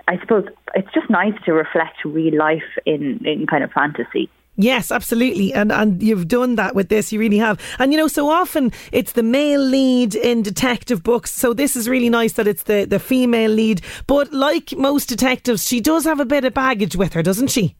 I 0.08 0.18
suppose, 0.20 0.46
it's 0.74 0.92
just 0.92 1.08
nice 1.08 1.34
to 1.44 1.52
reflect 1.52 2.04
real 2.04 2.36
life 2.36 2.78
in 2.86 3.24
in 3.24 3.46
kind 3.46 3.62
of 3.62 3.70
fantasy. 3.72 4.28
Yes, 4.62 4.92
absolutely. 4.92 5.54
And 5.54 5.72
and 5.72 6.02
you've 6.02 6.28
done 6.28 6.56
that 6.56 6.74
with 6.74 6.90
this, 6.90 7.12
you 7.12 7.18
really 7.18 7.38
have. 7.38 7.58
And 7.78 7.92
you 7.92 7.98
know, 7.98 8.08
so 8.08 8.28
often 8.28 8.72
it's 8.92 9.12
the 9.12 9.22
male 9.22 9.62
lead 9.62 10.14
in 10.14 10.42
detective 10.42 11.02
books. 11.02 11.30
So 11.32 11.54
this 11.54 11.76
is 11.76 11.88
really 11.88 12.10
nice 12.10 12.34
that 12.34 12.46
it's 12.46 12.64
the, 12.64 12.84
the 12.84 12.98
female 12.98 13.50
lead. 13.50 13.80
But 14.06 14.34
like 14.34 14.76
most 14.76 15.08
detectives, 15.08 15.66
she 15.66 15.80
does 15.80 16.04
have 16.04 16.20
a 16.20 16.26
bit 16.26 16.44
of 16.44 16.52
baggage 16.52 16.94
with 16.94 17.14
her, 17.14 17.22
doesn't 17.22 17.48
she? 17.48 17.74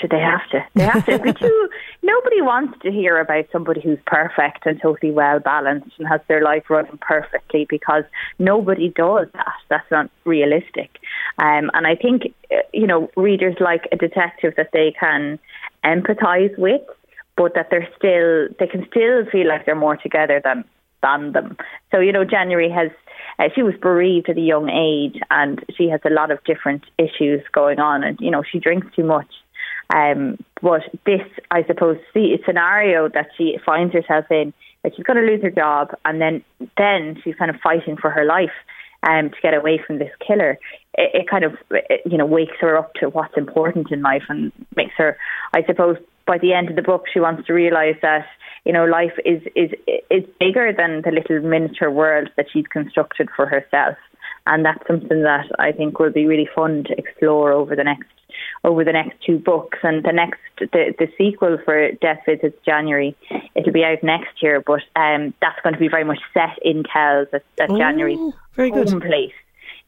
Should 0.00 0.10
they 0.10 0.20
have 0.20 0.48
to? 0.50 0.66
They 0.74 0.84
have 0.84 1.06
to. 1.06 1.18
but 1.24 1.40
you, 1.40 1.68
nobody 2.02 2.42
wants 2.42 2.78
to 2.82 2.90
hear 2.90 3.18
about 3.18 3.44
somebody 3.52 3.80
who's 3.80 3.98
perfect 4.06 4.66
and 4.66 4.80
totally 4.80 5.12
well 5.12 5.38
balanced 5.38 5.92
and 5.98 6.08
has 6.08 6.20
their 6.28 6.42
life 6.42 6.64
running 6.68 6.98
perfectly 7.00 7.66
because 7.68 8.04
nobody 8.38 8.88
does 8.88 9.28
that. 9.34 9.54
That's 9.68 9.90
not 9.90 10.10
realistic. 10.24 10.98
Um, 11.38 11.70
and 11.74 11.86
I 11.86 11.94
think 11.94 12.34
uh, 12.50 12.56
you 12.72 12.86
know 12.86 13.10
readers 13.16 13.56
like 13.60 13.86
a 13.92 13.96
detective 13.96 14.54
that 14.56 14.70
they 14.72 14.94
can 14.98 15.38
empathise 15.86 16.56
with, 16.58 16.82
but 17.36 17.54
that 17.54 17.68
they're 17.70 17.88
still 17.96 18.48
they 18.58 18.66
can 18.66 18.86
still 18.90 19.24
feel 19.30 19.48
like 19.48 19.64
they're 19.64 19.74
more 19.74 19.96
together 19.96 20.40
than 20.42 20.64
than 21.02 21.32
them. 21.32 21.56
So 21.90 22.00
you 22.00 22.12
know, 22.12 22.24
January 22.24 22.70
has 22.70 22.90
uh, 23.38 23.48
she 23.54 23.62
was 23.62 23.74
bereaved 23.80 24.28
at 24.28 24.36
a 24.36 24.40
young 24.40 24.68
age, 24.68 25.20
and 25.30 25.64
she 25.76 25.88
has 25.88 26.00
a 26.04 26.10
lot 26.10 26.30
of 26.30 26.42
different 26.44 26.84
issues 26.98 27.42
going 27.52 27.78
on, 27.78 28.02
and 28.02 28.18
you 28.20 28.30
know, 28.30 28.42
she 28.42 28.58
drinks 28.58 28.86
too 28.96 29.04
much. 29.04 29.32
Um, 29.94 30.38
but 30.60 30.82
this, 31.04 31.20
I 31.50 31.64
suppose, 31.64 31.98
the 32.14 32.38
scenario 32.44 33.08
that 33.10 33.28
she 33.36 33.58
finds 33.64 33.94
herself 33.94 34.24
in, 34.30 34.52
that 34.82 34.96
she's 34.96 35.04
going 35.04 35.18
to 35.18 35.30
lose 35.30 35.42
her 35.42 35.50
job, 35.50 35.94
and 36.04 36.20
then 36.20 36.42
then 36.76 37.20
she's 37.22 37.36
kind 37.36 37.50
of 37.50 37.60
fighting 37.60 37.96
for 37.96 38.10
her 38.10 38.24
life 38.24 38.56
um, 39.08 39.30
to 39.30 39.36
get 39.42 39.54
away 39.54 39.80
from 39.86 39.98
this 39.98 40.10
killer. 40.26 40.58
It, 40.94 41.10
it 41.14 41.28
kind 41.28 41.44
of, 41.44 41.54
it, 41.70 42.02
you 42.04 42.18
know, 42.18 42.26
wakes 42.26 42.56
her 42.60 42.76
up 42.76 42.92
to 42.94 43.08
what's 43.08 43.36
important 43.36 43.90
in 43.90 44.02
life 44.02 44.24
and 44.28 44.52
makes 44.74 44.94
her, 44.96 45.16
I 45.54 45.64
suppose, 45.64 45.96
by 46.26 46.38
the 46.38 46.52
end 46.52 46.68
of 46.68 46.76
the 46.76 46.82
book, 46.82 47.04
she 47.12 47.20
wants 47.20 47.46
to 47.46 47.54
realise 47.54 47.96
that 48.02 48.26
you 48.64 48.72
know 48.72 48.84
life 48.84 49.12
is 49.24 49.42
is 49.54 49.70
is 50.10 50.24
bigger 50.40 50.72
than 50.76 51.02
the 51.02 51.12
little 51.12 51.40
miniature 51.48 51.90
world 51.90 52.28
that 52.36 52.46
she's 52.52 52.66
constructed 52.66 53.28
for 53.34 53.46
herself, 53.46 53.96
and 54.46 54.64
that's 54.64 54.84
something 54.88 55.22
that 55.22 55.46
I 55.58 55.72
think 55.72 55.98
will 55.98 56.12
be 56.12 56.26
really 56.26 56.48
fun 56.54 56.84
to 56.84 56.98
explore 56.98 57.52
over 57.52 57.76
the 57.76 57.84
next 57.84 58.08
over 58.64 58.84
the 58.84 58.92
next 58.92 59.22
two 59.24 59.38
books. 59.38 59.78
And 59.82 60.04
the 60.04 60.12
next, 60.12 60.40
the, 60.58 60.94
the 60.98 61.08
sequel 61.16 61.58
for 61.64 61.92
Death 61.92 62.20
Visits 62.26 62.56
January, 62.64 63.16
it'll 63.54 63.72
be 63.72 63.84
out 63.84 64.02
next 64.02 64.42
year, 64.42 64.60
but 64.60 64.82
um, 64.96 65.34
that's 65.40 65.60
going 65.62 65.74
to 65.74 65.80
be 65.80 65.88
very 65.88 66.04
much 66.04 66.20
set 66.34 66.58
in 66.62 66.82
Kells 66.82 67.28
at, 67.32 67.44
at 67.58 67.70
oh, 67.70 67.78
January 67.78 68.16
very 68.54 68.70
good. 68.70 68.88
home 68.88 69.00
place 69.00 69.32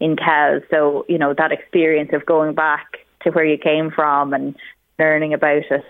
in 0.00 0.16
Kells. 0.16 0.62
So, 0.70 1.04
you 1.08 1.18
know, 1.18 1.34
that 1.34 1.52
experience 1.52 2.10
of 2.12 2.26
going 2.26 2.54
back 2.54 2.98
to 3.22 3.30
where 3.30 3.44
you 3.44 3.58
came 3.58 3.90
from 3.90 4.32
and 4.32 4.54
learning 4.98 5.34
about 5.34 5.64
it, 5.70 5.84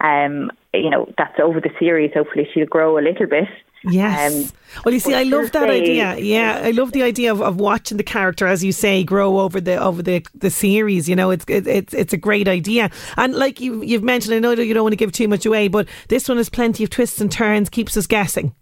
um, 0.00 0.50
you 0.72 0.90
know, 0.90 1.12
that's 1.16 1.38
over 1.40 1.60
the 1.60 1.70
series. 1.78 2.12
Hopefully 2.14 2.48
she'll 2.52 2.66
grow 2.66 2.98
a 2.98 3.00
little 3.00 3.26
bit 3.26 3.48
Yes. 3.84 4.32
Um, 4.32 4.50
well, 4.84 4.94
you 4.94 5.00
see, 5.00 5.14
I 5.14 5.22
love 5.24 5.52
that 5.52 5.70
idea. 5.70 6.16
Yeah, 6.16 6.60
I 6.62 6.70
love 6.70 6.92
the 6.92 7.02
idea 7.02 7.30
of, 7.30 7.40
of 7.40 7.56
watching 7.56 7.96
the 7.96 8.02
character, 8.02 8.46
as 8.46 8.64
you 8.64 8.72
say, 8.72 9.04
grow 9.04 9.38
over 9.40 9.60
the 9.60 9.76
over 9.76 10.02
the, 10.02 10.24
the 10.34 10.50
series. 10.50 11.08
You 11.08 11.16
know, 11.16 11.30
it's 11.30 11.44
it, 11.48 11.66
it's 11.66 11.94
it's 11.94 12.12
a 12.12 12.16
great 12.16 12.48
idea. 12.48 12.90
And 13.16 13.34
like 13.34 13.60
you 13.60 13.82
you've 13.82 14.02
mentioned, 14.02 14.34
I 14.34 14.38
know 14.38 14.54
that 14.54 14.64
you 14.64 14.74
don't 14.74 14.84
want 14.84 14.92
to 14.92 14.96
give 14.96 15.12
too 15.12 15.28
much 15.28 15.46
away, 15.46 15.68
but 15.68 15.88
this 16.08 16.28
one 16.28 16.38
has 16.38 16.48
plenty 16.48 16.84
of 16.84 16.90
twists 16.90 17.20
and 17.20 17.30
turns, 17.30 17.68
keeps 17.68 17.96
us 17.96 18.06
guessing. 18.06 18.54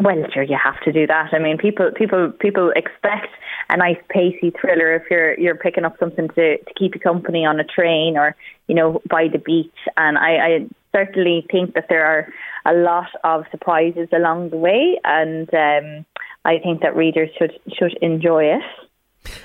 Well, 0.00 0.24
sure, 0.32 0.42
you 0.42 0.58
have 0.62 0.80
to 0.84 0.92
do 0.92 1.06
that. 1.06 1.30
I 1.32 1.38
mean, 1.38 1.58
people 1.58 1.90
people 1.94 2.32
people 2.40 2.72
expect 2.74 3.28
a 3.68 3.76
nice 3.76 3.98
pacey 4.08 4.52
thriller 4.60 4.94
if 4.94 5.04
you're 5.10 5.38
you're 5.38 5.56
picking 5.56 5.84
up 5.84 5.98
something 5.98 6.28
to, 6.28 6.58
to 6.58 6.74
keep 6.78 6.94
you 6.94 7.00
company 7.00 7.44
on 7.44 7.60
a 7.60 7.64
train 7.64 8.16
or 8.16 8.34
you 8.68 8.74
know 8.74 9.00
by 9.08 9.28
the 9.28 9.38
beach. 9.38 9.74
And 9.96 10.18
I, 10.18 10.36
I 10.36 10.66
certainly 10.92 11.46
think 11.50 11.74
that 11.74 11.86
there 11.88 12.04
are 12.04 12.32
a 12.66 12.74
lot 12.74 13.08
of 13.24 13.44
surprises 13.50 14.08
along 14.12 14.50
the 14.50 14.56
way, 14.56 14.98
and 15.04 15.48
um, 15.54 16.06
I 16.44 16.58
think 16.58 16.82
that 16.82 16.96
readers 16.96 17.30
should 17.38 17.52
should 17.78 17.96
enjoy 18.02 18.44
it. 18.44 18.62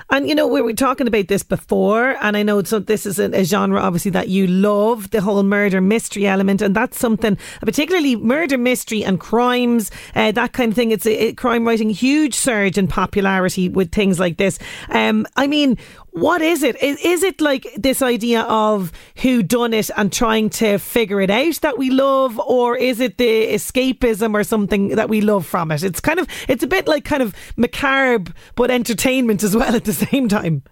And 0.10 0.28
you 0.28 0.36
know, 0.36 0.48
we 0.48 0.62
were 0.62 0.74
talking 0.74 1.08
about 1.08 1.28
this 1.28 1.44
before, 1.44 2.18
and 2.22 2.36
I 2.36 2.44
know 2.44 2.62
so 2.64 2.80
this 2.80 3.06
is 3.06 3.20
a, 3.20 3.44
genre 3.44 3.80
obviously 3.80 4.12
that 4.12 4.28
you 4.28 4.48
love, 4.48 5.12
the 5.12 5.22
whole 5.22 5.42
murder 5.44 5.82
mystery 5.82 6.28
element, 6.28 6.62
and 6.62 6.76
that's 6.76 7.00
something, 7.00 7.38
particularly 7.62 8.16
murder 8.16 8.58
mystery 8.58 9.04
and 9.04 9.20
crimes, 9.20 9.90
uh, 10.16 10.32
that 10.34 10.54
kind 10.54 10.72
of 10.72 10.76
thing. 10.76 10.92
It's 10.92 11.06
a, 11.06 11.28
a, 11.28 11.34
crime 11.34 11.66
writing 11.66 11.90
huge 11.90 12.36
surge 12.36 12.78
in 12.78 12.88
popularity 12.88 13.70
with 13.70 13.92
things 13.92 14.20
like 14.20 14.38
this. 14.38 14.60
Um, 14.90 15.26
I 15.36 15.48
mean, 15.48 15.78
what 16.12 16.42
is 16.42 16.62
it? 16.62 16.82
Is, 16.84 17.00
is 17.04 17.24
it 17.24 17.40
like 17.40 17.68
this 17.78 18.02
idea 18.02 18.42
of 18.42 18.92
who 19.22 19.42
done 19.42 19.74
it 19.74 19.90
and 19.96 20.12
trying 20.12 20.50
to 20.52 20.78
figure 20.78 21.22
it 21.22 21.30
out 21.30 21.56
that 21.62 21.78
we 21.78 21.90
love, 21.90 22.38
or 22.40 22.76
is 22.76 23.00
it 23.00 23.18
the 23.18 23.48
escapism 23.48 24.34
or 24.34 24.44
something 24.44 24.90
that 24.90 25.10
we 25.10 25.22
love 25.22 25.46
from 25.46 25.72
it? 25.72 25.84
It's 25.84 26.02
kind 26.02 26.20
of 26.20 26.28
it's 26.50 26.64
a 26.64 26.68
bit 26.68 26.88
like 26.88 27.06
kind 27.06 27.24
of 27.24 27.34
macabre 27.56 28.34
but 28.56 28.70
entertainment 28.70 29.42
as 29.44 29.56
well 29.56 29.74
at 29.76 29.86
the 29.86 29.94
same 30.12 30.28
time. 30.28 30.64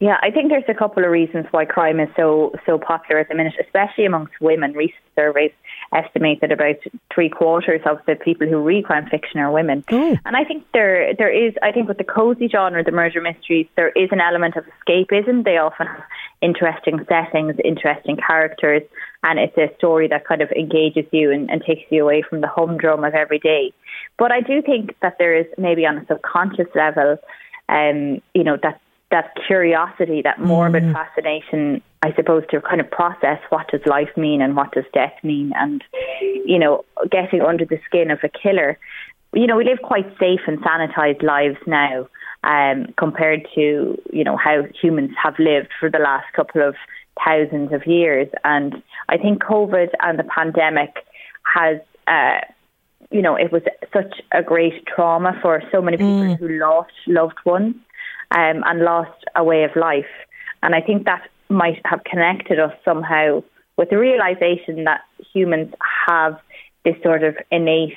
Yeah, 0.00 0.16
I 0.22 0.30
think 0.30 0.50
there's 0.50 0.64
a 0.68 0.74
couple 0.74 1.04
of 1.04 1.10
reasons 1.10 1.46
why 1.52 1.64
crime 1.64 2.00
is 2.00 2.08
so 2.16 2.52
so 2.66 2.78
popular 2.78 3.20
at 3.20 3.28
the 3.28 3.34
minute, 3.34 3.54
especially 3.64 4.06
amongst 4.06 4.34
women. 4.40 4.72
Recent 4.72 5.00
surveys 5.14 5.52
estimate 5.94 6.40
that 6.40 6.52
about 6.52 6.76
three 7.14 7.28
quarters 7.28 7.80
of 7.86 7.98
the 8.06 8.16
people 8.16 8.46
who 8.46 8.58
read 8.58 8.84
crime 8.84 9.06
fiction 9.06 9.40
are 9.40 9.52
women. 9.52 9.84
Oh. 9.90 10.16
And 10.24 10.36
I 10.36 10.44
think 10.44 10.64
there 10.72 11.14
there 11.14 11.32
is 11.32 11.54
I 11.62 11.72
think 11.72 11.88
with 11.88 11.98
the 11.98 12.04
cozy 12.04 12.48
genre, 12.48 12.82
the 12.82 12.90
murder 12.90 13.20
mysteries, 13.20 13.66
there 13.76 13.90
is 13.90 14.08
an 14.12 14.20
element 14.20 14.56
of 14.56 14.64
escapism. 14.64 15.44
They 15.44 15.58
often 15.58 15.86
have 15.86 16.02
interesting 16.42 17.00
settings, 17.08 17.54
interesting 17.64 18.16
characters, 18.16 18.82
and 19.22 19.38
it's 19.38 19.56
a 19.56 19.74
story 19.76 20.08
that 20.08 20.26
kind 20.26 20.42
of 20.42 20.50
engages 20.50 21.06
you 21.12 21.30
and, 21.30 21.50
and 21.50 21.62
takes 21.62 21.90
you 21.90 22.02
away 22.02 22.22
from 22.22 22.40
the 22.40 22.48
humdrum 22.48 23.04
of 23.04 23.14
every 23.14 23.38
day. 23.38 23.72
But 24.18 24.32
I 24.32 24.40
do 24.40 24.60
think 24.62 24.96
that 25.00 25.16
there 25.18 25.34
is 25.36 25.46
maybe 25.56 25.86
on 25.86 25.98
a 25.98 26.06
subconscious 26.06 26.68
level, 26.74 27.16
um, 27.68 28.20
you 28.34 28.44
know, 28.44 28.58
that 28.62 28.80
that 29.10 29.34
curiosity, 29.46 30.22
that 30.22 30.40
morbid 30.40 30.92
fascination, 30.92 31.80
I 32.04 32.14
suppose, 32.16 32.42
to 32.50 32.60
kind 32.60 32.82
of 32.82 32.90
process 32.90 33.38
what 33.48 33.68
does 33.68 33.80
life 33.86 34.14
mean 34.14 34.42
and 34.42 34.54
what 34.54 34.72
does 34.72 34.84
death 34.92 35.14
mean, 35.22 35.52
and 35.56 35.82
you 36.20 36.58
know, 36.58 36.84
getting 37.10 37.40
under 37.40 37.64
the 37.64 37.78
skin 37.86 38.10
of 38.10 38.18
a 38.22 38.28
killer. 38.28 38.78
You 39.32 39.46
know, 39.46 39.56
we 39.56 39.64
live 39.64 39.78
quite 39.82 40.06
safe 40.20 40.40
and 40.46 40.58
sanitized 40.60 41.22
lives 41.22 41.56
now. 41.66 42.06
Um, 42.44 42.92
compared 42.98 43.48
to 43.54 43.98
you 44.12 44.22
know 44.22 44.36
how 44.36 44.64
humans 44.78 45.12
have 45.22 45.38
lived 45.38 45.70
for 45.80 45.88
the 45.88 45.98
last 45.98 46.26
couple 46.36 46.60
of 46.60 46.74
thousands 47.24 47.72
of 47.72 47.86
years, 47.86 48.28
and 48.44 48.82
I 49.08 49.16
think 49.16 49.42
COVID 49.42 49.88
and 50.00 50.18
the 50.18 50.24
pandemic 50.24 50.90
has 51.54 51.78
uh, 52.06 52.40
you 53.10 53.22
know, 53.22 53.34
it 53.34 53.50
was 53.50 53.62
such 53.94 54.20
a 54.32 54.42
great 54.42 54.86
trauma 54.86 55.38
for 55.40 55.62
so 55.72 55.80
many 55.80 55.96
people 55.96 56.36
who 56.36 56.48
lost 56.58 56.92
loved 57.06 57.38
ones 57.46 57.76
um, 58.32 58.62
and 58.66 58.80
lost 58.80 59.24
a 59.36 59.42
way 59.42 59.64
of 59.64 59.70
life. 59.74 60.12
And 60.62 60.74
I 60.74 60.80
think 60.80 61.04
that 61.04 61.22
might 61.48 61.80
have 61.84 62.02
connected 62.04 62.58
us 62.58 62.72
somehow 62.84 63.42
with 63.76 63.90
the 63.90 63.98
realization 63.98 64.84
that 64.84 65.02
humans 65.32 65.72
have 66.06 66.38
this 66.84 66.94
sort 67.02 67.22
of 67.24 67.36
innate 67.50 67.94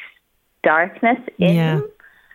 darkness 0.64 1.18
in 1.39 1.56
Yeah. 1.56 1.76
them. 1.76 1.91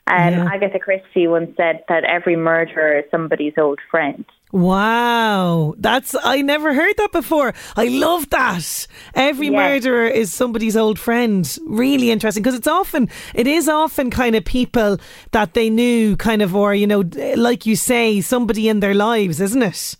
Um, 0.09 0.33
Yeah. 0.35 0.49
Agatha 0.53 0.79
Christie 0.79 1.27
once 1.29 1.57
said 1.57 1.85
that 1.89 2.05
every 2.05 2.37
murderer 2.37 2.99
is 2.99 3.05
somebody's 3.11 3.55
old 3.57 3.79
friend. 3.91 4.25
Wow, 4.53 5.75
that's 5.79 6.15
I 6.23 6.43
never 6.43 6.75
heard 6.75 6.95
that 6.99 7.11
before. 7.13 7.55
I 7.77 7.87
love 7.89 8.29
that. 8.31 8.87
Every 9.15 9.47
Yes. 9.49 9.55
murderer 9.57 10.07
is 10.07 10.33
somebody's 10.33 10.77
old 10.77 10.99
friend. 10.99 11.49
Really 11.67 12.11
interesting 12.11 12.43
because 12.43 12.57
it's 12.59 12.67
often 12.67 13.09
it 13.35 13.47
is 13.47 13.69
often 13.69 14.11
kind 14.11 14.37
of 14.37 14.45
people 14.45 14.99
that 15.31 15.55
they 15.55 15.71
knew, 15.71 16.17
kind 16.17 16.43
of, 16.43 16.55
or 16.55 16.75
you 16.75 16.87
know, 16.87 17.03
like 17.37 17.65
you 17.65 17.77
say, 17.77 18.21
somebody 18.21 18.69
in 18.69 18.81
their 18.81 18.95
lives, 18.95 19.41
isn't 19.41 19.63
it? 19.63 19.97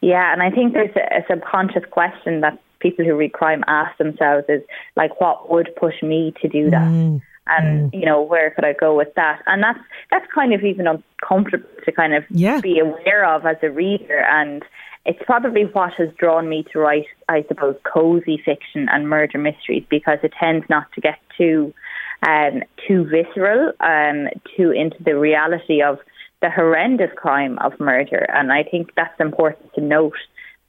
Yeah, 0.00 0.32
and 0.32 0.42
I 0.42 0.50
think 0.50 0.72
there's 0.72 0.94
a, 0.96 1.24
subconscious 1.28 1.84
question 1.90 2.40
that 2.40 2.58
people 2.78 3.04
who 3.04 3.14
read 3.14 3.32
crime 3.32 3.62
ask 3.66 3.96
themselves 3.98 4.46
is 4.48 4.62
like, 4.96 5.20
what 5.20 5.50
would 5.50 5.68
push 5.76 6.02
me 6.02 6.32
to 6.40 6.48
do 6.48 6.70
that? 6.70 7.20
And 7.46 7.92
you 7.92 8.06
know, 8.06 8.22
where 8.22 8.50
could 8.50 8.64
I 8.64 8.72
go 8.72 8.96
with 8.96 9.12
that? 9.16 9.42
And 9.46 9.62
that's 9.62 9.78
that's 10.10 10.26
kind 10.32 10.54
of 10.54 10.62
even 10.62 10.86
uncomfortable 10.86 11.68
to 11.84 11.92
kind 11.92 12.14
of 12.14 12.24
Yeah. 12.30 12.60
be 12.60 12.78
aware 12.78 13.24
of 13.24 13.44
as 13.44 13.56
a 13.62 13.70
reader. 13.70 14.20
And 14.20 14.64
it's 15.04 15.18
probably 15.26 15.64
what 15.64 15.94
has 15.94 16.10
drawn 16.16 16.48
me 16.48 16.64
to 16.72 16.78
write, 16.78 17.06
I 17.28 17.44
suppose, 17.48 17.76
cozy 17.84 18.40
fiction 18.44 18.88
and 18.90 19.08
murder 19.08 19.38
mysteries 19.38 19.84
because 19.88 20.18
it 20.22 20.32
tends 20.38 20.64
not 20.68 20.92
to 20.92 21.00
get 21.00 21.18
too 21.36 21.74
um, 22.22 22.62
too 22.86 23.04
visceral, 23.04 23.72
um, 23.80 24.28
too 24.56 24.70
into 24.70 25.02
the 25.02 25.18
reality 25.18 25.82
of 25.82 25.98
the 26.42 26.50
horrendous 26.50 27.10
crime 27.16 27.58
of 27.58 27.78
murder. 27.78 28.26
And 28.32 28.52
I 28.52 28.62
think 28.62 28.92
that's 28.96 29.18
important 29.20 29.72
to 29.74 29.80
note 29.80 30.16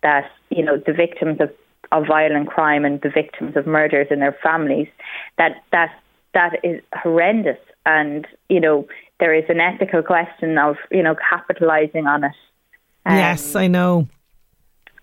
that, 0.03 0.29
you 0.49 0.63
know, 0.63 0.77
the 0.77 0.93
victims 0.93 1.39
of, 1.39 1.51
of 1.91 2.07
violent 2.07 2.49
crime 2.49 2.85
and 2.85 3.01
the 3.01 3.09
victims 3.09 3.55
of 3.55 3.65
murders 3.65 4.07
and 4.09 4.21
their 4.21 4.37
families, 4.43 4.87
that, 5.37 5.63
that, 5.71 5.91
that 6.33 6.53
is 6.63 6.81
horrendous. 6.93 7.59
And, 7.85 8.27
you 8.49 8.59
know, 8.59 8.87
there 9.19 9.33
is 9.33 9.45
an 9.49 9.59
ethical 9.59 10.01
question 10.01 10.57
of, 10.57 10.75
you 10.89 11.03
know, 11.03 11.15
capitalizing 11.29 12.07
on 12.07 12.23
it. 12.23 12.35
Um, 13.05 13.15
yes, 13.15 13.55
I 13.55 13.67
know. 13.67 14.07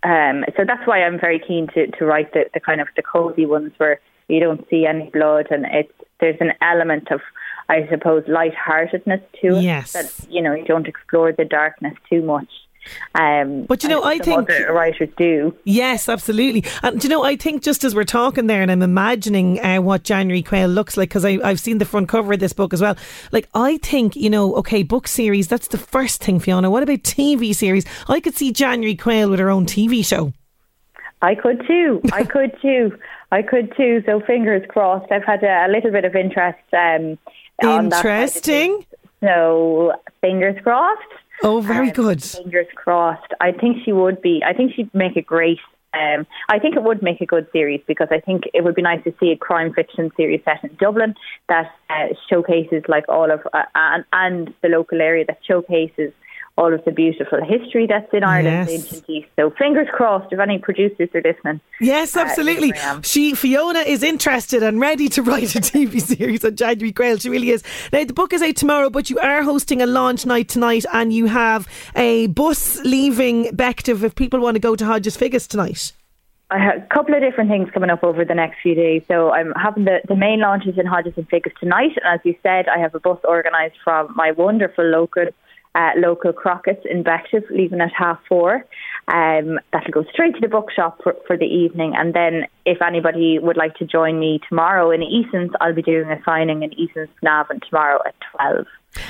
um, 0.02 0.44
so 0.56 0.64
that's 0.66 0.86
why 0.86 1.02
I'm 1.02 1.18
very 1.18 1.40
keen 1.40 1.66
to, 1.74 1.86
to 1.98 2.04
write 2.04 2.32
the, 2.32 2.44
the 2.54 2.60
kind 2.60 2.80
of 2.80 2.88
the 2.94 3.02
cozy 3.02 3.46
ones 3.46 3.72
where 3.78 4.00
you 4.28 4.40
don't 4.40 4.68
see 4.68 4.86
any 4.86 5.10
blood 5.10 5.46
and 5.50 5.66
it's 5.72 5.92
there's 6.20 6.36
an 6.40 6.52
element 6.60 7.10
of 7.10 7.20
I 7.68 7.86
suppose 7.88 8.24
lightheartedness 8.26 9.20
to 9.42 9.56
it. 9.58 9.62
Yes. 9.62 9.92
That 9.92 10.10
you 10.30 10.40
know, 10.42 10.54
you 10.54 10.64
don't 10.64 10.86
explore 10.86 11.32
the 11.32 11.44
darkness 11.44 11.94
too 12.08 12.22
much. 12.22 12.48
Um, 13.14 13.64
But 13.64 13.82
you 13.82 13.90
know, 13.90 14.02
I 14.02 14.18
think- 14.18 14.48
writers 14.70 15.10
do. 15.18 15.54
Yes, 15.64 16.08
absolutely. 16.08 16.64
And 16.82 17.02
you 17.04 17.10
know, 17.10 17.22
I 17.22 17.36
think 17.36 17.62
just 17.62 17.84
as 17.84 17.94
we're 17.94 18.04
talking 18.04 18.46
there, 18.46 18.62
and 18.62 18.70
I'm 18.70 18.80
imagining 18.80 19.62
uh, 19.62 19.82
what 19.82 20.04
January 20.04 20.42
Quail 20.42 20.68
looks 20.68 20.96
like 20.96 21.10
because 21.10 21.24
I've 21.24 21.60
seen 21.60 21.78
the 21.78 21.84
front 21.84 22.08
cover 22.08 22.32
of 22.32 22.40
this 22.40 22.54
book 22.54 22.72
as 22.72 22.80
well. 22.80 22.96
Like, 23.30 23.48
I 23.54 23.76
think 23.78 24.16
you 24.16 24.30
know, 24.30 24.54
okay, 24.56 24.82
book 24.82 25.06
series. 25.06 25.48
That's 25.48 25.68
the 25.68 25.76
first 25.78 26.22
thing, 26.24 26.40
Fiona. 26.40 26.70
What 26.70 26.82
about 26.82 27.02
TV 27.02 27.54
series? 27.54 27.84
I 28.08 28.20
could 28.20 28.34
see 28.34 28.52
January 28.52 28.94
Quail 28.96 29.28
with 29.28 29.40
her 29.40 29.50
own 29.50 29.66
TV 29.66 30.02
show. 30.02 30.32
I 31.20 31.34
could 31.34 31.66
too. 31.66 32.00
I 32.12 32.24
could 32.24 32.56
too. 32.62 32.96
I 33.32 33.42
could 33.42 33.76
too. 33.76 34.02
So 34.06 34.20
fingers 34.20 34.62
crossed. 34.68 35.12
I've 35.12 35.24
had 35.24 35.42
a, 35.42 35.66
a 35.66 35.68
little 35.68 35.90
bit 35.90 36.06
of 36.06 36.14
interest. 36.16 36.58
Um, 36.72 37.18
on 37.62 37.88
that 37.88 38.02
side 38.02 38.06
of 38.06 38.20
Interesting. 38.22 38.86
So 39.20 39.92
fingers 40.20 40.56
crossed. 40.62 41.02
Oh, 41.42 41.60
very 41.60 41.88
Um, 41.88 41.92
good. 41.94 42.22
Fingers 42.22 42.66
crossed. 42.74 43.32
I 43.40 43.52
think 43.52 43.84
she 43.84 43.92
would 43.92 44.20
be. 44.20 44.42
I 44.44 44.52
think 44.52 44.74
she'd 44.74 44.92
make 44.94 45.16
a 45.16 45.22
great. 45.22 45.58
Um, 45.94 46.26
I 46.50 46.58
think 46.58 46.76
it 46.76 46.82
would 46.82 47.02
make 47.02 47.20
a 47.20 47.26
good 47.26 47.46
series 47.50 47.80
because 47.86 48.08
I 48.10 48.20
think 48.20 48.42
it 48.52 48.62
would 48.62 48.74
be 48.74 48.82
nice 48.82 49.02
to 49.04 49.14
see 49.18 49.32
a 49.32 49.36
crime 49.36 49.72
fiction 49.72 50.10
series 50.16 50.42
set 50.44 50.62
in 50.62 50.76
Dublin 50.78 51.14
that 51.48 51.70
uh, 51.88 52.08
showcases 52.28 52.82
like 52.88 53.08
all 53.08 53.30
of 53.30 53.40
uh, 53.52 53.62
and, 53.74 54.04
and 54.12 54.54
the 54.62 54.68
local 54.68 55.00
area 55.00 55.24
that 55.26 55.38
showcases 55.46 56.12
all 56.58 56.74
of 56.74 56.84
the 56.84 56.90
beautiful 56.90 57.38
history 57.44 57.86
that's 57.86 58.12
in 58.12 58.24
Ireland, 58.24 58.68
Yes. 58.68 58.82
ancient 58.82 59.04
east. 59.08 59.28
So 59.36 59.50
fingers 59.56 59.86
crossed 59.92 60.32
if 60.32 60.40
any 60.40 60.58
producers 60.58 61.08
are 61.14 61.22
listening. 61.22 61.60
Yes, 61.80 62.16
Uh, 62.16 62.20
absolutely. 62.20 62.72
am. 62.74 63.02
She 63.02 63.34
Fiona 63.34 63.80
is 63.94 64.02
interested 64.02 64.62
and 64.64 64.80
ready 64.80 65.08
to 65.10 65.22
write 65.22 65.54
a 65.54 65.60
TV 65.60 66.00
series 66.00 66.44
on 66.44 66.56
January 66.56 66.92
Quail. 66.92 67.16
She 67.18 67.30
really 67.30 67.50
is. 67.50 67.62
Now 67.92 68.02
the 68.04 68.12
book 68.12 68.32
is 68.32 68.42
out 68.42 68.56
tomorrow, 68.56 68.90
but 68.90 69.08
you 69.08 69.18
are 69.20 69.42
hosting 69.42 69.80
a 69.80 69.86
launch 69.86 70.26
night 70.26 70.48
tonight, 70.48 70.84
and 70.92 71.12
you 71.12 71.26
have 71.26 71.68
a 71.94 72.26
bus 72.26 72.80
leaving 72.84 73.44
Bective 73.56 74.02
if 74.02 74.14
people 74.16 74.40
want 74.40 74.56
to 74.56 74.60
go 74.60 74.74
to 74.74 74.84
Hodges 74.84 75.16
Figgis 75.16 75.46
tonight. 75.46 75.92
I 76.50 76.58
have 76.58 76.76
a 76.82 76.86
couple 76.94 77.14
of 77.14 77.20
different 77.20 77.50
things 77.50 77.68
coming 77.74 77.90
up 77.90 78.02
over 78.02 78.24
the 78.24 78.34
next 78.34 78.56
few 78.62 78.74
days. 78.74 79.02
So 79.06 79.30
I'm 79.30 79.52
having 79.54 79.84
the, 79.84 80.00
the 80.08 80.16
main 80.16 80.40
launches 80.40 80.78
in 80.78 80.86
Hodges 80.86 81.12
and 81.16 81.28
Figgis 81.28 81.52
tonight. 81.60 81.92
And 82.02 82.06
as 82.14 82.20
you 82.24 82.34
said, 82.42 82.68
I 82.68 82.78
have 82.78 82.94
a 82.94 83.00
bus 83.00 83.18
organised 83.24 83.76
from 83.84 84.12
my 84.16 84.32
wonderful 84.32 84.84
local 84.84 85.26
uh, 85.78 85.90
local 85.96 86.32
Crockett's 86.32 86.84
in 86.90 87.04
Bective, 87.04 87.48
leaving 87.50 87.80
at 87.80 87.92
half 87.96 88.18
four. 88.28 88.64
Um, 89.06 89.58
that'll 89.72 89.92
go 89.92 90.04
straight 90.12 90.34
to 90.34 90.40
the 90.40 90.48
bookshop 90.48 91.00
for, 91.02 91.14
for 91.26 91.36
the 91.36 91.46
evening. 91.46 91.94
And 91.96 92.12
then 92.14 92.46
if 92.66 92.82
anybody 92.82 93.38
would 93.38 93.56
like 93.56 93.76
to 93.76 93.86
join 93.86 94.18
me 94.18 94.40
tomorrow 94.48 94.90
in 94.90 95.02
Eason's, 95.02 95.52
I'll 95.60 95.74
be 95.74 95.82
doing 95.82 96.10
a 96.10 96.20
signing 96.24 96.64
in 96.64 96.72
Eason's 96.74 97.08
Navan 97.22 97.60
tomorrow 97.60 98.00
at 98.04 98.14
12. 98.36 98.66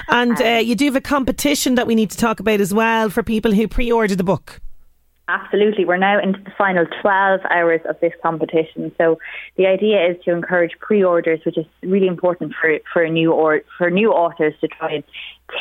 And 0.08 0.40
uh, 0.42 0.60
you 0.62 0.74
do 0.74 0.84
have 0.84 0.96
a 0.96 1.00
competition 1.00 1.74
that 1.76 1.86
we 1.86 1.94
need 1.94 2.10
to 2.10 2.18
talk 2.18 2.38
about 2.38 2.60
as 2.60 2.74
well 2.74 3.08
for 3.08 3.22
people 3.22 3.52
who 3.52 3.66
pre-order 3.66 4.14
the 4.14 4.24
book. 4.24 4.60
Absolutely. 5.29 5.85
We're 5.85 5.99
now 5.99 6.18
into 6.18 6.41
the 6.41 6.51
final 6.57 6.87
12 7.03 7.41
hours 7.51 7.81
of 7.87 8.01
this 8.01 8.14
competition. 8.22 8.91
So 8.97 9.18
the 9.57 9.66
idea 9.66 10.11
is 10.11 10.16
to 10.24 10.33
encourage 10.33 10.72
pre-orders, 10.81 11.41
which 11.45 11.59
is 11.59 11.66
really 11.83 12.07
important 12.07 12.55
for, 12.59 12.79
for 12.91 13.07
new 13.09 13.33
or 13.33 13.61
for 13.76 13.91
new 13.91 14.11
authors 14.11 14.55
to 14.62 14.68
try 14.68 14.95
and 14.95 15.05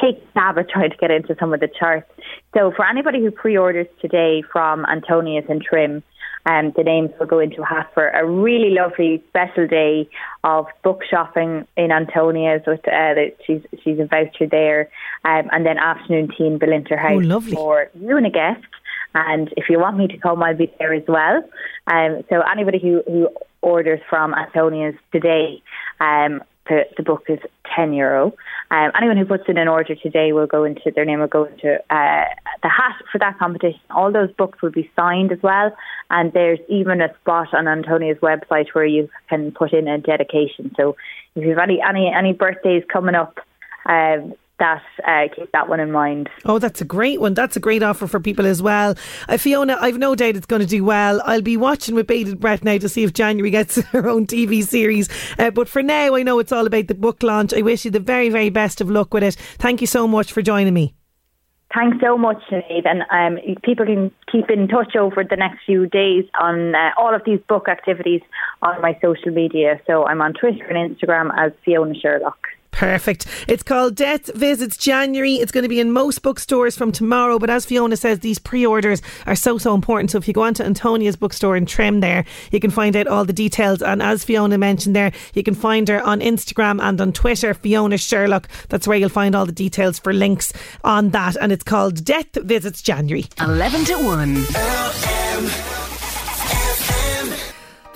take 0.02 0.26
stab 0.32 0.58
at 0.58 0.70
trying 0.70 0.92
to 0.92 0.98
get 0.98 1.12
into 1.12 1.36
some 1.38 1.54
of 1.54 1.60
the 1.60 1.68
charts. 1.68 2.10
So 2.54 2.72
for 2.78 2.86
anybody 2.86 3.20
who 3.20 3.30
pre-orders 3.30 3.88
today 4.02 4.42
from 4.54 4.86
Antonia's 4.86 5.46
and 5.50 5.62
Trim, 5.62 6.02
um, 6.46 6.72
the 6.78 6.84
names 6.84 7.12
will 7.20 7.26
go 7.28 7.40
into 7.40 7.62
a 7.62 7.66
hat 7.66 7.92
for 7.94 8.08
a 8.08 8.26
really 8.26 8.70
lovely 8.70 9.22
special 9.28 9.68
day 9.68 10.08
of 10.46 10.66
book 10.82 11.02
shopping 11.10 11.68
in 11.76 11.92
Antonia's. 11.92 12.62
With 12.66 12.80
uh, 12.88 13.16
the, 13.16 13.34
she's 13.46 13.62
she's 13.84 14.00
a 14.00 14.06
voucher 14.06 14.48
there, 14.50 14.90
um, 15.26 15.50
and 15.52 15.66
then 15.66 15.78
afternoon 15.78 16.30
tea 16.30 16.48
in 16.48 16.58
Bellinter 16.58 16.98
House 16.98 17.12
Oh, 17.16 17.18
lovely. 17.18 17.52
for 17.52 17.90
you 17.96 18.16
and 18.16 18.26
a 18.26 18.30
guest. 18.30 18.64
And 19.26 19.52
if 19.58 19.66
you 19.70 19.80
want 19.80 19.98
me 19.98 20.08
to 20.08 20.18
come, 20.18 20.44
I'll 20.44 20.56
be 20.56 20.72
there 20.78 20.94
as 20.94 21.08
well. 21.08 21.38
Um, 21.88 22.24
so 22.30 22.42
anybody 22.42 22.80
who, 22.80 23.02
who 23.08 23.30
orders 23.62 24.00
from 24.12 24.36
Antonia's 24.36 24.96
today, 25.12 25.64
um, 26.00 26.44
the, 26.70 26.86
the 26.98 27.04
book 27.04 27.24
is 27.28 27.40
ten 27.76 27.94
euro. 27.94 28.34
Um, 28.70 28.92
anyone 28.96 29.18
who 29.18 29.26
puts 29.26 29.46
in 29.48 29.58
an 29.58 29.68
order 29.68 29.96
today 29.96 30.34
will 30.34 30.46
go 30.46 30.66
into 30.66 30.92
their 30.94 31.06
name 31.06 31.20
will 31.20 31.28
go 31.28 31.46
into 31.46 31.70
uh, 31.90 32.26
the 32.62 32.70
hat 32.70 32.96
for 33.12 33.18
that 33.18 33.40
competition. 33.40 33.80
All 33.90 34.12
those 34.12 34.32
books 34.34 34.62
will 34.62 34.72
be 34.72 34.92
signed 34.96 35.32
as 35.32 35.42
well, 35.42 35.76
and 36.12 36.32
there's 36.34 36.60
even 36.70 37.02
a 37.02 37.10
spot 37.22 37.54
on 37.54 37.68
Antonia's 37.68 38.20
website 38.20 38.68
where 38.74 38.86
you 38.86 39.10
can 39.30 39.52
put 39.52 39.74
in 39.74 39.88
a 39.88 39.98
dedication. 39.98 40.72
So 40.78 40.96
if 41.36 41.44
you 41.44 41.50
have 41.52 41.60
any 41.60 41.82
any 41.82 42.14
any 42.14 42.34
birthdays 42.34 42.84
coming 42.92 43.16
up, 43.16 43.40
um, 43.86 44.34
that 44.60 44.84
uh, 45.08 45.28
keep 45.36 45.52
that 45.52 45.70
one 45.70 45.80
in 45.80 45.92
mind. 45.92 46.30
Oh, 46.46 46.60
that's 46.60 46.82
a 46.82 46.86
great 46.86 47.22
one. 47.22 47.34
That's 47.34 47.56
a 47.56 47.60
great 47.60 47.84
offer 47.84 48.08
for 48.08 48.20
people 48.20 48.46
as 48.46 48.62
well. 48.62 48.96
Uh, 49.28 49.38
Fiona, 49.38 49.78
I've 49.80 49.98
no 49.98 50.16
doubt 50.16 50.36
it's 50.36 50.46
going 50.46 50.62
to 50.62 50.68
do 50.68 50.84
well. 50.84 51.22
I'll 51.26 51.42
be 51.42 51.58
watching 51.58 51.96
with 51.96 52.08
bated 52.08 52.40
breath 52.40 52.64
now 52.64 52.78
to 52.78 52.90
see 52.90 53.04
if 53.04 53.14
January 53.14 53.52
gets 53.52 53.82
her 53.92 54.08
own 54.08 54.26
TV 54.26 54.64
series. 54.64 55.10
Uh, 55.38 55.52
but 55.52 55.70
for 55.70 55.84
now, 55.84 56.16
I 56.16 56.24
know 56.24 56.40
it's 56.40 56.52
all 56.52 56.68
about 56.68 56.88
the 56.88 56.96
book 56.96 57.24
launch. 57.24 57.54
I 57.54 57.62
wish 57.62 57.86
you 57.86 57.92
the 57.92 58.00
very, 58.00 58.30
very 58.30 58.50
best 58.50 58.82
of 58.82 58.90
luck 58.90 59.14
with 59.14 59.24
it. 59.24 59.36
Thank 59.58 59.82
you 59.82 59.88
so 59.88 60.08
much 60.08 60.32
for 60.32 60.42
joining 60.42 60.74
me. 60.74 60.94
Thanks 61.76 61.98
so 62.02 62.18
much, 62.18 62.38
Sinead. 62.50 62.88
And 62.88 63.04
um, 63.12 63.44
people 63.62 63.86
can 63.86 64.12
keep 64.32 64.50
in 64.50 64.68
touch 64.70 64.96
over 64.96 65.24
the 65.24 65.36
next 65.36 65.66
few 65.66 65.86
days 65.86 66.24
on 66.40 66.74
uh, 66.74 66.92
all 66.98 67.14
of 67.14 67.22
these 67.26 67.40
book 67.48 67.68
activities 67.68 68.22
on 68.62 68.82
my 68.82 68.98
social 69.02 69.32
media. 69.32 69.80
So 69.86 70.06
I'm 70.06 70.22
on 70.22 70.34
Twitter 70.34 70.66
and 70.66 70.96
Instagram 70.96 71.30
as 71.38 71.52
Fiona 71.66 71.94
Sherlock. 71.94 72.38
Perfect. 72.78 73.26
It's 73.48 73.64
called 73.64 73.96
Death 73.96 74.32
Visits 74.36 74.78
January. 74.78 75.34
It's 75.34 75.52
going 75.52 75.64
to 75.64 75.68
be 75.68 75.80
in 75.80 75.92
most 75.92 76.22
bookstores 76.22 76.78
from 76.78 76.92
tomorrow. 76.92 77.40
But 77.40 77.50
as 77.50 77.66
Fiona 77.66 77.98
says, 77.98 78.20
these 78.20 78.38
pre-orders 78.38 79.02
are 79.26 79.36
so 79.36 79.58
so 79.58 79.74
important. 79.74 80.12
So 80.12 80.20
if 80.20 80.28
you 80.28 80.34
go 80.36 80.44
onto 80.44 80.62
Antonia's 80.62 81.16
bookstore 81.16 81.58
in 81.58 81.66
Trim, 81.66 82.02
there 82.02 82.24
you 82.52 82.60
can 82.60 82.70
find 82.70 82.96
out 82.96 83.08
all 83.08 83.26
the 83.26 83.34
details. 83.34 83.82
And 83.82 84.04
as 84.04 84.24
Fiona 84.24 84.60
mentioned 84.60 84.96
there, 84.96 85.12
you 85.34 85.42
can 85.42 85.56
find 85.56 85.88
her 85.88 86.04
on 86.04 86.20
Instagram 86.20 86.80
and 86.80 87.02
on 87.02 87.14
Twitter, 87.14 87.56
Fiona 87.56 87.98
Sherlock. 87.98 88.48
That's 88.70 88.88
where 88.88 88.98
you'll 89.00 89.10
find 89.10 89.34
all 89.34 89.48
the 89.48 89.52
details 89.52 89.98
for 89.98 90.14
links 90.14 90.54
on 90.84 91.10
that. 91.10 91.36
And 91.42 91.52
it's 91.52 91.64
called 91.64 92.06
Death 92.06 92.36
Visits 92.36 92.84
January. 92.84 93.26
Eleven 93.40 93.86
to 93.86 93.96
one. 93.96 95.77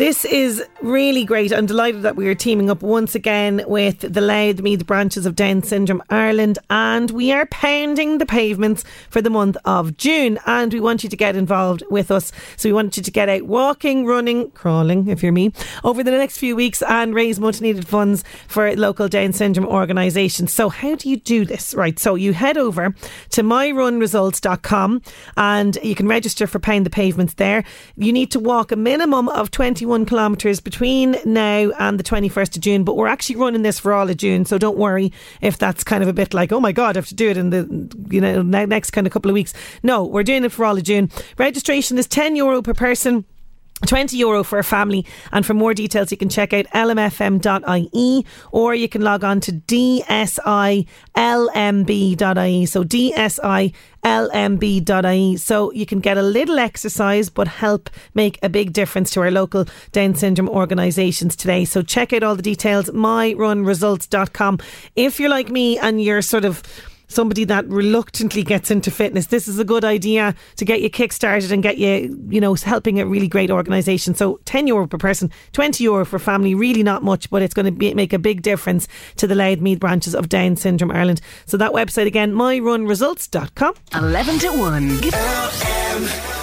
This 0.01 0.25
is 0.25 0.63
really 0.81 1.25
great. 1.25 1.53
I'm 1.53 1.67
delighted 1.67 2.01
that 2.01 2.15
we 2.15 2.27
are 2.27 2.33
teaming 2.33 2.71
up 2.71 2.81
once 2.81 3.13
again 3.13 3.63
with 3.67 3.99
the 3.99 4.19
Louth 4.19 4.59
Meath 4.59 4.87
branches 4.87 5.27
of 5.27 5.35
Down 5.35 5.61
Syndrome 5.61 6.01
Ireland, 6.09 6.57
and 6.71 7.11
we 7.11 7.31
are 7.31 7.45
pounding 7.45 8.17
the 8.17 8.25
pavements 8.25 8.83
for 9.11 9.21
the 9.21 9.29
month 9.29 9.57
of 9.63 9.97
June. 9.97 10.39
And 10.47 10.73
we 10.73 10.79
want 10.79 11.03
you 11.03 11.09
to 11.11 11.15
get 11.15 11.35
involved 11.35 11.83
with 11.91 12.09
us. 12.09 12.31
So 12.57 12.67
we 12.67 12.73
want 12.73 12.97
you 12.97 13.03
to 13.03 13.11
get 13.11 13.29
out 13.29 13.43
walking, 13.43 14.07
running, 14.07 14.49
crawling, 14.49 15.07
if 15.07 15.21
you're 15.21 15.31
me, 15.31 15.53
over 15.83 16.01
the 16.01 16.09
next 16.09 16.39
few 16.39 16.55
weeks 16.55 16.81
and 16.81 17.13
raise 17.13 17.39
much 17.39 17.61
needed 17.61 17.87
funds 17.87 18.23
for 18.47 18.75
local 18.75 19.07
Down 19.07 19.33
Syndrome 19.33 19.67
organisations. 19.67 20.51
So, 20.51 20.69
how 20.69 20.95
do 20.95 21.11
you 21.11 21.17
do 21.17 21.45
this? 21.45 21.75
Right. 21.75 21.99
So, 21.99 22.15
you 22.15 22.33
head 22.33 22.57
over 22.57 22.95
to 23.29 23.43
myrunresults.com 23.43 25.03
and 25.37 25.77
you 25.83 25.93
can 25.93 26.07
register 26.07 26.47
for 26.47 26.57
Pound 26.57 26.87
the 26.87 26.89
Pavements 26.89 27.35
there. 27.35 27.63
You 27.97 28.11
need 28.11 28.31
to 28.31 28.39
walk 28.39 28.71
a 28.71 28.75
minimum 28.75 29.29
of 29.29 29.51
21 29.51 29.90
kilometres 30.05 30.59
between 30.59 31.17
now 31.25 31.71
and 31.79 31.99
the 31.99 32.03
21st 32.03 32.55
of 32.55 32.61
June, 32.61 32.83
but 32.83 32.95
we're 32.95 33.07
actually 33.07 33.35
running 33.35 33.61
this 33.61 33.79
for 33.79 33.93
all 33.93 34.09
of 34.09 34.17
June. 34.17 34.45
So, 34.45 34.57
don't 34.57 34.77
worry 34.77 35.11
if 35.41 35.57
that's 35.57 35.83
kind 35.83 36.01
of 36.01 36.09
a 36.09 36.13
bit 36.13 36.33
like, 36.33 36.51
oh 36.51 36.59
my 36.59 36.71
God, 36.71 36.95
I 36.95 36.99
have 36.99 37.07
to 37.07 37.15
do 37.15 37.29
it 37.29 37.37
in 37.37 37.49
the 37.49 37.95
you 38.09 38.21
know 38.21 38.41
next 38.41 38.91
kind 38.91 39.05
of 39.05 39.13
couple 39.13 39.29
of 39.29 39.33
weeks. 39.33 39.53
No, 39.83 40.03
we're 40.03 40.23
doing 40.23 40.43
it 40.43 40.51
for 40.51 40.65
all 40.65 40.77
of 40.77 40.83
June. 40.83 41.09
Registration 41.37 41.97
is 41.97 42.07
10 42.07 42.35
euro 42.35 42.61
per 42.61 42.73
person. 42.73 43.25
20 43.85 44.17
euro 44.17 44.43
for 44.43 44.59
a 44.59 44.63
family. 44.63 45.05
And 45.31 45.45
for 45.45 45.53
more 45.53 45.73
details 45.73 46.11
you 46.11 46.17
can 46.17 46.29
check 46.29 46.53
out 46.53 46.65
lmfm.ie 46.67 48.25
or 48.51 48.75
you 48.75 48.89
can 48.89 49.01
log 49.01 49.23
on 49.23 49.39
to 49.41 49.51
dsilmb.ie 49.51 50.15
so 52.65 52.83
dsilmb.ie 52.83 53.71
so 55.37 55.71
you 55.71 55.85
can 55.85 55.99
get 55.99 56.17
a 56.17 56.21
little 56.21 56.59
exercise 56.59 57.29
but 57.29 57.47
help 57.47 57.89
make 58.13 58.39
a 58.41 58.49
big 58.49 58.73
difference 58.73 59.11
to 59.11 59.21
our 59.21 59.31
local 59.31 59.65
Down 59.91 60.15
syndrome 60.15 60.49
organisations 60.49 61.35
today. 61.35 61.65
So 61.65 61.81
check 61.81 62.13
out 62.13 62.23
all 62.23 62.35
the 62.35 62.41
details 62.41 62.89
myrunresults.com 62.89 64.59
if 64.95 65.19
you're 65.19 65.29
like 65.29 65.49
me 65.49 65.77
and 65.77 66.01
you're 66.01 66.21
sort 66.21 66.45
of 66.45 66.61
somebody 67.11 67.43
that 67.45 67.67
reluctantly 67.67 68.43
gets 68.43 68.71
into 68.71 68.91
fitness, 68.91 69.27
this 69.27 69.47
is 69.47 69.59
a 69.59 69.65
good 69.65 69.85
idea 69.85 70.35
to 70.57 70.65
get 70.65 70.81
you 70.81 70.89
kick-started 70.89 71.51
and 71.51 71.61
get 71.61 71.77
you, 71.77 72.17
you 72.29 72.41
know, 72.41 72.53
helping 72.55 72.99
a 72.99 73.05
really 73.05 73.27
great 73.27 73.51
organisation. 73.51 74.15
So 74.15 74.39
10 74.45 74.67
euro 74.67 74.87
per 74.87 74.97
person, 74.97 75.31
20 75.53 75.83
euro 75.83 76.05
for 76.05 76.19
family, 76.19 76.55
really 76.55 76.83
not 76.83 77.03
much, 77.03 77.29
but 77.29 77.41
it's 77.41 77.53
going 77.53 77.65
to 77.65 77.71
be, 77.71 77.93
make 77.93 78.13
a 78.13 78.19
big 78.19 78.41
difference 78.41 78.87
to 79.17 79.27
the 79.27 79.35
Louth 79.35 79.59
Meath 79.59 79.79
branches 79.79 80.15
of 80.15 80.29
Down 80.29 80.55
Syndrome 80.55 80.91
Ireland. 80.91 81.21
So 81.45 81.57
that 81.57 81.71
website 81.71 82.07
again, 82.07 82.33
myrunresults.com. 82.33 83.75
11 83.93 84.39
to 84.39 84.49
1. 84.49 86.40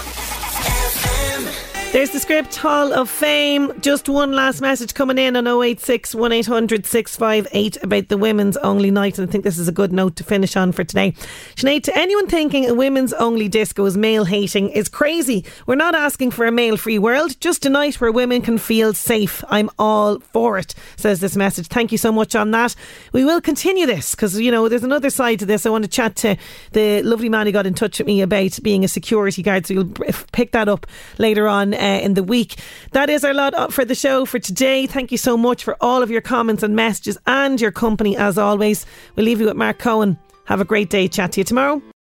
There's 1.90 2.10
the 2.10 2.20
script 2.20 2.54
Hall 2.54 2.92
of 2.92 3.08
Fame. 3.08 3.72
Just 3.80 4.10
one 4.10 4.32
last 4.32 4.60
message 4.60 4.92
coming 4.92 5.16
in 5.16 5.36
on 5.36 5.46
086 5.46 6.14
1800 6.14 6.84
658 6.84 7.82
about 7.82 8.08
the 8.08 8.18
women's 8.18 8.58
only 8.58 8.90
night. 8.90 9.18
And 9.18 9.26
I 9.26 9.32
think 9.32 9.42
this 9.42 9.58
is 9.58 9.68
a 9.68 9.72
good 9.72 9.90
note 9.90 10.14
to 10.16 10.22
finish 10.22 10.54
on 10.54 10.72
for 10.72 10.84
today. 10.84 11.12
Sinead, 11.56 11.84
to 11.84 11.98
anyone 11.98 12.26
thinking 12.26 12.68
a 12.68 12.74
women's 12.74 13.14
only 13.14 13.48
disco 13.48 13.86
is 13.86 13.96
male 13.96 14.26
hating 14.26 14.68
is 14.68 14.86
crazy. 14.86 15.46
We're 15.66 15.76
not 15.76 15.94
asking 15.94 16.32
for 16.32 16.44
a 16.44 16.52
male 16.52 16.76
free 16.76 16.98
world, 16.98 17.40
just 17.40 17.64
a 17.64 17.70
night 17.70 17.98
where 18.02 18.12
women 18.12 18.42
can 18.42 18.58
feel 18.58 18.92
safe. 18.92 19.42
I'm 19.48 19.70
all 19.78 20.20
for 20.20 20.58
it, 20.58 20.74
says 20.96 21.20
this 21.20 21.36
message. 21.36 21.68
Thank 21.68 21.90
you 21.90 21.98
so 21.98 22.12
much 22.12 22.36
on 22.36 22.50
that. 22.50 22.76
We 23.14 23.24
will 23.24 23.40
continue 23.40 23.86
this 23.86 24.14
because, 24.14 24.38
you 24.38 24.50
know, 24.50 24.68
there's 24.68 24.84
another 24.84 25.08
side 25.08 25.38
to 25.38 25.46
this. 25.46 25.64
I 25.64 25.70
want 25.70 25.84
to 25.84 25.90
chat 25.90 26.16
to 26.16 26.36
the 26.72 27.02
lovely 27.02 27.30
man 27.30 27.46
who 27.46 27.52
got 27.52 27.66
in 27.66 27.72
touch 27.72 27.98
with 27.98 28.06
me 28.06 28.20
about 28.20 28.58
being 28.62 28.84
a 28.84 28.88
security 28.88 29.42
guard. 29.42 29.66
So 29.66 29.72
you'll 29.72 29.92
pick 30.32 30.52
that 30.52 30.68
up 30.68 30.86
later 31.16 31.48
on 31.48 31.77
Uh, 31.78 32.00
in 32.02 32.14
the 32.14 32.22
week. 32.24 32.56
That 32.92 33.08
is 33.08 33.24
our 33.24 33.32
lot 33.32 33.54
up 33.54 33.72
for 33.72 33.84
the 33.84 33.94
show 33.94 34.24
for 34.24 34.38
today. 34.38 34.86
Thank 34.86 35.12
you 35.12 35.18
so 35.18 35.36
much 35.36 35.62
for 35.62 35.76
all 35.80 36.02
of 36.02 36.10
your 36.10 36.20
comments 36.20 36.62
and 36.62 36.74
messages 36.74 37.16
and 37.26 37.60
your 37.60 37.70
company 37.70 38.16
as 38.16 38.36
always. 38.36 38.84
We'll 39.14 39.26
leave 39.26 39.40
you 39.40 39.46
with 39.46 39.56
Marc 39.56 39.78
Cohn. 39.78 40.18
Have 40.46 40.60
a 40.60 40.64
great 40.64 40.90
day. 40.90 41.08
Chat 41.08 41.32
to 41.32 41.40
you 41.40 41.44
tomorrow. 41.44 41.80